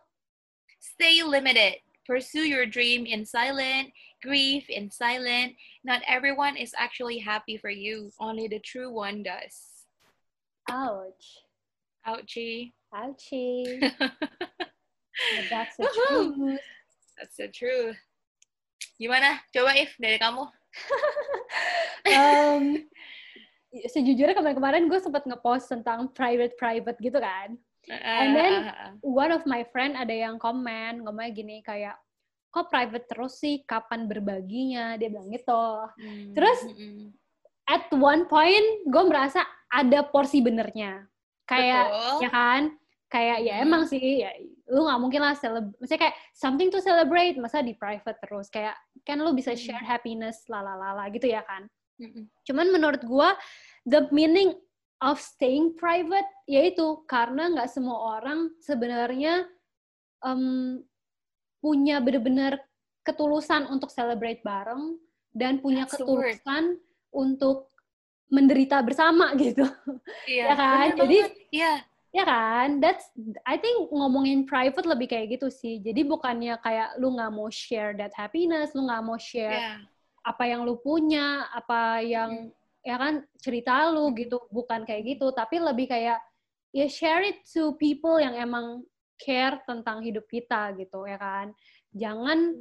Stay 0.77 1.25
limited. 1.25 1.81
Pursue 2.05 2.45
your 2.45 2.69
dream 2.69 3.09
in 3.09 3.25
silent, 3.25 3.93
grieve 4.21 4.69
in 4.69 4.93
silent. 4.93 5.57
Not 5.85 6.05
everyone 6.05 6.57
is 6.57 6.77
actually 6.77 7.17
happy 7.17 7.57
for 7.57 7.73
you. 7.73 8.13
Only 8.21 8.49
the 8.49 8.61
true 8.61 8.93
one 8.93 9.25
does. 9.25 9.87
Ouch. 10.69 11.41
Ouchie. 12.05 12.77
Ouchie. 12.93 13.81
That's 15.51 15.77
the 15.77 15.89
truth. 15.89 16.61
That's 17.17 17.37
the 17.37 17.49
truth. 17.49 17.97
Gimana? 19.01 19.41
Coba 19.53 19.77
If 19.81 19.97
dari 19.97 20.21
kamu. 20.21 20.45
Um, 22.11 22.65
sejujurnya 23.71 24.35
kemarin-kemarin 24.35 24.91
gue 24.91 24.99
sempat 24.99 25.25
ngepost 25.27 25.71
tentang 25.71 26.11
private-private 26.11 26.99
gitu 26.99 27.19
kan. 27.19 27.55
And 27.91 28.37
then, 28.37 28.53
One 29.01 29.33
of 29.33 29.43
my 29.49 29.65
friend 29.73 29.97
ada 29.97 30.13
yang 30.13 30.37
komen, 30.37 31.07
ngomongnya 31.07 31.33
gini 31.33 31.57
kayak, 31.65 31.97
kok 32.51 32.69
private 32.69 33.07
terus 33.09 33.39
sih, 33.39 33.63
kapan 33.65 34.11
berbaginya? 34.11 34.99
Dia 34.99 35.09
bilang 35.11 35.31
gitu. 35.31 35.65
Hmm, 35.99 36.35
terus- 36.35 36.67
mm-mm. 36.67 37.15
At 37.71 37.87
one 37.95 38.27
point, 38.27 38.83
gue 38.91 39.05
merasa 39.07 39.47
ada 39.71 40.03
porsi 40.03 40.43
benernya. 40.43 41.07
Kayak, 41.47 41.87
Betul. 41.87 42.15
ya 42.27 42.31
kan? 42.35 42.63
Kayak, 43.11 43.39
ya 43.43 43.55
Hmm. 43.59 43.65
emang 43.67 43.83
sih, 43.85 44.23
ya, 44.23 44.31
lu 44.71 44.87
nggak 44.87 45.01
mungkin 45.03 45.21
lah, 45.21 45.35
celeb- 45.35 45.75
maksudnya 45.77 45.99
kayak 46.07 46.17
something 46.31 46.71
to 46.71 46.79
celebrate, 46.79 47.35
masa 47.37 47.59
di 47.59 47.75
private 47.75 48.23
terus. 48.23 48.47
Kayak, 48.47 48.79
kan 49.03 49.19
lu 49.19 49.35
bisa 49.35 49.51
Hmm. 49.51 49.59
share 49.59 49.83
happiness, 49.83 50.47
lalalala 50.47 51.11
gitu 51.11 51.27
ya 51.27 51.43
kan? 51.43 51.67
Mm-mm. 51.99 52.31
Cuman 52.47 52.71
menurut 52.71 53.03
gua 53.03 53.35
the 53.83 54.07
meaning 54.09 54.55
of 55.03 55.19
staying 55.19 55.75
private 55.75 56.29
yaitu 56.47 57.03
karena 57.05 57.51
nggak 57.51 57.69
semua 57.69 58.21
orang 58.21 58.53
sebenarnya 58.63 59.49
em, 60.23 60.81
punya 61.59 62.01
benar-benar 62.01 62.61
ketulusan 63.03 63.65
untuk 63.69 63.89
celebrate 63.91 64.41
bareng 64.41 64.97
dan 65.33 65.59
punya 65.59 65.85
That's 65.89 65.99
ketulusan 65.99 66.77
untuk 67.11 67.73
menderita 68.29 68.81
bersama 68.81 69.33
gitu. 69.41 69.65
Iya, 70.29 70.45
Ya 70.47 70.55
kan? 70.55 70.77
bener 70.93 70.97
Jadi-. 71.01 71.25
Iya, 71.51 71.73
Ya 72.11 72.27
kan? 72.27 72.83
That's 72.83 73.07
I 73.47 73.59
think 73.59 73.91
ngomongin 73.95 74.43
private 74.47 74.87
lebih 74.87 75.11
kayak 75.11 75.39
gitu 75.39 75.47
sih. 75.47 75.79
Jadi 75.79 76.03
bukannya 76.03 76.59
kayak 76.59 76.99
lu 76.99 77.15
nggak 77.15 77.33
mau 77.33 77.47
share 77.49 77.95
that 77.95 78.11
happiness, 78.19 78.75
lu 78.75 78.87
nggak 78.87 79.05
mau 79.07 79.19
share 79.19 79.55
iya. 79.55 79.75
apa 80.27 80.45
yang 80.51 80.67
lu 80.67 80.79
punya, 80.83 81.47
apa 81.55 82.03
yang 82.03 82.51
ya 82.83 82.97
kan 82.99 83.23
cerita 83.39 83.93
lu 83.95 84.11
gitu, 84.17 84.43
bukan 84.51 84.83
kayak 84.83 85.17
gitu, 85.17 85.31
tapi 85.31 85.63
lebih 85.63 85.87
kayak 85.87 86.19
ya 86.75 86.87
share 86.91 87.23
it 87.23 87.47
to 87.47 87.75
people 87.79 88.19
yang 88.19 88.35
emang 88.35 88.83
care 89.21 89.61
tentang 89.69 90.01
hidup 90.01 90.25
kita 90.27 90.75
gitu 90.81 91.05
ya 91.07 91.21
kan. 91.21 91.53
Jangan 91.93 92.57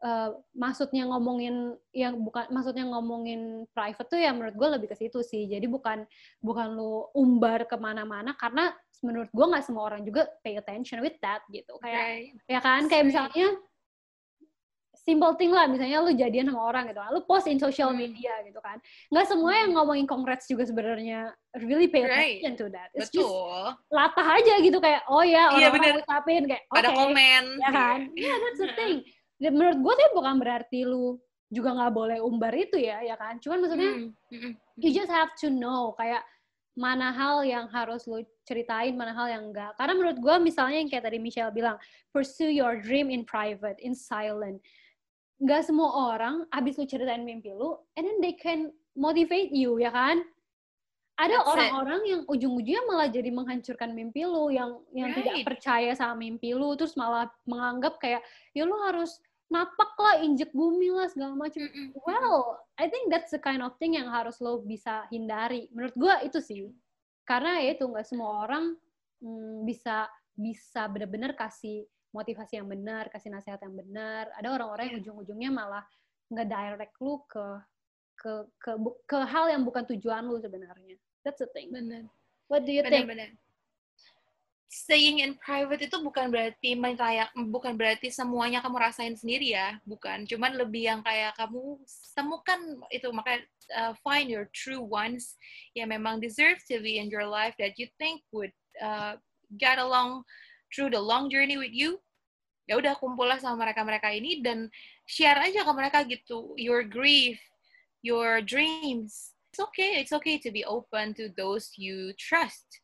eh, 0.00 0.30
maksudnya 0.56 1.04
ngomongin 1.06 1.76
yang 1.92 2.16
bukan 2.20 2.48
maksudnya 2.48 2.88
ngomongin 2.88 3.68
private 3.70 4.08
tuh 4.08 4.16
ya 4.16 4.32
menurut 4.32 4.56
gue 4.56 4.68
lebih 4.80 4.88
ke 4.88 4.96
situ 4.96 5.20
sih. 5.20 5.44
Jadi 5.44 5.68
bukan 5.68 6.08
bukan 6.40 6.72
lu 6.72 7.08
umbar 7.12 7.68
ke 7.68 7.76
mana-mana 7.76 8.32
karena 8.34 8.72
menurut 9.04 9.28
gue 9.28 9.46
nggak 9.46 9.64
semua 9.64 9.88
orang 9.88 10.04
juga 10.04 10.24
pay 10.40 10.56
attention 10.56 11.00
with 11.00 11.16
that 11.20 11.40
gitu. 11.48 11.76
Kayak 11.80 12.00
Right. 12.00 12.28
ya 12.48 12.60
kan 12.60 12.80
kayak 12.84 13.04
Right. 13.04 13.10
misalnya 13.12 13.48
simple 15.00 15.32
thing 15.40 15.48
lah 15.48 15.64
misalnya 15.64 16.04
lu 16.04 16.12
jadian 16.12 16.52
sama 16.52 16.60
orang 16.60 16.92
gitu 16.92 17.00
lu 17.08 17.24
post 17.24 17.48
in 17.48 17.56
social 17.56 17.88
Hmm. 17.88 18.04
media 18.04 18.36
gitu 18.44 18.60
kan 18.60 18.76
nggak 19.08 19.26
semua 19.26 19.56
yang 19.56 19.72
ngomongin 19.72 20.04
congrats 20.04 20.44
juga 20.44 20.68
sebenarnya 20.68 21.32
really 21.56 21.88
pay 21.88 22.04
Right. 22.04 22.44
attention 22.44 22.52
to 22.60 22.66
that 22.68 22.92
it's 22.92 23.08
just 23.08 23.24
Betul. 23.24 23.80
latah 23.88 24.28
aja 24.36 24.54
gitu 24.60 24.76
kayak 24.76 25.00
oh 25.08 25.24
ya 25.24 25.48
Iya, 25.56 25.72
orang-orang 25.72 25.72
bener. 25.80 25.94
ngucapin 26.04 26.42
kayak 26.44 26.62
Pada 26.68 26.90
komen. 26.92 27.42
ya 27.56 27.70
kan 27.72 27.98
Iya. 28.12 28.28
yeah 28.28 28.36
that's 28.44 28.60
the 28.60 28.70
thing 28.76 28.96
Dan 29.40 29.56
menurut 29.56 29.78
gue 29.80 29.94
tuh 29.96 30.10
bukan 30.12 30.36
berarti 30.36 30.84
lu 30.84 31.16
juga 31.50 31.74
nggak 31.74 31.92
boleh 31.96 32.18
umbar 32.22 32.54
itu 32.54 32.78
ya 32.78 33.02
ya 33.02 33.18
kan 33.18 33.42
cuman 33.42 33.58
maksudnya 33.58 33.90
Hmm, 33.90 34.14
mm-mm. 34.30 34.52
you 34.78 34.94
just 34.94 35.10
have 35.10 35.34
to 35.34 35.50
know 35.50 35.90
kayak 35.98 36.22
mana 36.78 37.10
hal 37.10 37.42
yang 37.42 37.66
harus 37.68 38.06
lu 38.06 38.22
ceritain, 38.46 38.94
mana 38.94 39.10
hal 39.12 39.26
yang 39.28 39.50
enggak. 39.50 39.74
Karena 39.76 39.92
menurut 39.98 40.16
gue 40.22 40.34
misalnya 40.38 40.78
yang 40.80 40.88
kayak 40.88 41.04
tadi 41.10 41.18
Michelle 41.18 41.52
bilang, 41.52 41.76
pursue 42.14 42.48
your 42.48 42.78
dream 42.78 43.10
in 43.10 43.26
private, 43.26 43.76
in 43.82 43.92
silent. 43.92 44.62
Nggak 45.42 45.66
semua 45.66 46.14
orang 46.14 46.46
abis 46.54 46.78
lu 46.78 46.86
ceritain 46.86 47.20
mimpi 47.26 47.52
lu, 47.52 47.76
and 47.98 48.06
then 48.06 48.16
they 48.22 48.32
can 48.32 48.70
motivate 48.96 49.50
you, 49.52 49.76
ya 49.82 49.90
kan? 49.92 50.22
Ada 51.20 51.36
orang-orang 51.44 52.00
yang 52.08 52.20
ujung-ujungnya 52.30 52.82
malah 52.88 53.12
jadi 53.12 53.28
menghancurkan 53.28 53.92
mimpi 53.92 54.24
lu, 54.24 54.48
yang 54.48 54.80
yang 54.96 55.12
tidak 55.12 55.42
Right. 55.42 55.46
percaya 55.46 55.92
sama 55.92 56.16
mimpi 56.16 56.56
lu, 56.56 56.72
terus 56.80 56.96
malah 56.96 57.28
menganggap 57.44 58.00
kayak, 58.00 58.24
ya 58.56 58.64
lu 58.64 58.78
harus 58.88 59.20
napak 59.50 59.92
lah, 59.98 60.22
injek 60.22 60.54
bumi 60.54 60.94
lah, 60.94 61.10
segala 61.10 61.34
macam. 61.34 61.66
Well, 62.06 62.62
I 62.78 62.86
think 62.86 63.10
that's 63.10 63.34
the 63.34 63.42
kind 63.42 63.60
of 63.60 63.74
thing 63.82 63.98
yang 63.98 64.06
harus 64.06 64.38
lo 64.38 64.62
bisa 64.62 65.10
hindari. 65.10 65.66
Menurut 65.74 65.94
gua 65.98 66.22
itu 66.22 66.38
sih. 66.38 66.70
Karena 67.26 67.58
ya 67.58 67.74
itu 67.74 67.84
nggak 67.84 68.06
semua 68.06 68.46
orang 68.46 68.78
mm, 69.20 69.66
bisa 69.66 70.06
bisa 70.38 70.86
benar-benar 70.86 71.34
kasih 71.34 71.84
motivasi 72.14 72.62
yang 72.62 72.70
benar, 72.70 73.10
kasih 73.10 73.30
nasihat 73.34 73.60
yang 73.62 73.74
benar. 73.74 74.30
Ada 74.38 74.48
orang-orang 74.54 74.94
yang 74.94 74.98
ujung-ujungnya 75.02 75.50
malah 75.50 75.84
nggak 76.30 76.46
direct 76.46 76.94
lu 77.02 77.18
ke 77.26 77.46
ke 78.14 78.32
ke 78.62 78.70
ke 79.10 79.18
hal 79.26 79.50
yang 79.50 79.66
bukan 79.66 79.82
tujuan 79.94 80.30
lu 80.30 80.38
sebenarnya. 80.38 80.94
That's 81.26 81.42
the 81.42 81.50
thing. 81.50 81.74
Bener. 81.74 82.06
What 82.46 82.66
do 82.66 82.70
you 82.70 82.86
think? 82.86 83.06
Bener-bener. 83.06 83.34
Staying 84.70 85.18
in 85.18 85.34
private 85.42 85.82
itu 85.82 85.98
bukan 85.98 86.30
berarti 86.30 86.78
merayak, 86.78 87.34
bukan 87.34 87.74
berarti 87.74 88.06
semuanya 88.06 88.62
kamu 88.62 88.78
rasain 88.78 89.18
sendiri 89.18 89.58
ya, 89.58 89.82
bukan. 89.82 90.22
Cuman 90.30 90.54
lebih 90.54 90.86
yang 90.86 91.02
kayak 91.02 91.34
kamu 91.34 91.74
temukan 92.14 92.78
itu 92.94 93.10
makanya 93.10 93.42
uh, 93.74 93.92
find 94.06 94.30
your 94.30 94.46
true 94.54 94.78
ones 94.78 95.34
yang 95.74 95.90
memang 95.90 96.22
deserve 96.22 96.62
to 96.70 96.78
be 96.78 97.02
in 97.02 97.10
your 97.10 97.26
life 97.26 97.58
that 97.58 97.74
you 97.82 97.90
think 97.98 98.22
would 98.30 98.54
uh, 98.78 99.18
get 99.58 99.82
along 99.82 100.22
through 100.70 100.86
the 100.86 101.02
long 101.02 101.26
journey 101.26 101.58
with 101.58 101.74
you. 101.74 101.98
Ya 102.70 102.78
udah 102.78 102.94
kumpullah 102.94 103.42
sama 103.42 103.66
mereka-mereka 103.66 104.14
ini 104.14 104.38
dan 104.38 104.70
share 105.02 105.42
aja 105.42 105.66
ke 105.66 105.72
mereka 105.74 106.06
gitu 106.06 106.54
your 106.54 106.86
grief, 106.86 107.42
your 108.06 108.38
dreams. 108.38 109.34
It's 109.50 109.58
okay, 109.58 109.98
it's 109.98 110.14
okay 110.14 110.38
to 110.38 110.54
be 110.54 110.62
open 110.62 111.10
to 111.18 111.26
those 111.34 111.74
you 111.74 112.14
trust 112.14 112.79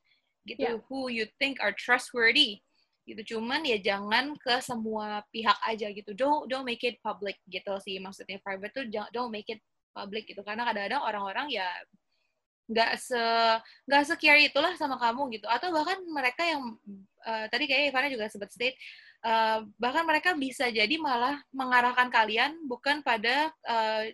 gitu. 0.46 0.78
Yeah. 0.78 0.82
who 0.86 1.10
you 1.10 1.26
think 1.42 1.58
are 1.58 1.74
trustworthy. 1.74 2.62
Gitu. 3.06 3.36
Cuman 3.36 3.62
ya 3.66 3.78
jangan 3.78 4.34
ke 4.38 4.58
semua 4.62 5.22
pihak 5.30 5.58
aja 5.66 5.90
gitu. 5.90 6.14
Don't 6.14 6.46
don't 6.46 6.66
make 6.66 6.82
it 6.86 6.98
public 7.02 7.38
gitu 7.50 7.74
sih. 7.82 7.98
Maksudnya 7.98 8.38
private 8.42 8.72
tuh 8.74 8.86
don't 9.10 9.30
make 9.34 9.50
it 9.50 9.60
public 9.94 10.26
gitu. 10.30 10.42
Karena 10.46 10.66
kadang-kadang 10.66 11.02
orang-orang 11.02 11.46
ya 11.50 11.66
nggak 12.66 12.98
se 12.98 13.22
nggak 13.86 14.02
secure 14.10 14.42
itulah 14.42 14.74
sama 14.74 14.98
kamu 14.98 15.38
gitu. 15.38 15.46
Atau 15.46 15.70
bahkan 15.70 15.98
mereka 16.10 16.42
yang 16.42 16.74
uh, 17.26 17.46
tadi 17.46 17.70
kayak 17.70 17.94
Ivana 17.94 18.10
juga 18.10 18.26
sempat 18.26 18.50
state 18.50 18.74
uh, 19.26 19.66
bahkan 19.78 20.06
mereka 20.06 20.34
bisa 20.34 20.70
jadi 20.70 20.94
malah 20.98 21.38
mengarahkan 21.50 22.10
kalian 22.10 22.58
bukan 22.66 23.00
pada 23.02 23.50
uh, 23.66 24.04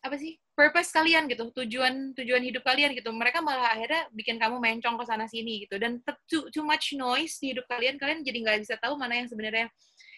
apa 0.00 0.16
sih 0.16 0.40
purpose 0.56 0.92
kalian 0.96 1.28
gitu, 1.28 1.52
tujuan 1.52 2.16
tujuan 2.16 2.40
hidup 2.40 2.64
kalian 2.64 2.96
gitu. 2.96 3.12
Mereka 3.12 3.44
malah 3.44 3.76
akhirnya 3.76 4.08
bikin 4.16 4.40
kamu 4.40 4.56
mencong 4.56 4.96
ke 4.96 5.04
sana 5.04 5.28
sini 5.28 5.68
gitu. 5.68 5.76
Dan 5.76 6.00
too, 6.24 6.48
too 6.48 6.64
much 6.64 6.96
noise 6.96 7.36
di 7.36 7.52
hidup 7.52 7.68
kalian, 7.68 8.00
kalian 8.00 8.24
jadi 8.24 8.38
nggak 8.40 8.58
bisa 8.64 8.76
tahu 8.80 8.96
mana 8.96 9.20
yang 9.20 9.28
sebenarnya 9.28 9.68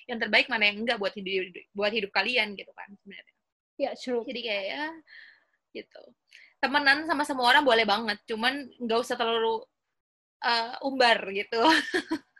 yang 0.06 0.18
terbaik, 0.18 0.46
mana 0.46 0.70
yang 0.70 0.82
enggak 0.82 0.98
buat 1.02 1.14
hidup 1.14 1.50
buat 1.74 1.92
hidup 1.94 2.10
kalian 2.14 2.54
gitu 2.54 2.70
kan 2.74 2.88
sebenarnya. 3.02 3.34
Ya, 3.78 3.84
yeah, 3.90 3.92
true. 3.98 4.22
Jadi 4.22 4.40
kayak 4.46 4.64
ya 4.70 4.84
gitu. 5.74 6.02
Temenan 6.62 7.10
sama 7.10 7.26
semua 7.26 7.50
orang 7.50 7.66
boleh 7.66 7.82
banget, 7.82 8.22
cuman 8.30 8.70
nggak 8.78 8.98
usah 9.02 9.18
terlalu 9.18 9.66
uh, 10.46 10.74
umbar 10.86 11.18
gitu. 11.34 11.58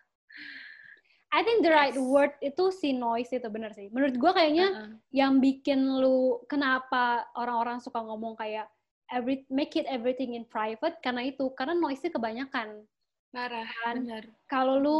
I 1.33 1.41
think 1.41 1.65
the 1.65 1.73
right 1.73 1.97
word 1.97 2.37
itu 2.45 2.69
si 2.69 2.93
noise 2.93 3.33
itu 3.33 3.49
bener 3.49 3.73
sih. 3.73 3.89
Menurut 3.89 4.21
gue 4.21 4.33
kayaknya 4.37 4.69
uh 4.69 4.79
-uh. 4.85 4.93
yang 5.17 5.41
bikin 5.41 5.81
lu 5.81 6.45
kenapa 6.45 7.25
orang-orang 7.41 7.81
suka 7.81 8.05
ngomong 8.05 8.37
kayak 8.37 8.69
every 9.09 9.49
make 9.49 9.73
it 9.73 9.89
everything 9.89 10.37
in 10.37 10.45
private 10.45 11.01
karena 11.01 11.33
itu 11.33 11.49
karena 11.57 11.73
noise-nya 11.73 12.13
kebanyakan. 12.13 12.85
Parah, 13.33 13.65
kan? 13.65 14.05
benar. 14.05 14.25
Kalau 14.45 14.77
lu 14.77 14.97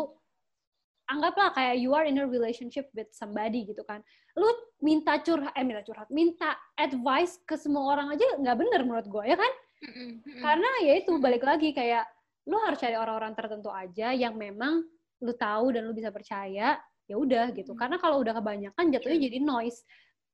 anggaplah 1.13 1.53
kayak 1.53 1.77
you 1.77 1.93
are 1.93 2.09
in 2.09 2.17
a 2.17 2.25
relationship 2.25 2.89
with 2.97 3.13
somebody 3.13 3.69
gitu 3.69 3.85
kan. 3.85 4.01
Lu 4.33 4.49
minta 4.81 5.21
curhat, 5.21 5.53
eh 5.53 5.65
minta 5.69 5.85
curhat, 5.85 6.09
minta 6.09 6.57
advice 6.81 7.45
ke 7.45 7.61
semua 7.61 7.93
orang 7.93 8.17
aja 8.17 8.25
nggak 8.41 8.57
bener 8.57 8.81
menurut 8.89 9.05
gue 9.05 9.25
ya 9.29 9.37
kan? 9.37 9.53
Mm 9.85 9.93
-mm. 9.93 10.41
Karena 10.41 10.71
ya 10.81 10.93
itu 10.97 11.13
balik 11.21 11.45
lagi 11.45 11.77
kayak 11.77 12.09
lu 12.49 12.57
harus 12.65 12.81
cari 12.81 12.97
orang-orang 12.97 13.37
tertentu 13.37 13.69
aja 13.69 14.17
yang 14.17 14.33
memang 14.33 14.81
lu 15.23 15.33
tahu 15.39 15.71
dan 15.73 15.87
lu 15.87 15.95
bisa 15.95 16.11
percaya 16.11 16.77
ya 17.07 17.15
udah 17.19 17.51
gitu. 17.55 17.75
Hmm. 17.75 17.81
karena 17.87 17.97
kalau 17.99 18.23
udah 18.23 18.35
kebanyakan 18.39 18.85
jatuhnya 18.91 19.19
yeah. 19.19 19.27
jadi 19.31 19.39
noise. 19.43 19.81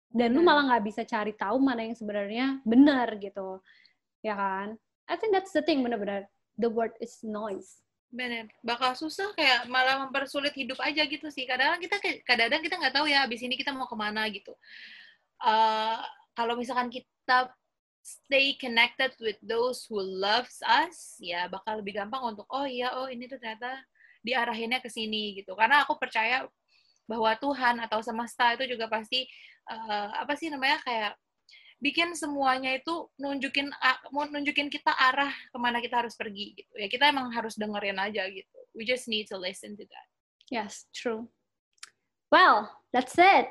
Dan 0.09 0.32
lu 0.32 0.41
malah 0.41 0.64
nggak 0.72 0.84
bisa 0.89 1.05
cari 1.05 1.36
tahu 1.36 1.61
mana 1.61 1.84
yang 1.84 1.93
sebenarnya 1.93 2.64
benar 2.64 3.12
gitu. 3.20 3.61
Ya 4.24 4.32
kan? 4.32 4.80
I 5.05 5.20
think 5.20 5.36
that's 5.36 5.53
the 5.53 5.61
thing 5.61 5.84
benar-benar. 5.84 6.24
The 6.57 6.72
word 6.72 6.97
is 6.97 7.20
noise. 7.20 7.84
Benar. 8.09 8.49
Bakal 8.64 8.97
susah 8.97 9.36
kayak 9.36 9.68
malah 9.68 10.09
mempersulit 10.09 10.57
hidup 10.57 10.80
aja 10.80 11.05
gitu 11.05 11.28
sih. 11.28 11.45
Kadang-kadang 11.45 11.80
kita 11.84 11.97
kadang-kadang 12.24 12.62
kita 12.64 12.74
nggak 12.80 12.95
tahu 12.97 13.07
ya 13.12 13.28
abis 13.28 13.45
ini 13.45 13.61
kita 13.61 13.68
mau 13.76 13.84
ke 13.84 13.97
mana 14.01 14.24
gitu. 14.32 14.57
Uh, 15.45 16.01
kalau 16.32 16.57
misalkan 16.57 16.89
kita 16.89 17.53
stay 18.01 18.57
connected 18.57 19.12
with 19.20 19.36
those 19.45 19.84
who 19.84 20.01
loves 20.01 20.64
us 20.64 21.20
ya 21.20 21.45
bakal 21.53 21.84
lebih 21.84 22.01
gampang 22.01 22.32
untuk 22.32 22.49
oh 22.49 22.64
iya 22.64 22.97
oh 22.97 23.12
ini 23.12 23.28
tuh 23.28 23.36
ternyata 23.36 23.76
diarahinnya 24.25 24.83
ke 24.83 24.91
sini 24.91 25.39
gitu. 25.41 25.55
Karena 25.55 25.85
aku 25.85 25.97
percaya 25.97 26.47
bahwa 27.09 27.33
Tuhan 27.41 27.81
atau 27.81 28.05
semesta 28.05 28.53
itu 28.55 28.77
juga 28.77 28.87
pasti 28.91 29.25
uh, 29.73 30.12
apa 30.21 30.37
sih 30.37 30.53
namanya 30.53 30.79
kayak 30.85 31.12
bikin 31.79 32.12
semuanya 32.12 32.75
itu 32.75 33.07
nunjukin 33.16 33.71
mau 34.11 34.27
nunjukin 34.27 34.66
kita 34.66 34.91
arah 34.93 35.31
ke 35.31 35.57
mana 35.57 35.79
kita 35.81 36.05
harus 36.05 36.19
pergi 36.19 36.59
gitu. 36.59 36.73
Ya 36.77 36.91
kita 36.91 37.09
emang 37.09 37.33
harus 37.33 37.57
dengerin 37.57 37.97
aja 37.97 38.29
gitu. 38.29 38.59
We 38.77 38.85
just 38.85 39.09
need 39.09 39.31
to 39.33 39.39
listen 39.41 39.79
to 39.79 39.85
that. 39.89 40.07
Yes 40.53 40.91
true. 40.93 41.31
Well 42.29 42.69
that's 42.93 43.16
it. 43.16 43.49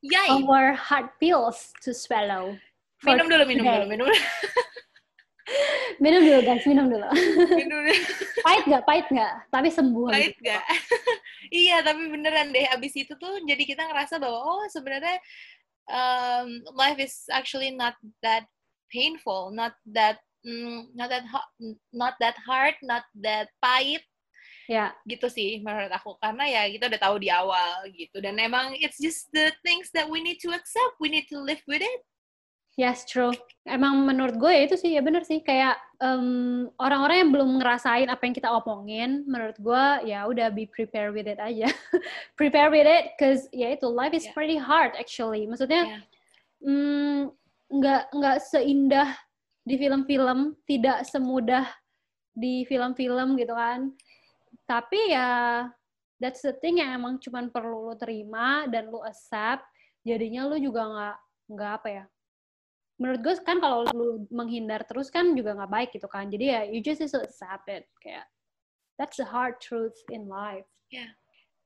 Yay. 0.00 0.32
our 0.32 0.72
hard 0.72 1.12
pills 1.20 1.76
to 1.84 1.92
swallow 1.92 2.56
minum 3.04 3.28
dulu 3.28 3.44
minum 3.48 3.64
today. 3.64 3.76
dulu 3.80 3.86
minum 3.88 4.04
dulu 4.08 4.16
minum 6.02 6.22
dulu 6.24 6.40
guys, 6.44 6.64
minum 6.64 6.86
dulu. 6.88 7.08
Minum 7.54 7.78
dulu. 7.84 7.94
pahit 8.46 8.64
nggak? 8.66 8.82
Pahit 8.86 9.06
nggak? 9.10 9.32
Tapi 9.50 9.68
sembuh. 9.68 10.08
Pahit 10.10 10.36
nggak? 10.40 10.64
iya, 11.62 11.76
tapi 11.84 12.02
beneran 12.08 12.54
deh. 12.54 12.66
Abis 12.70 12.94
itu 12.96 13.12
tuh 13.16 13.42
jadi 13.44 13.62
kita 13.62 13.82
ngerasa 13.90 14.16
bahwa 14.22 14.38
oh 14.40 14.64
sebenarnya 14.70 15.18
um, 15.90 16.62
life 16.74 16.98
is 16.98 17.26
actually 17.30 17.74
not 17.74 17.94
that 18.22 18.46
painful, 18.88 19.50
not 19.50 19.74
that 19.90 20.22
mm, 20.46 20.90
not 20.94 21.10
that 21.10 21.26
not 21.92 22.14
that 22.20 22.36
hard, 22.42 22.74
not 22.82 23.04
that 23.18 23.50
pahit. 23.60 24.02
Ya. 24.70 24.94
Gitu 25.02 25.26
sih 25.26 25.58
menurut 25.60 25.90
aku. 25.90 26.14
Karena 26.22 26.46
ya 26.46 26.62
kita 26.70 26.86
udah 26.86 27.00
tahu 27.02 27.16
di 27.18 27.28
awal 27.28 27.90
gitu. 27.90 28.22
Dan 28.22 28.38
emang 28.38 28.78
it's 28.78 29.02
just 29.02 29.26
the 29.34 29.50
things 29.66 29.90
that 29.90 30.06
we 30.06 30.22
need 30.22 30.38
to 30.38 30.54
accept. 30.54 30.94
We 31.02 31.10
need 31.10 31.26
to 31.34 31.42
live 31.42 31.60
with 31.66 31.82
it 31.82 32.00
Yes, 32.78 33.02
true. 33.02 33.34
Emang 33.66 34.06
menurut 34.06 34.38
gue 34.38 34.50
ya 34.50 34.62
itu 34.64 34.76
sih 34.78 34.94
ya 34.94 35.02
bener 35.02 35.26
sih 35.26 35.42
kayak 35.42 35.74
um, 36.00 36.70
orang-orang 36.78 37.26
yang 37.26 37.30
belum 37.34 37.50
ngerasain 37.58 38.08
apa 38.08 38.22
yang 38.24 38.34
kita 38.34 38.48
omongin, 38.50 39.26
menurut 39.26 39.58
gue 39.58 39.84
ya 40.06 40.24
udah 40.26 40.48
be 40.54 40.70
prepared 40.70 41.10
with 41.10 41.26
it 41.26 41.36
aja. 41.42 41.66
prepare 42.40 42.70
with 42.70 42.86
it, 42.86 43.14
cause 43.18 43.50
ya 43.50 43.74
itu 43.74 43.86
life 43.90 44.14
is 44.14 44.26
yeah. 44.26 44.34
pretty 44.34 44.56
hard 44.56 44.94
actually. 44.96 45.44
Maksudnya 45.50 45.98
yeah. 45.98 46.02
mm, 46.62 47.18
nggak 47.74 48.02
nggak 48.14 48.36
seindah 48.48 49.18
di 49.66 49.74
film-film, 49.76 50.56
tidak 50.64 51.04
semudah 51.04 51.66
di 52.32 52.64
film-film 52.64 53.34
gitu 53.36 53.52
kan. 53.52 53.92
Tapi 54.64 55.10
ya 55.10 55.66
that's 56.22 56.40
the 56.46 56.54
thing 56.62 56.78
yang 56.78 56.94
emang 56.96 57.18
cuman 57.18 57.50
perlu 57.50 57.92
lo 57.92 57.94
terima 57.98 58.64
dan 58.70 58.88
lo 58.88 59.02
accept. 59.02 59.66
Jadinya 60.00 60.48
lo 60.48 60.56
juga 60.56 60.86
nggak 60.86 61.16
nggak 61.50 61.72
apa 61.82 61.88
ya 61.90 62.04
menurut 63.00 63.20
gue 63.24 63.34
kan 63.40 63.56
kalau 63.58 63.88
lu 63.96 64.28
menghindar 64.28 64.84
terus 64.84 65.08
kan 65.08 65.32
juga 65.32 65.56
nggak 65.56 65.72
baik 65.72 65.90
gitu 65.96 66.04
kan 66.06 66.28
jadi 66.28 66.44
ya 66.44 66.60
you 66.68 66.84
just 66.84 67.00
accept 67.00 67.66
it 67.66 67.88
kayak 68.04 68.28
that's 69.00 69.16
the 69.16 69.24
hard 69.24 69.56
truth 69.58 69.96
in 70.12 70.28
life 70.28 70.68
ya 70.92 71.08
yeah. 71.08 71.10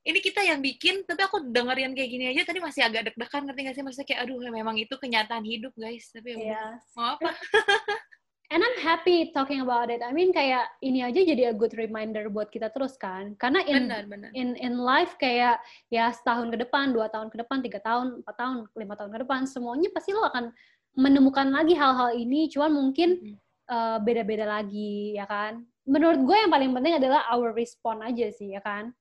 ini 0.06 0.22
kita 0.22 0.46
yang 0.46 0.62
bikin 0.62 1.02
tapi 1.02 1.26
aku 1.26 1.50
dengerin 1.50 1.92
kayak 1.98 2.10
gini 2.14 2.24
aja 2.30 2.46
tadi 2.46 2.62
masih 2.62 2.86
agak 2.86 3.10
deg-degan 3.10 3.50
ngerti 3.50 3.60
gak 3.66 3.74
sih 3.74 3.82
maksudnya 3.82 4.06
kayak 4.06 4.20
aduh 4.22 4.38
memang 4.46 4.78
itu 4.78 4.94
kenyataan 4.94 5.42
hidup 5.42 5.74
guys 5.74 6.06
tapi 6.14 6.38
ya 6.38 6.54
yes. 6.54 6.86
mau 6.94 7.18
apa 7.18 7.34
And 8.52 8.62
I'm 8.62 8.78
happy 8.84 9.32
talking 9.32 9.64
about 9.64 9.88
it. 9.88 9.98
I 9.98 10.14
mean 10.14 10.28
kayak 10.30 10.68
ini 10.78 11.00
aja 11.00 11.26
jadi 11.26 11.50
a 11.50 11.54
good 11.56 11.74
reminder 11.74 12.30
buat 12.30 12.54
kita 12.54 12.70
terus 12.70 12.94
kan. 12.94 13.32
Karena 13.34 13.64
in 13.64 13.90
benar, 13.90 14.04
benar. 14.04 14.30
in 14.30 14.52
in 14.60 14.78
life 14.78 15.16
kayak 15.16 15.58
ya 15.88 16.12
setahun 16.12 16.54
ke 16.54 16.62
depan, 16.62 16.92
dua 16.92 17.10
tahun 17.10 17.34
ke 17.34 17.40
depan, 17.40 17.64
tiga 17.66 17.80
tahun, 17.80 18.22
empat 18.22 18.36
tahun, 18.36 18.56
lima 18.76 18.94
tahun 18.94 19.10
ke 19.10 19.18
depan, 19.24 19.40
semuanya 19.48 19.88
pasti 19.90 20.14
lo 20.14 20.28
akan 20.28 20.54
menemukan 20.94 21.50
lagi 21.50 21.74
hal-hal 21.74 22.14
ini 22.14 22.46
cuman 22.50 22.70
mungkin 22.70 23.38
uh, 23.70 23.98
beda-beda 24.02 24.46
lagi 24.46 25.14
ya 25.18 25.26
kan 25.26 25.62
menurut 25.84 26.22
gue 26.24 26.36
yang 26.38 26.52
paling 26.52 26.70
penting 26.72 26.94
adalah 26.96 27.28
our 27.34 27.52
respond 27.52 28.00
aja 28.00 28.30
sih 28.32 28.54
ya 28.54 28.62
kan 28.64 28.94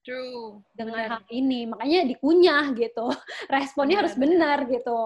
True. 0.00 0.64
Dengan 0.72 0.96
benar. 0.96 1.10
hal 1.12 1.22
ini, 1.28 1.68
makanya 1.68 2.08
dikunyah 2.08 2.72
gitu. 2.72 3.12
Responnya 3.52 4.00
benar, 4.00 4.04
harus 4.08 4.16
benar 4.16 4.58
benar 4.64 4.72
gitu. 4.72 5.02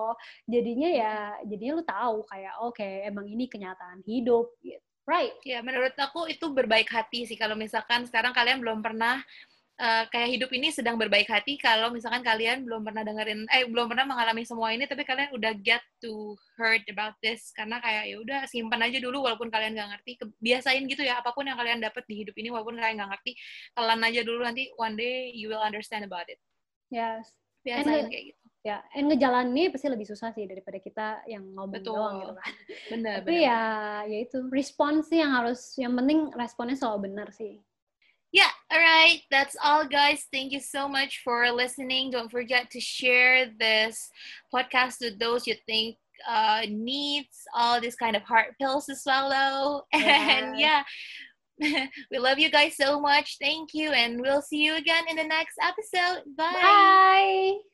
Jadinya 0.46 0.90
ya, 0.94 1.14
jadinya 1.42 1.72
lu 1.74 1.84
tahu 1.84 2.16
kayak 2.30 2.54
oke, 2.62 2.78
okay, 2.78 3.02
emang 3.02 3.26
ini 3.26 3.50
kenyataan 3.50 4.06
hidup 4.06 4.54
gitu. 4.62 4.86
Right. 5.04 5.36
Ya, 5.44 5.60
menurut 5.60 5.92
aku 5.98 6.30
itu 6.32 6.48
berbaik 6.48 6.88
hati 6.88 7.28
sih 7.28 7.36
kalau 7.36 7.58
misalkan 7.58 8.08
sekarang 8.08 8.32
kalian 8.32 8.62
belum 8.62 8.80
pernah 8.80 9.20
uh, 9.80 10.04
kayak 10.10 10.38
hidup 10.38 10.50
ini 10.54 10.70
sedang 10.70 10.94
berbaik 10.94 11.26
hati 11.26 11.58
kalau 11.58 11.90
misalkan 11.90 12.22
kalian 12.22 12.62
belum 12.62 12.86
pernah 12.86 13.02
dengerin 13.02 13.46
eh 13.50 13.66
belum 13.66 13.90
pernah 13.90 14.06
mengalami 14.06 14.46
semua 14.46 14.70
ini 14.70 14.86
tapi 14.86 15.02
kalian 15.02 15.34
udah 15.34 15.52
get 15.62 15.82
to 15.98 16.38
heard 16.58 16.82
about 16.86 17.18
this. 17.24 17.50
Karena 17.54 17.82
kayak 17.82 18.04
ya 18.10 18.16
udah 18.20 18.40
simpan 18.46 18.82
aja 18.86 18.98
dulu 19.02 19.26
walaupun 19.26 19.50
kalian 19.50 19.74
nggak 19.74 19.90
ngerti. 19.98 20.12
Biasain 20.38 20.84
gitu 20.86 21.02
ya 21.02 21.18
apa 21.18 21.34
pun 21.34 21.46
yang 21.46 21.58
kalian 21.58 21.82
dapat 21.82 22.04
di 22.06 22.22
hidup 22.22 22.34
ini 22.38 22.48
walaupun 22.54 22.78
kalian 22.78 23.02
nggak 23.02 23.10
ngerti 23.18 23.32
telan 23.74 24.00
aja 24.02 24.20
dulu 24.22 24.40
nanti 24.44 24.70
one 24.78 24.94
day 24.94 25.30
you 25.34 25.50
will 25.50 25.62
understand 25.62 26.06
about 26.06 26.26
it. 26.30 26.38
Yes. 26.92 27.26
Biasain 27.64 28.12
kayak 28.12 28.24
gitu. 28.34 28.40
ya 28.64 28.80
and 28.96 29.12
ngejalannya 29.12 29.68
pasti 29.68 29.92
lebih 29.92 30.08
susah 30.08 30.32
sih 30.32 30.48
daripada 30.48 30.80
kita 30.80 31.20
yang 31.28 31.44
ngomong 31.52 31.84
Betul. 31.84 32.00
doang 32.00 32.14
gitu 32.24 32.32
kan. 32.32 32.52
Bener, 32.96 33.14
tapi 33.20 33.36
bener. 33.36 33.48
ya 33.48 33.60
ya 34.08 34.18
itu 34.24 34.38
respon 34.48 35.04
sih 35.04 35.20
yang 35.20 35.36
harus 35.36 35.76
yang 35.76 35.92
penting 35.92 36.32
responnya 36.32 36.76
selalu 36.76 37.12
benar 37.12 37.28
sih 37.28 37.60
All 38.74 38.80
right, 38.80 39.20
that's 39.30 39.56
all, 39.62 39.86
guys. 39.86 40.26
Thank 40.32 40.50
you 40.50 40.58
so 40.58 40.88
much 40.88 41.20
for 41.22 41.48
listening. 41.52 42.10
Don't 42.10 42.28
forget 42.28 42.70
to 42.72 42.80
share 42.80 43.46
this 43.56 44.10
podcast 44.52 44.96
with 45.00 45.16
those 45.20 45.46
you 45.46 45.54
think 45.64 45.96
uh, 46.28 46.62
needs 46.68 47.46
all 47.54 47.80
these 47.80 47.94
kind 47.94 48.16
of 48.16 48.22
heart 48.22 48.58
pills 48.60 48.86
to 48.86 48.96
swallow. 48.96 49.82
And 49.92 50.58
yeah, 50.58 50.82
we 51.60 52.18
love 52.18 52.40
you 52.40 52.50
guys 52.50 52.76
so 52.76 53.00
much. 53.00 53.36
Thank 53.40 53.74
you, 53.74 53.92
and 53.92 54.20
we'll 54.20 54.42
see 54.42 54.64
you 54.64 54.74
again 54.74 55.04
in 55.08 55.16
the 55.16 55.24
next 55.24 55.54
episode. 55.62 56.24
Bye. 56.36 56.52
Bye. 56.52 57.73